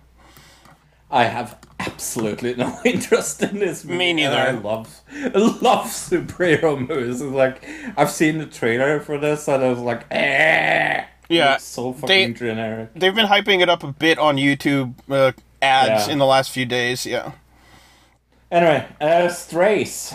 [1.10, 1.58] I have
[2.00, 3.98] absolutely no interest in this movie.
[3.98, 4.34] Me neither.
[4.36, 5.02] and I love
[5.62, 7.20] love superhero movies.
[7.20, 7.62] It's like
[7.96, 11.04] I've seen the trailer for this and I was like, eh.
[11.28, 12.90] Yeah, It's so fucking they- generic.
[12.94, 15.32] They've been hyping it up a bit on YouTube uh,
[15.62, 16.12] ads Yeah.
[16.12, 17.32] in the last few days, yeah.
[18.50, 20.12] Anyway, uh, Strays.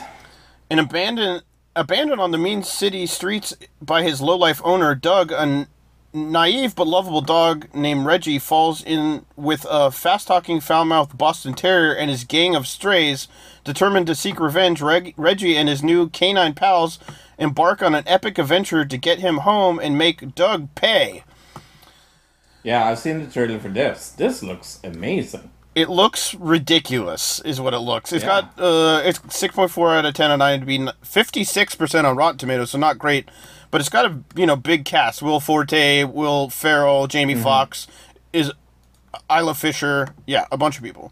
[0.69, 1.43] An abandoned
[1.75, 5.67] abandoned on the mean city streets by his lowlife owner, Doug, a n-
[6.15, 12.09] naive but lovable dog named Reggie falls in with a fast-talking foul-mouthed Boston Terrier and
[12.09, 13.27] his gang of strays.
[13.63, 16.97] Determined to seek revenge, Reg- Reggie and his new canine pals
[17.37, 21.23] embark on an epic adventure to get him home and make Doug pay.
[22.63, 24.09] Yeah, I've seen the trailer for this.
[24.09, 25.51] This looks amazing.
[25.75, 28.13] It looks ridiculous, is what it looks.
[28.13, 28.41] It's Yeah.
[28.55, 32.15] got uh, it's six point four out of ten on IMDb, fifty six percent on
[32.15, 33.27] Rotten Tomatoes, so not great.
[33.75, 37.87] But it's got a you know big cast: Will Forte, Will Ferrell, Jamie Foxx,
[38.31, 38.53] is
[39.29, 41.11] Isla Fisher, yeah, a bunch of people.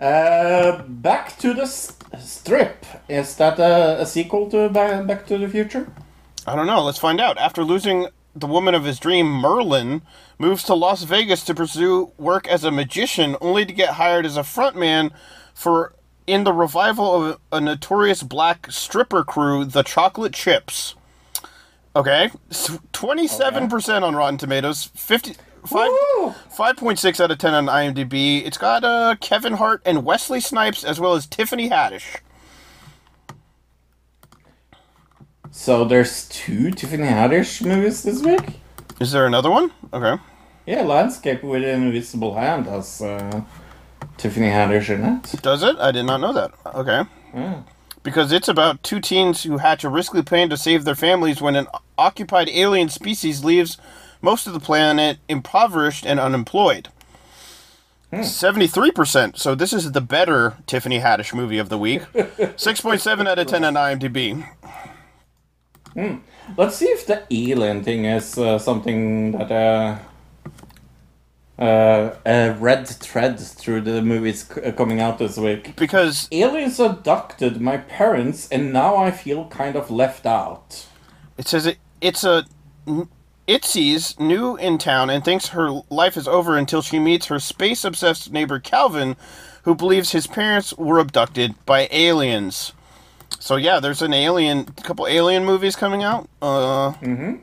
[0.00, 2.84] Uh, Back to the S- Strip.
[3.08, 5.86] Is that a, a sequel to Back to the Future?
[6.48, 6.82] I don't know.
[6.82, 7.38] Let's find out.
[7.38, 10.02] After losing the woman of his dream, Merlin
[10.40, 14.36] moves to Las Vegas to pursue work as a magician, only to get hired as
[14.36, 15.12] a frontman
[15.54, 15.94] for
[16.26, 20.96] in the revival of a notorious black stripper crew, the Chocolate Chips.
[21.96, 22.30] Okay,
[22.92, 25.34] twenty-seven percent on Rotten Tomatoes, fifty.
[25.64, 25.88] Five,
[26.54, 28.44] 5.6 out of 10 on IMDb.
[28.44, 32.18] It's got uh, Kevin Hart and Wesley Snipes as well as Tiffany Haddish.
[35.50, 38.60] So there's two Tiffany Haddish movies this week?
[39.00, 39.70] Is there another one?
[39.94, 40.20] Okay.
[40.66, 43.40] Yeah, Landscape with an Invisible Hand has uh,
[44.18, 45.42] Tiffany Haddish in it.
[45.42, 45.76] Does it?
[45.78, 46.52] I did not know that.
[46.74, 47.04] Okay.
[47.32, 47.62] Yeah.
[48.04, 51.56] Because it's about two teens who hatch a risky plan to save their families when
[51.56, 51.66] an
[51.98, 53.78] occupied alien species leaves
[54.22, 56.88] most of the planet impoverished and unemployed.
[58.12, 59.36] 73%.
[59.36, 62.02] So this is the better Tiffany Haddish movie of the week.
[62.12, 64.48] 6.7 out of 10 on IMDb.
[65.94, 66.16] Hmm.
[66.56, 69.98] Let's see if the alien thing is uh, something that uh,
[71.58, 75.76] uh, a red thread through the movies c- uh, coming out this week.
[75.76, 80.86] Because aliens abducted my parents, and now I feel kind of left out.
[81.36, 82.44] It says it, it's a
[83.46, 87.84] Itzy's new in town and thinks her life is over until she meets her space
[87.84, 89.16] obsessed neighbor Calvin,
[89.62, 92.72] who believes his parents were abducted by aliens.
[93.38, 96.28] So yeah, there's an alien, couple alien movies coming out.
[96.40, 97.36] Uh, mm-hmm.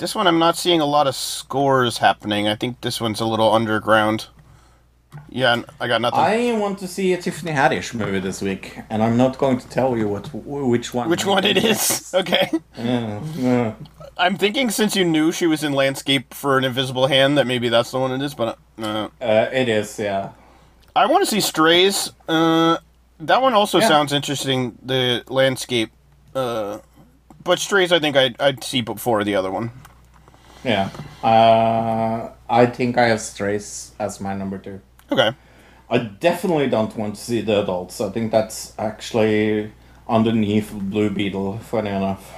[0.00, 2.48] This one I'm not seeing a lot of scores happening.
[2.48, 4.28] I think this one's a little underground.
[5.28, 6.20] Yeah, I got nothing.
[6.20, 9.68] I want to see a Tiffany Haddish movie this week, and I'm not going to
[9.68, 11.10] tell you what which one.
[11.10, 12.14] Which one it is?
[12.14, 12.50] Okay.
[12.78, 13.74] Yeah, yeah.
[14.16, 17.68] I'm thinking since you knew she was in Landscape for an Invisible Hand that maybe
[17.68, 20.30] that's the one it is, but uh, Uh, it is, yeah.
[20.96, 22.10] I want to see Strays.
[22.26, 22.78] Uh,
[23.18, 23.88] that one also Yeah.
[23.88, 24.78] sounds interesting.
[24.82, 25.90] The Landscape,
[26.34, 26.78] uh,
[27.44, 29.70] but Strays I think I'd, I'd see before the other one.
[30.64, 30.90] Yeah.
[31.22, 34.80] Uh, I think I have Strays as my number two.
[35.10, 35.32] Okay.
[35.88, 38.00] I definitely don't want to see the adults.
[38.00, 39.72] I think that's actually
[40.08, 42.32] underneath Blue Beetle, funny enough.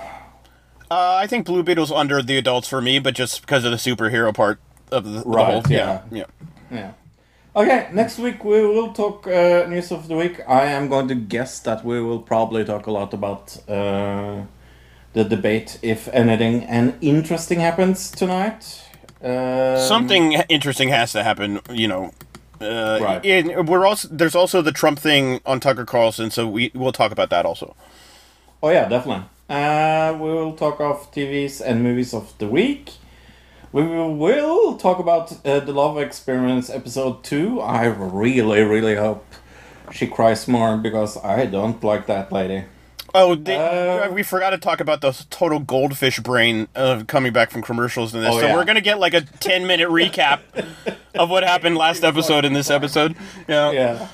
[0.90, 3.76] Uh, I think Blue Beetle's under the adults for me, but just because of the
[3.78, 5.62] superhero part of the, the Right, whole.
[5.68, 6.02] yeah.
[6.10, 6.24] yeah.
[6.70, 6.92] Yeah.
[7.54, 10.40] Okay, next week we will talk uh, news of the week.
[10.48, 14.42] I am going to guess that we will probably talk a lot about uh,
[15.12, 18.82] the debate, if anything, and interesting happens tonight.
[19.22, 22.12] Um, Something interesting has to happen, you know.
[22.60, 23.24] Uh, Right.
[23.26, 27.10] and we're also there's also the Trump thing on Tucker Carlson, so we we'll talk
[27.12, 27.74] about that also.
[28.62, 29.24] Oh yeah, definitely.
[29.50, 32.92] Uh, we will talk of TVs and movies of the week.
[33.72, 37.60] We will, talk about uh, the Love Experience episode two.
[37.60, 39.24] I really, really hope
[39.90, 42.64] she cries more because I don't like that lady.
[43.14, 47.50] Oh, they, Uh, we forgot to talk about the total goldfish brain of coming back
[47.50, 48.30] from commercials in this.
[48.32, 48.54] Oh, so yeah.
[48.54, 50.40] we're gonna get like a ten minute recap
[51.14, 53.16] of what happened last episode in this episode.
[53.48, 53.70] Yeah.
[53.72, 54.08] Yeah.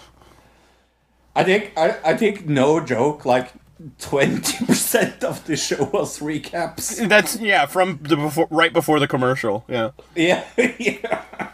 [1.36, 3.52] I think I, I think no joke, like
[4.00, 7.08] twenty percent of the show was recaps.
[7.08, 9.64] That's yeah from the before right before the commercial.
[9.68, 9.90] Yeah.
[10.16, 10.44] Yeah,
[10.78, 11.50] yeah.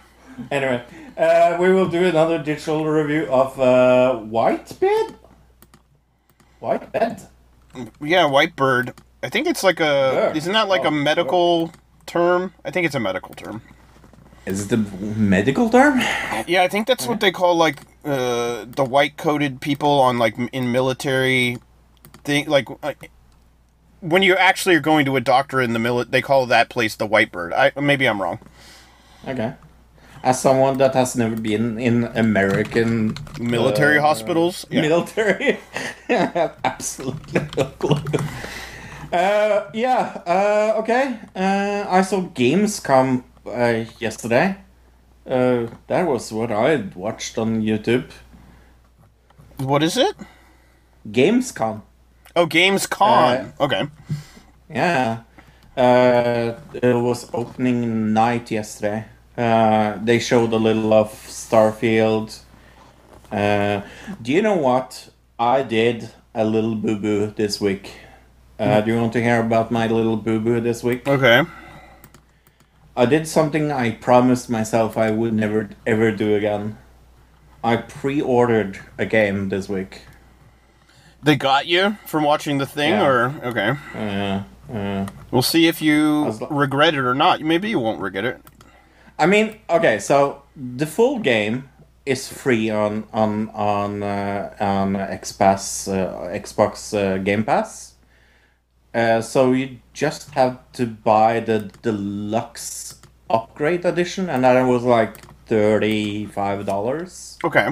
[0.51, 0.83] Anyway,
[1.19, 5.15] uh, we will do another digital review of uh, White Bed.
[6.61, 7.29] White Bed.
[8.01, 8.95] Yeah, White Bird.
[9.23, 10.11] I think it's like a.
[10.13, 10.33] Sure.
[10.37, 11.73] Isn't that like Oh, a medical
[12.07, 12.53] term?
[12.65, 13.63] I think it's a medical term.
[14.47, 16.01] Is it a medical term?
[16.47, 20.37] Yeah, I think that's what they call like uh, the white coated people on like
[20.53, 21.57] in military
[22.25, 22.47] thing.
[22.47, 22.93] Like uh,
[24.01, 26.95] when you actually are going to a doctor in the mili- they call that place
[26.95, 27.55] the white bird.
[27.55, 28.39] I maybe I'm wrong.
[29.27, 29.55] Okay.
[30.25, 34.67] As someone that has never been in American Military uh, hospitals.
[34.71, 34.81] Yeah.
[34.89, 35.61] military,
[36.09, 38.03] I absolutely no clue.
[39.13, 40.23] Uh, yeah.
[40.27, 41.21] Uh, okay.
[41.37, 44.57] Uh, I saw Gamescom uh, yesterday.
[45.27, 48.11] Uh, that was what I watched on YouTube.
[49.59, 50.17] What is it?
[51.07, 51.83] Gamescom.
[52.37, 53.53] Oh, Games Con.
[53.61, 53.89] okay.
[54.69, 55.23] Yeah.
[55.77, 59.07] Uh, it was opening night yesterday.
[59.37, 62.39] Uh, they showed a little of Starfield.
[63.33, 63.83] Uh,
[64.23, 65.09] do you know what?
[65.39, 67.93] I did a little boo boo this week.
[68.59, 71.07] Uh, do you want to hear about my little boo boo this week?
[71.09, 71.43] Okay.
[72.97, 76.79] I did something I promised myself I would never ever do again.
[77.65, 80.03] I pre ordered a game this week.
[81.25, 83.07] They got you from watching the thing, Yeah.
[83.07, 83.75] or okay.
[83.97, 87.41] Uh, uh, We'll see if you was li- regret it or not.
[87.41, 88.41] Maybe you won't regret it.
[89.19, 91.69] I mean, okay, so the full game
[92.05, 97.95] is free on on on uh, on Xbox uh, Xbox uh, Game Pass.
[98.93, 103.01] Uh, so you just have to buy the deluxe
[103.31, 107.39] upgrade edition, and that was like thirty five dollars.
[107.45, 107.69] Okay.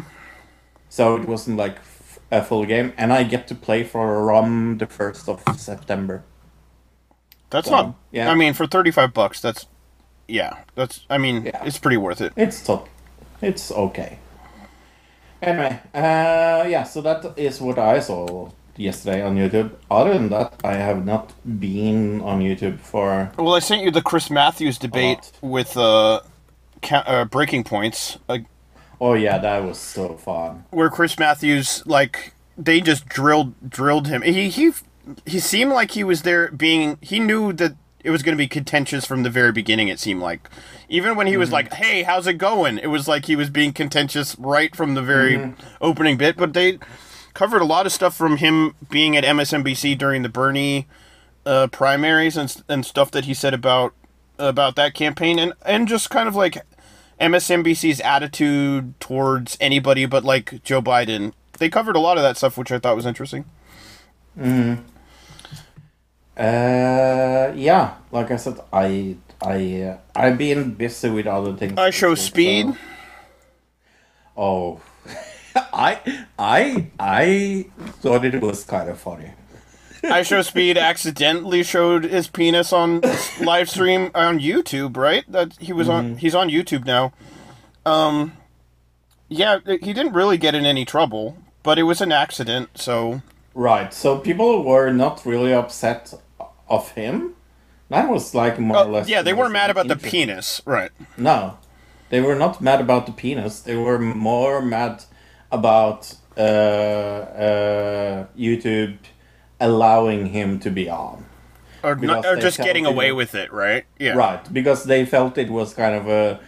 [0.88, 4.78] So it wasn't like f- a full game, and I get to play for ROM
[4.78, 6.22] the first of September.
[7.50, 7.94] That's So, not.
[8.12, 8.30] yeah.
[8.30, 9.66] I mean, for thirty-five bucks, that's.
[10.28, 11.06] Yeah, that's.
[11.10, 11.64] I mean, Yeah.
[11.64, 12.32] it's pretty worth it.
[12.36, 12.88] It's top.
[13.40, 14.18] It's okay.
[15.42, 19.70] Anyway, uh, yeah, so that is what I saw yesterday on YouTube.
[19.90, 23.32] Other than that, I have not been on YouTube for.
[23.36, 26.20] Well, I sent you the Chris Matthews debate with uh,
[26.82, 28.44] ca- uh, breaking points, like
[29.00, 30.64] Oh yeah, that was so fun.
[30.70, 34.22] where Chris Matthews like they just drilled drilled him.
[34.22, 34.70] He he
[35.26, 36.98] he seemed like he was there being.
[37.00, 37.74] He knew that
[38.04, 39.88] it was going to be contentious from the very beginning.
[39.88, 40.48] It seemed like,
[40.88, 41.54] even when he was mm-hmm.
[41.54, 45.02] like, "Hey, how's it going?" It was like he was being contentious right from the
[45.02, 45.60] very mm-hmm.
[45.80, 46.36] opening bit.
[46.36, 46.78] But they
[47.34, 50.86] covered a lot of stuff from him being at MSNBC during the Bernie
[51.46, 53.94] uh, primaries and and stuff that he said about
[54.38, 56.58] about that campaign and and just kind of like
[57.20, 61.32] MSNBC's attitude towards anybody but like Joe Biden.
[61.58, 63.44] They covered a lot of that stuff, which I thought was interesting.
[64.36, 64.82] Mm-hmm.
[66.36, 71.74] Uh, yeah, like I said, I I uh, I've been busy with other things.
[71.74, 72.72] IShowSpeed.
[72.72, 72.78] so-
[74.34, 74.80] Oh,
[75.54, 77.66] I I I
[78.00, 79.30] thought it was kind of funny.
[80.04, 83.02] I show speed accidentally showed his penis on
[83.42, 85.24] live stream on YouTube, right?
[85.30, 86.16] That he was on.
[86.16, 87.12] He's on YouTube now.
[87.84, 88.32] Um,
[89.28, 92.70] yeah, he didn't really get in any trouble, but it was an accident.
[92.74, 93.20] So
[93.54, 93.92] Right.
[93.92, 96.14] So people were not really upset
[96.68, 97.34] of him.
[97.90, 99.08] That was like more or Oh, less.
[99.08, 100.90] yeah, they weren't mad about the penis, right?
[101.18, 101.58] No,
[102.08, 103.60] they were not mad about the penis.
[103.60, 105.04] They were more mad
[105.50, 108.96] about uh, uh, YouTube
[109.60, 111.26] allowing him to be on.
[111.84, 113.84] Or, not, or just getting away with it, right?
[113.98, 114.14] Yeah.
[114.14, 116.40] Right, because they felt it was kind of a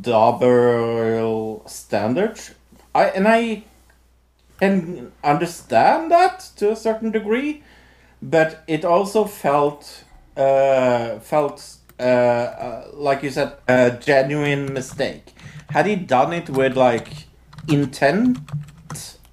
[0.00, 2.38] double standard.
[2.94, 3.64] I and I
[4.60, 7.62] can understand that to a certain degree,
[8.22, 10.04] but it also felt
[10.36, 15.34] uh, felt uh, uh, like you said a genuine mistake.
[15.70, 17.08] Had he done it with like
[17.68, 18.38] intent,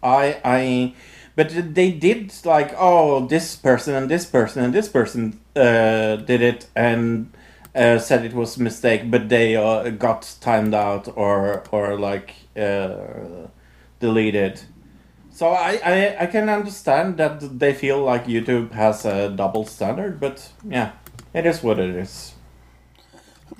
[0.01, 0.93] I I.
[1.35, 6.43] But they did like, oh, this person and this person and this person uh, did
[6.43, 7.33] it and
[7.73, 12.35] uh, said it was a mistake, but they uh, got timed out or or like
[12.55, 13.47] uh,
[13.99, 14.61] deleted.
[15.33, 20.19] So I, I I can understand that they feel like YouTube has a double standard,
[20.19, 20.93] but yeah,
[21.33, 22.33] it is what it is.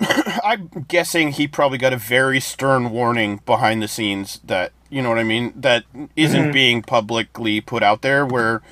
[0.44, 5.08] I'm guessing he probably got a very stern warning behind the scenes that you know
[5.08, 5.84] what I mean that
[6.16, 6.52] isn't Mhm.
[6.52, 8.62] being publicly put out there where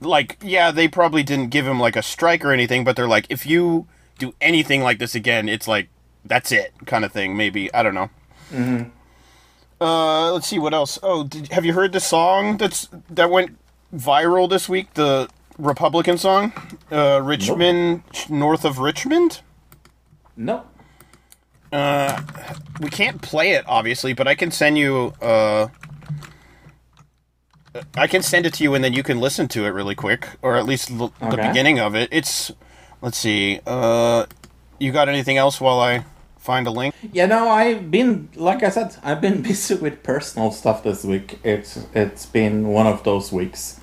[0.00, 3.26] like yeah they probably didn't give him like a strike or anything but they're like
[3.30, 3.86] if you
[4.18, 5.88] do anything like this again it's like
[6.24, 8.10] that's it kind of thing maybe I don't know
[8.50, 8.82] hmm
[9.80, 13.56] uh let's see what else oh did, have you heard the song that's that went
[13.94, 15.28] viral this week the
[15.58, 16.52] Republican song
[16.90, 19.40] uh Richmond north of Richmond
[20.36, 20.64] No.
[21.70, 22.22] Uh,
[22.80, 25.68] we can't play it obviously, but I can send you uh,
[27.94, 30.28] I can send it to you and then you can listen to it really quick,
[30.40, 32.08] or at least l- the beginning of it.
[32.10, 32.50] It's,
[33.02, 33.60] let's see.
[33.66, 34.24] Uh,
[34.78, 36.04] you got anything else while I
[36.52, 36.94] find a link?
[37.12, 41.38] Yeah, no, I've been like I said, I've been busy with personal stuff this week.
[41.44, 43.80] It's it's been one of those weeks.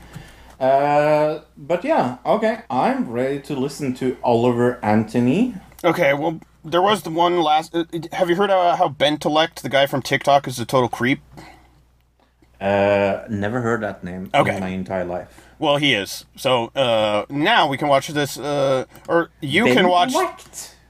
[0.59, 5.53] Uh, but yeah, okay, I'm ready to listen to Oliver Anthony.
[5.83, 7.75] Okay, well, there was the one last.
[7.75, 7.83] Uh,
[8.13, 11.19] have you heard uh, how Bentelect, the guy from TikTok, is a total creep?
[12.61, 14.55] Uh, never heard that name Okay.
[14.55, 15.27] in my entire life.
[15.59, 16.25] Well, he is.
[16.35, 20.13] So uh, now we can watch this, uh, or you can watch.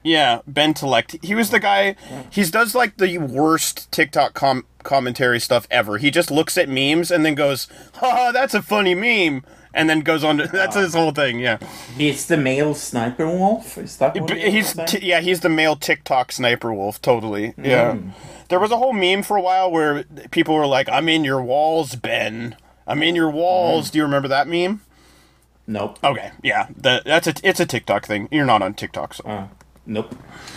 [0.06, 1.22] Yeah, Bentellect.
[1.24, 1.96] He was the guy.
[2.30, 5.98] He does like the worst TikTok com- commentary stuff ever.
[5.98, 10.00] He just looks at memes and then goes, "Ha, that's a funny meme," and then
[10.00, 10.38] goes on.
[10.38, 11.40] To, that's his whole thing.
[11.40, 11.58] Yeah,
[11.96, 13.76] He's the male sniper wolf.
[13.78, 17.02] Is that what he's t- yeah he's the male TikTok sniper wolf.
[17.02, 17.54] Totally.
[17.58, 17.94] Yeah.
[17.94, 18.12] Mm.
[18.48, 21.42] There was a whole meme for a while where people were like, "I'm in your
[21.42, 22.54] walls, Ben.
[22.86, 23.34] I'm in your Mm.
[23.34, 24.82] walls." Do you remember that meme?
[25.66, 25.98] Nope.
[26.04, 28.28] Okay, yeah, that, that's a it's a TikTok thing.
[28.30, 29.46] You're not on TikTok, so Uh,
[29.86, 30.14] nope.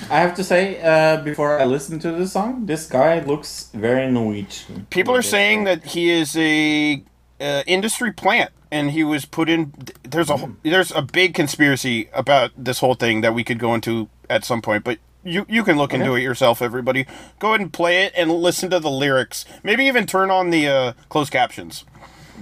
[0.10, 4.11] I have to say, uh, before I listen to the song, this guy looks very
[4.11, 4.88] Norwegian.
[4.89, 7.03] people are saying that he is a
[7.39, 9.73] uh, industry plant, and he was put in.
[10.03, 10.53] There's a Hmm.
[10.64, 14.61] there's a big conspiracy about this whole thing that we could go into at some
[14.61, 14.97] point, but.
[15.22, 16.22] You, you can look into Okay.
[16.22, 17.06] it yourself, everybody.
[17.39, 19.43] Go ahead and play it and listen to the lyrics.
[19.64, 21.84] Maybe even turn on the uh, closed captions.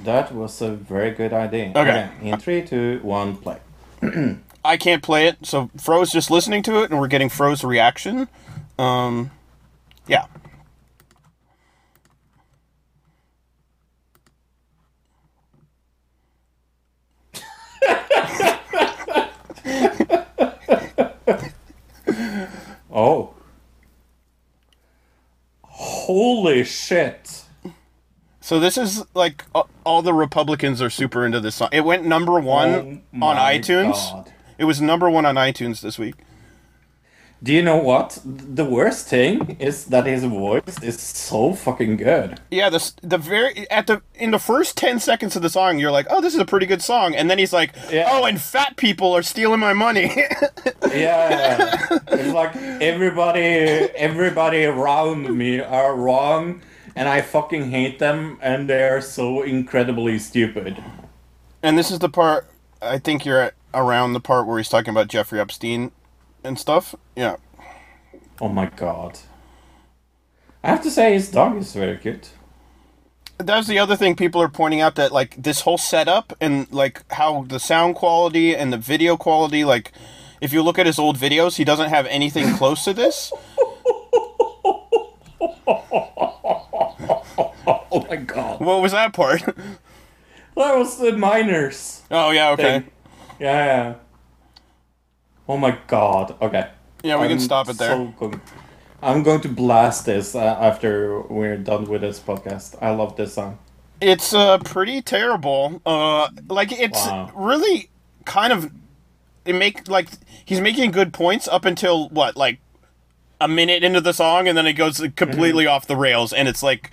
[0.04, 1.72] That was a very good idea.
[1.76, 2.08] Okay.
[2.22, 3.58] In three, two, one, play.
[4.68, 8.28] I can't play it, so Fro's just listening to it, and we're getting Fro's reaction.
[8.78, 9.32] Um,
[10.08, 10.26] yeah.
[22.90, 23.36] Oh.
[25.62, 27.44] Holy shit.
[28.42, 29.44] So this is like
[29.86, 31.70] all the Republicans are super into this song.
[31.72, 33.92] It went number one Oh on iTunes.
[34.12, 34.34] God.
[34.58, 36.16] It was number one on iTunes this week.
[37.44, 38.18] Do you know what?
[38.26, 42.40] The worst thing is that his voice is so fucking good.
[42.50, 45.92] Yeah, the the very at the in the first ten seconds of the song, you're
[45.92, 48.08] like, oh, this is a pretty good song, and then he's like, Yeah.
[48.10, 50.12] oh, and fat people are stealing my money.
[50.96, 51.86] Yeah.
[52.08, 53.50] it's like everybody
[53.96, 56.62] everybody around me are wrong
[56.96, 60.82] and I fucking hate them and they're so incredibly stupid.
[61.62, 62.48] and this is the part
[62.82, 65.92] I think you're at around the part where he's talking about Jeffrey Epstein
[66.44, 66.96] and stuff.
[67.16, 67.38] Yeah.
[68.42, 69.20] Oh my god.
[70.64, 72.30] I have to say his dog is very cute.
[73.38, 77.04] That's the other thing people are pointing out that like this whole setup and like
[77.14, 79.92] how the sound quality and the video quality like
[80.42, 83.32] if you look at his old videos he doesn't have anything close to this.
[87.90, 88.60] Oh my god.
[88.60, 89.42] What was that part?
[90.56, 92.02] That was the miners.
[92.10, 92.80] oh yeah, okay.
[92.80, 92.92] thing.
[93.40, 93.96] Yeah.
[95.48, 96.36] Oh my god.
[96.42, 96.70] Okay.
[97.04, 97.92] Yeah, we can I'm stop it there.
[97.92, 98.42] so going-
[99.02, 102.76] I'm going to blast this uh, after we're done with this podcast.
[102.82, 103.60] I love this song.
[104.02, 105.82] It's uh pretty terrible.
[105.86, 107.32] Uh like it's Wow.
[107.36, 107.90] really
[108.26, 108.72] kind of
[109.46, 110.10] it make like
[110.46, 112.60] he's making good points up until what like
[113.40, 115.74] a minute into the song and then it goes completely Mm-hmm.
[115.74, 116.92] off the rails and it's like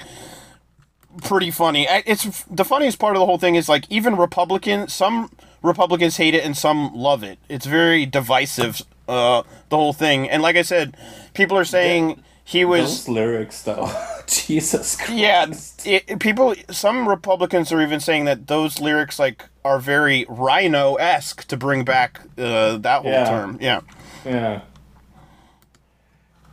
[1.22, 1.86] pretty funny.
[1.88, 5.30] It's the funniest part of the whole thing is like even Republican some
[5.64, 7.38] Republicans hate it and some love it.
[7.48, 10.28] It's very divisive uh the whole thing.
[10.30, 10.96] And like I said,
[11.34, 13.90] people are saying he was Those lyrics, though.
[14.26, 15.10] Jesus Christ.
[15.12, 15.46] yeah,
[15.84, 16.54] it, people.
[16.70, 21.84] Some Republicans are even saying that those lyrics like are very RINO esque to bring
[21.84, 23.24] back uh, that whole Yeah.
[23.28, 23.58] term.
[23.60, 23.80] Yeah,
[24.26, 24.60] Yeah.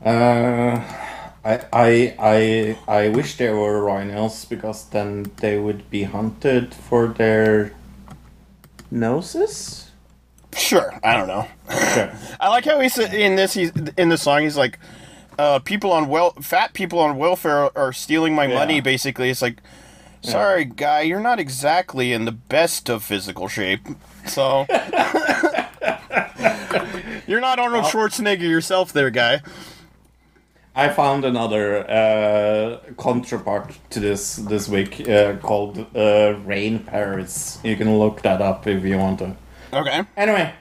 [0.03, 0.81] Uh,
[1.43, 7.07] I I I I wish there were rhinos because then they would be hunted for
[7.07, 7.71] their
[8.91, 9.89] noses.
[10.55, 10.99] sure.
[11.03, 11.47] I don't know.
[11.93, 12.13] Sure.
[12.39, 13.53] I like how he's in this.
[13.53, 14.43] He's in the song.
[14.43, 14.77] He's like,
[15.39, 18.81] uh, people on well, fat people on welfare are stealing my money.
[18.81, 19.61] Basically, it's like,
[20.22, 23.88] sorry, guy, you're not exactly in the best of physical shape.
[24.27, 24.68] So.
[27.27, 29.41] You're not Arnold Schwarzenegger yourself, there, guy.
[30.73, 37.60] I found another uh, counterpart to this this week uh, called uh, Rain Paris.
[37.64, 39.35] You can look that up if you want to.
[39.73, 40.03] Okay.
[40.15, 40.53] Anyway,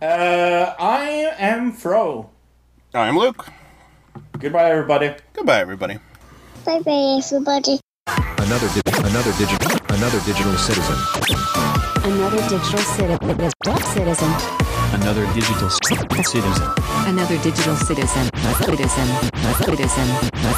[0.00, 2.30] uh, I am Fro.
[2.94, 3.46] I'm Luke.
[4.38, 5.14] Goodbye, everybody.
[5.34, 5.98] Goodbye, everybody.
[6.64, 7.80] Bye bye, everybody.
[8.06, 10.96] Another di- another digital another digital citizen.
[12.04, 13.50] Another digital citizen.
[13.92, 14.67] Citizen.
[14.92, 16.62] Another digital citizen.
[17.06, 18.30] Another digital citizen.
[18.64, 19.08] Citizen.
[19.64, 20.08] Citizen.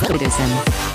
[0.07, 0.90] Citizen.